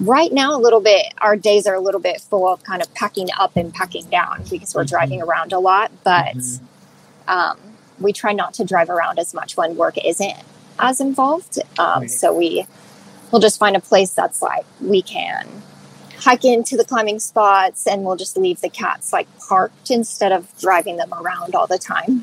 right 0.00 0.32
now 0.32 0.54
a 0.54 0.60
little 0.60 0.80
bit 0.80 1.06
our 1.18 1.36
days 1.36 1.66
are 1.66 1.74
a 1.74 1.80
little 1.80 2.00
bit 2.00 2.20
full 2.20 2.48
of 2.48 2.62
kind 2.64 2.82
of 2.82 2.92
packing 2.94 3.28
up 3.38 3.56
and 3.56 3.72
packing 3.72 4.04
down 4.06 4.42
because 4.50 4.74
we're 4.74 4.82
mm-hmm. 4.82 4.90
driving 4.90 5.22
around 5.22 5.52
a 5.52 5.58
lot 5.58 5.90
but 6.04 6.36
mm-hmm. 6.36 7.30
um, 7.30 7.58
we 7.98 8.12
try 8.12 8.32
not 8.32 8.52
to 8.54 8.64
drive 8.64 8.90
around 8.90 9.18
as 9.18 9.32
much 9.32 9.56
when 9.56 9.76
work 9.76 9.96
isn't 10.04 10.36
as 10.78 11.00
involved 11.00 11.58
um, 11.78 12.02
right. 12.02 12.10
so 12.10 12.34
we 12.34 12.66
we'll 13.30 13.40
just 13.40 13.58
find 13.58 13.74
a 13.74 13.80
place 13.80 14.12
that's 14.12 14.42
like 14.42 14.66
we 14.80 15.00
can 15.00 15.46
hike 16.18 16.44
into 16.44 16.76
the 16.76 16.84
climbing 16.84 17.18
spots 17.18 17.86
and 17.86 18.04
we'll 18.04 18.16
just 18.16 18.36
leave 18.36 18.60
the 18.60 18.68
cats 18.68 19.12
like 19.12 19.26
parked 19.48 19.90
instead 19.90 20.32
of 20.32 20.46
driving 20.58 20.96
them 20.96 21.12
around 21.14 21.54
all 21.54 21.66
the 21.66 21.78
time 21.78 22.22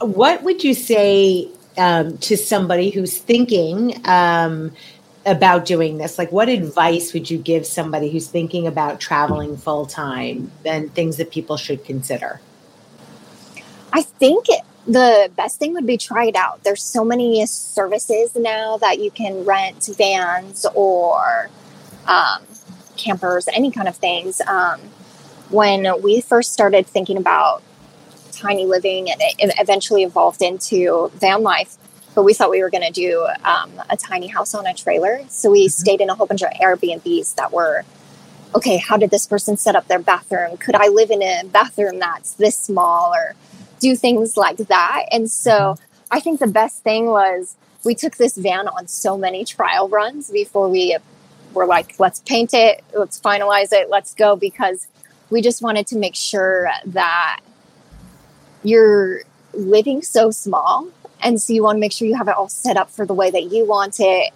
what 0.00 0.42
would 0.42 0.64
you 0.64 0.74
say 0.74 1.48
um, 1.78 2.18
to 2.18 2.36
somebody 2.36 2.90
who's 2.90 3.18
thinking 3.18 4.00
um, 4.06 4.72
about 5.24 5.64
doing 5.64 5.98
this? 5.98 6.18
Like, 6.18 6.32
what 6.32 6.48
advice 6.48 7.12
would 7.12 7.30
you 7.30 7.38
give 7.38 7.66
somebody 7.66 8.10
who's 8.10 8.28
thinking 8.28 8.66
about 8.66 9.00
traveling 9.00 9.56
full 9.56 9.86
time 9.86 10.50
and 10.64 10.92
things 10.94 11.16
that 11.16 11.30
people 11.30 11.56
should 11.56 11.84
consider? 11.84 12.40
I 13.92 14.02
think 14.02 14.46
the 14.86 15.30
best 15.36 15.58
thing 15.58 15.74
would 15.74 15.86
be 15.86 15.96
try 15.96 16.26
it 16.26 16.36
out. 16.36 16.64
There's 16.64 16.82
so 16.82 17.04
many 17.04 17.44
services 17.46 18.34
now 18.34 18.78
that 18.78 18.98
you 18.98 19.10
can 19.10 19.44
rent 19.44 19.88
vans 19.96 20.66
or 20.74 21.50
um, 22.06 22.42
campers, 22.96 23.48
any 23.48 23.70
kind 23.70 23.88
of 23.88 23.96
things. 23.96 24.40
Um, 24.42 24.80
when 25.50 25.86
we 26.02 26.20
first 26.20 26.52
started 26.52 26.86
thinking 26.86 27.16
about 27.16 27.62
tiny 28.32 28.64
living 28.64 29.10
and 29.10 29.20
it 29.20 29.54
eventually 29.58 30.02
evolved 30.02 30.42
into 30.42 31.10
van 31.14 31.42
life, 31.42 31.76
but 32.14 32.24
we 32.24 32.34
thought 32.34 32.50
we 32.50 32.62
were 32.62 32.70
going 32.70 32.84
to 32.84 32.92
do 32.92 33.26
um, 33.44 33.70
a 33.90 33.96
tiny 33.96 34.26
house 34.26 34.54
on 34.54 34.66
a 34.66 34.74
trailer. 34.74 35.20
So 35.28 35.50
we 35.50 35.66
mm-hmm. 35.66 35.70
stayed 35.70 36.00
in 36.00 36.10
a 36.10 36.14
whole 36.14 36.26
bunch 36.26 36.42
of 36.42 36.50
Airbnbs 36.50 37.34
that 37.36 37.52
were 37.52 37.84
okay, 38.54 38.76
how 38.76 38.98
did 38.98 39.10
this 39.10 39.26
person 39.26 39.56
set 39.56 39.74
up 39.74 39.88
their 39.88 39.98
bathroom? 39.98 40.58
Could 40.58 40.74
I 40.74 40.88
live 40.88 41.10
in 41.10 41.22
a 41.22 41.42
bathroom 41.46 41.98
that's 41.98 42.34
this 42.34 42.56
small 42.56 43.14
or 43.14 43.34
do 43.80 43.96
things 43.96 44.36
like 44.36 44.58
that? 44.58 45.06
And 45.10 45.30
so 45.30 45.52
mm-hmm. 45.52 45.84
I 46.10 46.20
think 46.20 46.38
the 46.38 46.46
best 46.46 46.82
thing 46.82 47.06
was 47.06 47.56
we 47.84 47.94
took 47.94 48.16
this 48.16 48.36
van 48.36 48.68
on 48.68 48.88
so 48.88 49.16
many 49.16 49.44
trial 49.44 49.88
runs 49.88 50.30
before 50.30 50.68
we 50.68 50.96
were 51.54 51.66
like, 51.66 51.98
let's 51.98 52.20
paint 52.20 52.52
it, 52.52 52.84
let's 52.94 53.18
finalize 53.18 53.72
it, 53.72 53.88
let's 53.90 54.14
go, 54.14 54.36
because 54.36 54.86
we 55.30 55.40
just 55.40 55.62
wanted 55.62 55.86
to 55.88 55.96
make 55.96 56.14
sure 56.14 56.70
that 56.86 57.40
you're 58.62 59.22
living 59.54 60.02
so 60.02 60.30
small 60.30 60.88
and 61.22 61.40
so 61.40 61.52
you 61.52 61.62
want 61.62 61.76
to 61.76 61.80
make 61.80 61.92
sure 61.92 62.06
you 62.06 62.16
have 62.16 62.28
it 62.28 62.36
all 62.36 62.48
set 62.48 62.76
up 62.76 62.90
for 62.90 63.06
the 63.06 63.14
way 63.14 63.30
that 63.30 63.50
you 63.50 63.66
want 63.66 64.00
it. 64.00 64.32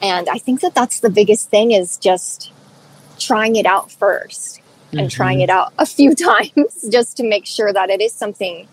And 0.00 0.28
I 0.28 0.38
think 0.38 0.60
that 0.60 0.74
that's 0.74 1.00
the 1.00 1.10
biggest 1.10 1.50
thing 1.50 1.72
is 1.72 1.96
just 1.96 2.52
trying 3.18 3.56
it 3.56 3.66
out 3.66 3.88
1st 3.88 4.28
mm-hmm. 4.28 4.98
and 4.98 5.10
trying 5.10 5.40
it 5.40 5.50
out 5.50 5.72
a 5.78 5.86
few 5.86 6.14
times 6.14 6.88
just 6.90 7.16
to 7.16 7.24
make 7.24 7.46
sure 7.46 7.72
that 7.72 7.90
it 7.90 8.00
is 8.00 8.12
something 8.12 8.68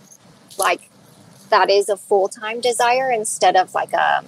like 0.58 0.90
that 1.50 1.70
is 1.70 1.90
a 1.90 1.98
full 1.98 2.28
time 2.28 2.62
desire 2.62 3.12
instead 3.12 3.56
of 3.56 3.74
like 3.74 3.94
um, 3.94 4.26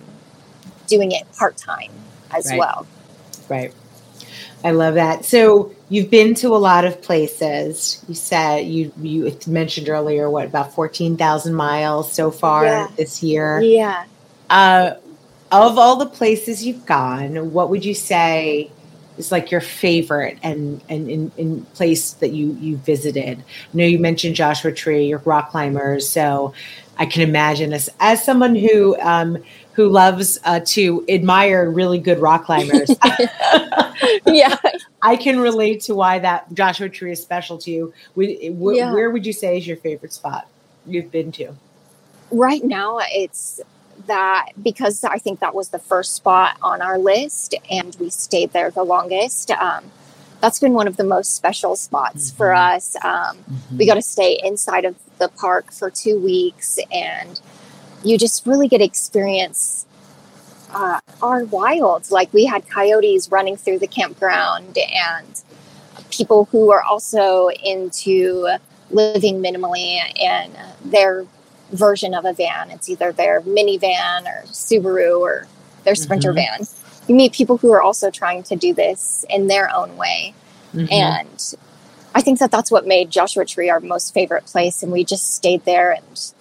doing 0.87 1.11
it 1.11 1.23
part 1.33 1.57
time 1.57 1.91
as 2.35 2.49
right. 2.49 2.59
well. 2.59 2.87
Right. 3.49 3.73
I 4.63 4.71
love 4.71 4.95
that. 4.95 5.25
So 5.25 5.71
you've 5.89 6.09
been 6.09 6.33
to 6.35 6.49
a 6.49 6.57
lot 6.57 6.85
of 6.85 7.01
places. 7.01 8.03
You 8.07 8.15
said 8.15 8.59
you 8.67 8.91
you 9.01 9.37
mentioned 9.47 9.89
earlier 9.89 10.29
what 10.29 10.45
about 10.45 10.73
fourteen 10.73 11.17
thousand 11.17 11.53
miles 11.53 12.11
so 12.11 12.31
far 12.31 12.65
yeah. 12.65 12.87
this 12.97 13.23
year. 13.23 13.61
Yeah. 13.61 14.05
Uh, 14.49 14.95
of 15.51 15.77
all 15.77 15.95
the 15.95 16.05
places 16.05 16.65
you've 16.65 16.85
gone, 16.85 17.53
what 17.53 17.69
would 17.69 17.85
you 17.85 17.93
say 17.93 18.69
is 19.17 19.31
like 19.31 19.51
your 19.51 19.61
favorite 19.61 20.37
and 20.43 20.81
and 20.89 21.09
in, 21.09 21.31
in 21.37 21.61
place 21.73 22.11
that 22.13 22.31
you 22.31 22.57
you 22.59 22.77
visited? 22.77 23.39
I 23.39 23.43
know 23.77 23.85
you 23.85 23.99
mentioned 23.99 24.35
Joshua 24.35 24.71
Tree, 24.71 25.07
your 25.07 25.19
rock 25.19 25.51
climbers, 25.51 26.07
so 26.07 26.53
I 26.97 27.05
can 27.05 27.21
imagine 27.21 27.73
as 27.73 27.89
as 27.99 28.23
someone 28.23 28.55
who 28.55 28.99
um, 28.99 29.37
who 29.77 29.87
loves 29.89 30.39
uh, 30.43 30.59
to 30.65 31.05
admire 31.07 31.69
really 31.69 31.99
good 31.99 32.17
rock 32.17 32.45
climbers. 32.45 32.89
yeah, 34.25 34.55
I 35.03 35.15
can 35.15 35.39
relate 35.39 35.81
to 35.81 35.93
why 35.93 36.17
that 36.17 36.51
Joshua 36.51 36.89
Tree 36.89 37.11
is 37.11 37.21
special 37.21 37.59
to 37.59 37.69
you. 37.69 37.93
yeah. 38.15 38.91
Where 38.91 39.11
would 39.11 39.23
you 39.23 39.33
say 39.33 39.55
is 39.55 39.67
your 39.67 39.77
favorite 39.77 40.13
spot 40.13 40.47
you've 40.87 41.11
been 41.11 41.31
to? 41.33 41.53
Right 42.31 42.63
now, 42.63 42.97
it's 43.03 43.61
that 44.07 44.49
because 44.63 45.03
I 45.03 45.19
think 45.19 45.41
that 45.41 45.53
was 45.53 45.69
the 45.69 45.79
first 45.79 46.15
spot 46.15 46.57
on 46.63 46.81
our 46.81 46.97
list, 46.97 47.53
and 47.69 47.95
we 47.99 48.09
stayed 48.09 48.53
there 48.53 48.71
the 48.71 48.83
longest. 48.83 49.51
Um, 49.51 49.91
that's 50.41 50.59
been 50.59 50.73
one 50.73 50.87
of 50.87 50.97
the 50.97 51.03
most 51.03 51.35
special 51.35 51.75
spots 51.75 52.29
mm-hmm. 52.29 52.37
for 52.37 52.51
us. 52.51 52.95
Um, 53.03 53.37
mm-hmm. 53.37 53.77
We 53.77 53.85
got 53.85 53.93
to 53.93 54.01
stay 54.01 54.39
inside 54.43 54.85
of 54.85 54.95
the 55.19 55.29
park 55.29 55.71
for 55.71 55.91
two 55.91 56.19
weeks, 56.19 56.79
and 56.91 57.39
you 58.03 58.17
just 58.17 58.45
really 58.45 58.67
get 58.67 58.81
experience 58.81 59.85
uh, 60.71 60.99
our 61.21 61.45
wilds. 61.45 62.11
Like 62.11 62.33
we 62.33 62.45
had 62.45 62.67
coyotes 62.69 63.31
running 63.31 63.57
through 63.57 63.79
the 63.79 63.87
campground, 63.87 64.77
and 64.77 65.43
people 66.11 66.45
who 66.45 66.71
are 66.71 66.81
also 66.81 67.49
into 67.63 68.47
living 68.89 69.41
minimally 69.41 69.99
in 70.15 70.51
their 70.83 71.25
version 71.71 72.13
of 72.13 72.25
a 72.25 72.33
van. 72.33 72.71
It's 72.71 72.89
either 72.89 73.11
their 73.11 73.41
minivan 73.41 74.25
or 74.25 74.43
Subaru 74.47 75.19
or 75.19 75.47
their 75.83 75.95
Sprinter 75.95 76.33
mm-hmm. 76.33 76.63
van. 76.63 76.67
You 77.07 77.15
meet 77.15 77.33
people 77.33 77.57
who 77.57 77.71
are 77.71 77.81
also 77.81 78.11
trying 78.11 78.43
to 78.43 78.55
do 78.55 78.73
this 78.73 79.25
in 79.29 79.47
their 79.47 79.73
own 79.73 79.97
way. 79.97 80.33
Mm-hmm. 80.73 80.91
And 80.91 81.55
I 82.13 82.21
think 82.21 82.39
that 82.39 82.51
that's 82.51 82.71
what 82.71 82.85
made 82.85 83.09
Joshua 83.09 83.45
Tree 83.45 83.69
our 83.69 83.79
most 83.79 84.13
favorite 84.13 84.45
place. 84.45 84.83
And 84.83 84.91
we 84.91 85.03
just 85.03 85.33
stayed 85.33 85.63
there. 85.65 85.91
And 85.91 86.33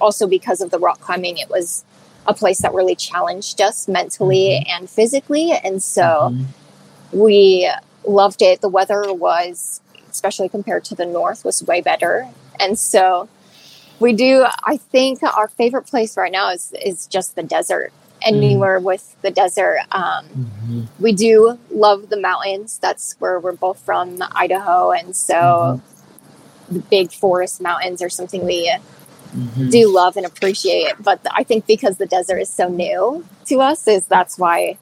also 0.00 0.26
because 0.26 0.60
of 0.60 0.70
the 0.70 0.78
rock 0.78 1.00
climbing, 1.00 1.38
it 1.38 1.48
was 1.48 1.84
a 2.26 2.34
place 2.34 2.60
that 2.62 2.72
really 2.72 2.94
challenged 2.94 3.60
us 3.60 3.86
mentally 3.88 4.60
mm-hmm. 4.60 4.70
and 4.70 4.90
physically. 4.90 5.52
And 5.52 5.82
so 5.82 6.02
mm-hmm. 6.02 7.18
we 7.18 7.70
loved 8.06 8.42
it. 8.42 8.60
The 8.60 8.68
weather 8.68 9.12
was, 9.12 9.80
especially 10.10 10.48
compared 10.48 10.84
to 10.86 10.94
the 10.94 11.06
north, 11.06 11.44
was 11.44 11.62
way 11.62 11.80
better. 11.80 12.28
And 12.58 12.78
so 12.78 13.28
we 14.00 14.12
do, 14.12 14.46
I 14.64 14.76
think 14.76 15.22
our 15.22 15.48
favorite 15.48 15.86
place 15.86 16.16
right 16.16 16.32
now 16.32 16.50
is, 16.50 16.72
is 16.82 17.06
just 17.06 17.36
the 17.36 17.42
desert. 17.42 17.92
Anywhere 18.22 18.78
mm-hmm. 18.78 18.86
with 18.86 19.20
the 19.20 19.30
desert. 19.30 19.80
Um, 19.92 20.24
mm-hmm. 20.24 20.82
We 20.98 21.12
do 21.12 21.58
love 21.70 22.08
the 22.08 22.18
mountains. 22.18 22.78
That's 22.78 23.16
where 23.18 23.38
we're 23.38 23.52
both 23.52 23.78
from, 23.80 24.22
Idaho. 24.32 24.92
And 24.92 25.14
so 25.14 25.34
mm-hmm. 25.34 26.74
the 26.74 26.80
big 26.80 27.12
forest 27.12 27.60
mountains 27.60 28.00
are 28.00 28.08
something 28.08 28.46
we 28.46 28.74
mm-hmm. 29.34 29.68
do 29.68 29.88
love 29.88 30.16
and 30.16 30.26
appreciate. 30.26 30.88
It. 30.88 31.02
But 31.02 31.20
I 31.32 31.42
think 31.42 31.66
because 31.66 31.98
the 31.98 32.06
desert 32.06 32.38
is 32.38 32.48
so 32.48 32.68
new 32.68 33.24
to 33.46 33.60
us, 33.60 33.86
is 33.88 34.06
that's 34.06 34.38
why 34.38 34.78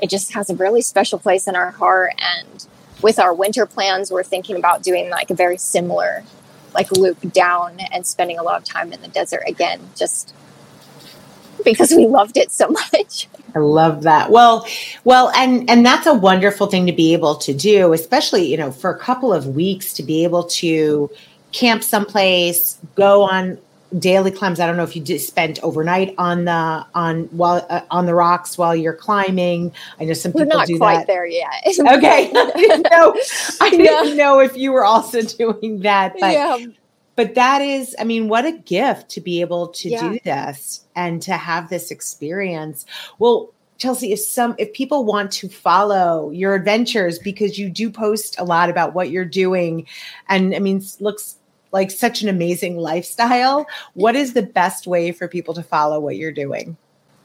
it 0.00 0.10
just 0.10 0.32
has 0.34 0.50
a 0.50 0.54
really 0.54 0.82
special 0.82 1.18
place 1.18 1.48
in 1.48 1.56
our 1.56 1.70
heart. 1.70 2.12
And 2.18 2.66
with 3.02 3.18
our 3.18 3.34
winter 3.34 3.66
plans, 3.66 4.10
we're 4.10 4.24
thinking 4.24 4.56
about 4.56 4.82
doing 4.82 5.10
like 5.10 5.30
a 5.30 5.34
very 5.34 5.58
similar 5.58 6.24
like 6.74 6.92
loop 6.92 7.32
down 7.32 7.78
and 7.92 8.06
spending 8.06 8.38
a 8.38 8.42
lot 8.42 8.60
of 8.60 8.64
time 8.64 8.92
in 8.92 9.00
the 9.00 9.08
desert 9.08 9.42
again, 9.46 9.80
just 9.96 10.34
because 11.64 11.90
we 11.90 12.06
loved 12.06 12.36
it 12.36 12.52
so 12.52 12.68
much. 12.92 13.28
I 13.54 13.60
love 13.60 14.02
that. 14.02 14.30
Well, 14.30 14.66
well, 15.04 15.30
and 15.34 15.68
and 15.68 15.84
that's 15.84 16.06
a 16.06 16.14
wonderful 16.14 16.66
thing 16.66 16.86
to 16.86 16.92
be 16.92 17.12
able 17.12 17.36
to 17.36 17.54
do, 17.54 17.92
especially 17.92 18.44
you 18.46 18.56
know 18.56 18.70
for 18.70 18.90
a 18.90 18.98
couple 18.98 19.32
of 19.32 19.48
weeks 19.48 19.92
to 19.94 20.02
be 20.02 20.24
able 20.24 20.44
to 20.44 21.10
camp 21.52 21.82
someplace, 21.82 22.78
go 22.94 23.22
on 23.22 23.58
daily 23.98 24.30
climbs. 24.30 24.60
I 24.60 24.66
don't 24.66 24.76
know 24.76 24.82
if 24.82 24.94
you 24.94 25.02
just 25.02 25.26
spent 25.26 25.62
overnight 25.62 26.14
on 26.18 26.44
the 26.44 26.86
on 26.94 27.24
while 27.24 27.66
uh, 27.70 27.82
on 27.90 28.06
the 28.06 28.14
rocks 28.14 28.58
while 28.58 28.74
you're 28.74 28.94
climbing. 28.94 29.72
I 30.00 30.04
know 30.04 30.12
some 30.12 30.32
people 30.32 30.46
We're 30.46 30.56
not 30.56 30.66
do 30.66 30.78
quite 30.78 30.98
that. 30.98 31.06
there 31.06 31.26
yet. 31.26 31.48
okay, 31.78 32.30
I 32.34 32.52
didn't 32.54 32.86
know. 32.90 33.16
I 33.60 33.70
didn't 33.70 34.16
know 34.16 34.40
if 34.40 34.56
you 34.56 34.72
were 34.72 34.84
also 34.84 35.22
doing 35.22 35.80
that, 35.80 36.14
but. 36.18 36.32
Yeah. 36.32 36.58
But 37.16 37.34
that 37.34 37.60
is, 37.60 37.96
I 37.98 38.04
mean, 38.04 38.28
what 38.28 38.44
a 38.44 38.52
gift 38.52 39.08
to 39.08 39.20
be 39.20 39.40
able 39.40 39.66
to 39.70 39.88
yeah. 39.88 40.08
do 40.08 40.20
this 40.22 40.84
and 40.94 41.20
to 41.22 41.32
have 41.32 41.68
this 41.68 41.90
experience. 41.90 42.86
Well, 43.18 43.52
Chelsea, 43.78 44.12
if 44.12 44.20
some 44.20 44.54
if 44.56 44.72
people 44.72 45.04
want 45.04 45.32
to 45.32 45.48
follow 45.48 46.30
your 46.30 46.54
adventures 46.54 47.18
because 47.18 47.58
you 47.58 47.70
do 47.70 47.90
post 47.90 48.38
a 48.38 48.44
lot 48.44 48.70
about 48.70 48.94
what 48.94 49.10
you're 49.10 49.24
doing, 49.24 49.84
and 50.28 50.54
I 50.54 50.60
mean, 50.60 50.80
looks 51.00 51.37
like 51.72 51.90
such 51.90 52.22
an 52.22 52.28
amazing 52.28 52.76
lifestyle. 52.76 53.66
What 53.94 54.16
is 54.16 54.32
the 54.32 54.42
best 54.42 54.86
way 54.86 55.12
for 55.12 55.28
people 55.28 55.54
to 55.54 55.62
follow 55.62 56.00
what 56.00 56.16
you're 56.16 56.32
doing? 56.32 56.76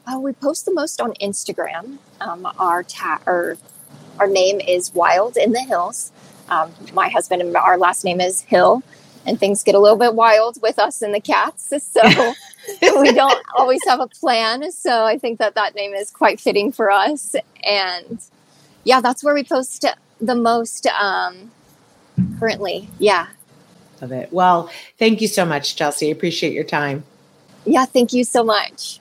Uh, 0.06 0.18
we 0.18 0.32
post 0.32 0.66
the 0.66 0.74
most 0.74 1.00
on 1.00 1.14
Instagram. 1.14 1.98
Um, 2.20 2.46
our 2.58 2.82
ta- 2.82 3.22
or 3.26 3.56
our 4.18 4.26
name 4.26 4.60
is 4.60 4.94
Wild 4.94 5.36
in 5.36 5.52
the 5.52 5.60
Hills. 5.60 6.12
Um, 6.48 6.72
my 6.92 7.08
husband 7.08 7.40
and 7.40 7.56
our 7.56 7.78
last 7.78 8.04
name 8.04 8.20
is 8.20 8.42
Hill, 8.42 8.82
and 9.26 9.40
things 9.40 9.62
get 9.62 9.74
a 9.74 9.78
little 9.78 9.96
bit 9.96 10.14
wild 10.14 10.60
with 10.60 10.78
us 10.78 11.00
and 11.00 11.14
the 11.14 11.20
cats. 11.20 11.72
So 11.82 12.34
we 13.00 13.12
don't 13.12 13.42
always 13.56 13.80
have 13.86 14.00
a 14.00 14.06
plan. 14.06 14.70
So 14.72 15.04
I 15.04 15.18
think 15.18 15.38
that 15.38 15.54
that 15.54 15.74
name 15.74 15.94
is 15.94 16.10
quite 16.10 16.38
fitting 16.38 16.70
for 16.70 16.90
us. 16.90 17.34
And 17.64 18.20
yeah, 18.84 19.00
that's 19.00 19.24
where 19.24 19.34
we 19.34 19.42
post 19.42 19.86
the 20.20 20.34
most 20.34 20.86
um, 20.86 21.50
currently. 22.38 22.88
Yeah. 22.98 23.28
Love 24.00 24.12
it. 24.12 24.32
Well, 24.32 24.70
thank 24.98 25.20
you 25.20 25.28
so 25.28 25.44
much, 25.44 25.76
Chelsea. 25.76 26.08
I 26.08 26.10
appreciate 26.10 26.52
your 26.52 26.64
time. 26.64 27.04
Yeah, 27.64 27.84
thank 27.84 28.12
you 28.12 28.24
so 28.24 28.44
much. 28.44 29.00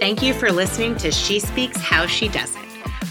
Thank 0.00 0.22
you 0.22 0.34
for 0.34 0.52
listening 0.52 0.96
to 0.96 1.10
She 1.10 1.40
Speaks 1.40 1.78
How 1.78 2.06
She 2.06 2.28
Does 2.28 2.54
It. 2.56 2.62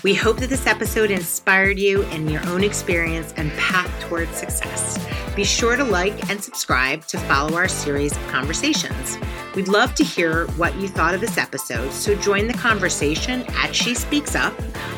We 0.03 0.13
hope 0.13 0.37
that 0.39 0.49
this 0.49 0.67
episode 0.67 1.11
inspired 1.11 1.79
you 1.79 2.03
in 2.03 2.27
your 2.27 2.45
own 2.47 2.63
experience 2.63 3.33
and 3.37 3.51
path 3.53 3.89
towards 4.01 4.35
success. 4.35 4.99
Be 5.33 5.45
sure 5.45 5.75
to 5.77 5.83
like 5.83 6.29
and 6.29 6.43
subscribe 6.43 7.07
to 7.07 7.17
follow 7.19 7.55
our 7.55 7.67
series 7.69 8.11
of 8.11 8.27
conversations. 8.27 9.17
We'd 9.55 9.69
love 9.69 9.95
to 9.95 10.03
hear 10.03 10.45
what 10.51 10.75
you 10.75 10.87
thought 10.87 11.15
of 11.15 11.21
this 11.21 11.37
episode, 11.37 11.91
so 11.91 12.15
join 12.15 12.47
the 12.47 12.53
conversation 12.53 13.43
at 13.55 13.73
She 13.73 13.95
Speaks 13.95 14.35
Up 14.35 14.53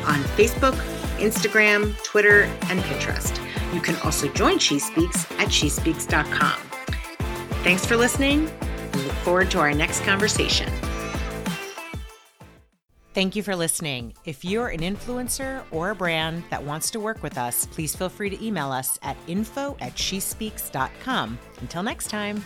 on 0.06 0.20
Facebook, 0.34 0.76
Instagram, 1.18 1.96
Twitter, 2.02 2.42
and 2.68 2.80
Pinterest. 2.80 3.42
You 3.74 3.80
can 3.80 3.96
also 4.04 4.28
join 4.32 4.58
She 4.58 4.78
Speaks 4.78 5.30
at 5.32 5.48
shespeaks.com. 5.48 6.60
Thanks 7.62 7.84
for 7.84 7.96
listening 7.96 8.48
and 8.92 9.04
look 9.04 9.12
forward 9.16 9.50
to 9.50 9.58
our 9.58 9.72
next 9.72 10.02
conversation. 10.04 10.72
Thank 13.16 13.34
you 13.34 13.42
for 13.42 13.56
listening. 13.56 14.12
If 14.26 14.44
you're 14.44 14.68
an 14.68 14.80
influencer 14.80 15.62
or 15.70 15.88
a 15.88 15.94
brand 15.94 16.44
that 16.50 16.62
wants 16.62 16.90
to 16.90 17.00
work 17.00 17.22
with 17.22 17.38
us, 17.38 17.64
please 17.64 17.96
feel 17.96 18.10
free 18.10 18.28
to 18.28 18.44
email 18.44 18.70
us 18.70 18.98
at 19.02 19.16
info 19.26 19.74
at 19.80 19.94
shespeaks.com. 19.94 21.38
Until 21.60 21.82
next 21.82 22.08
time. 22.08 22.44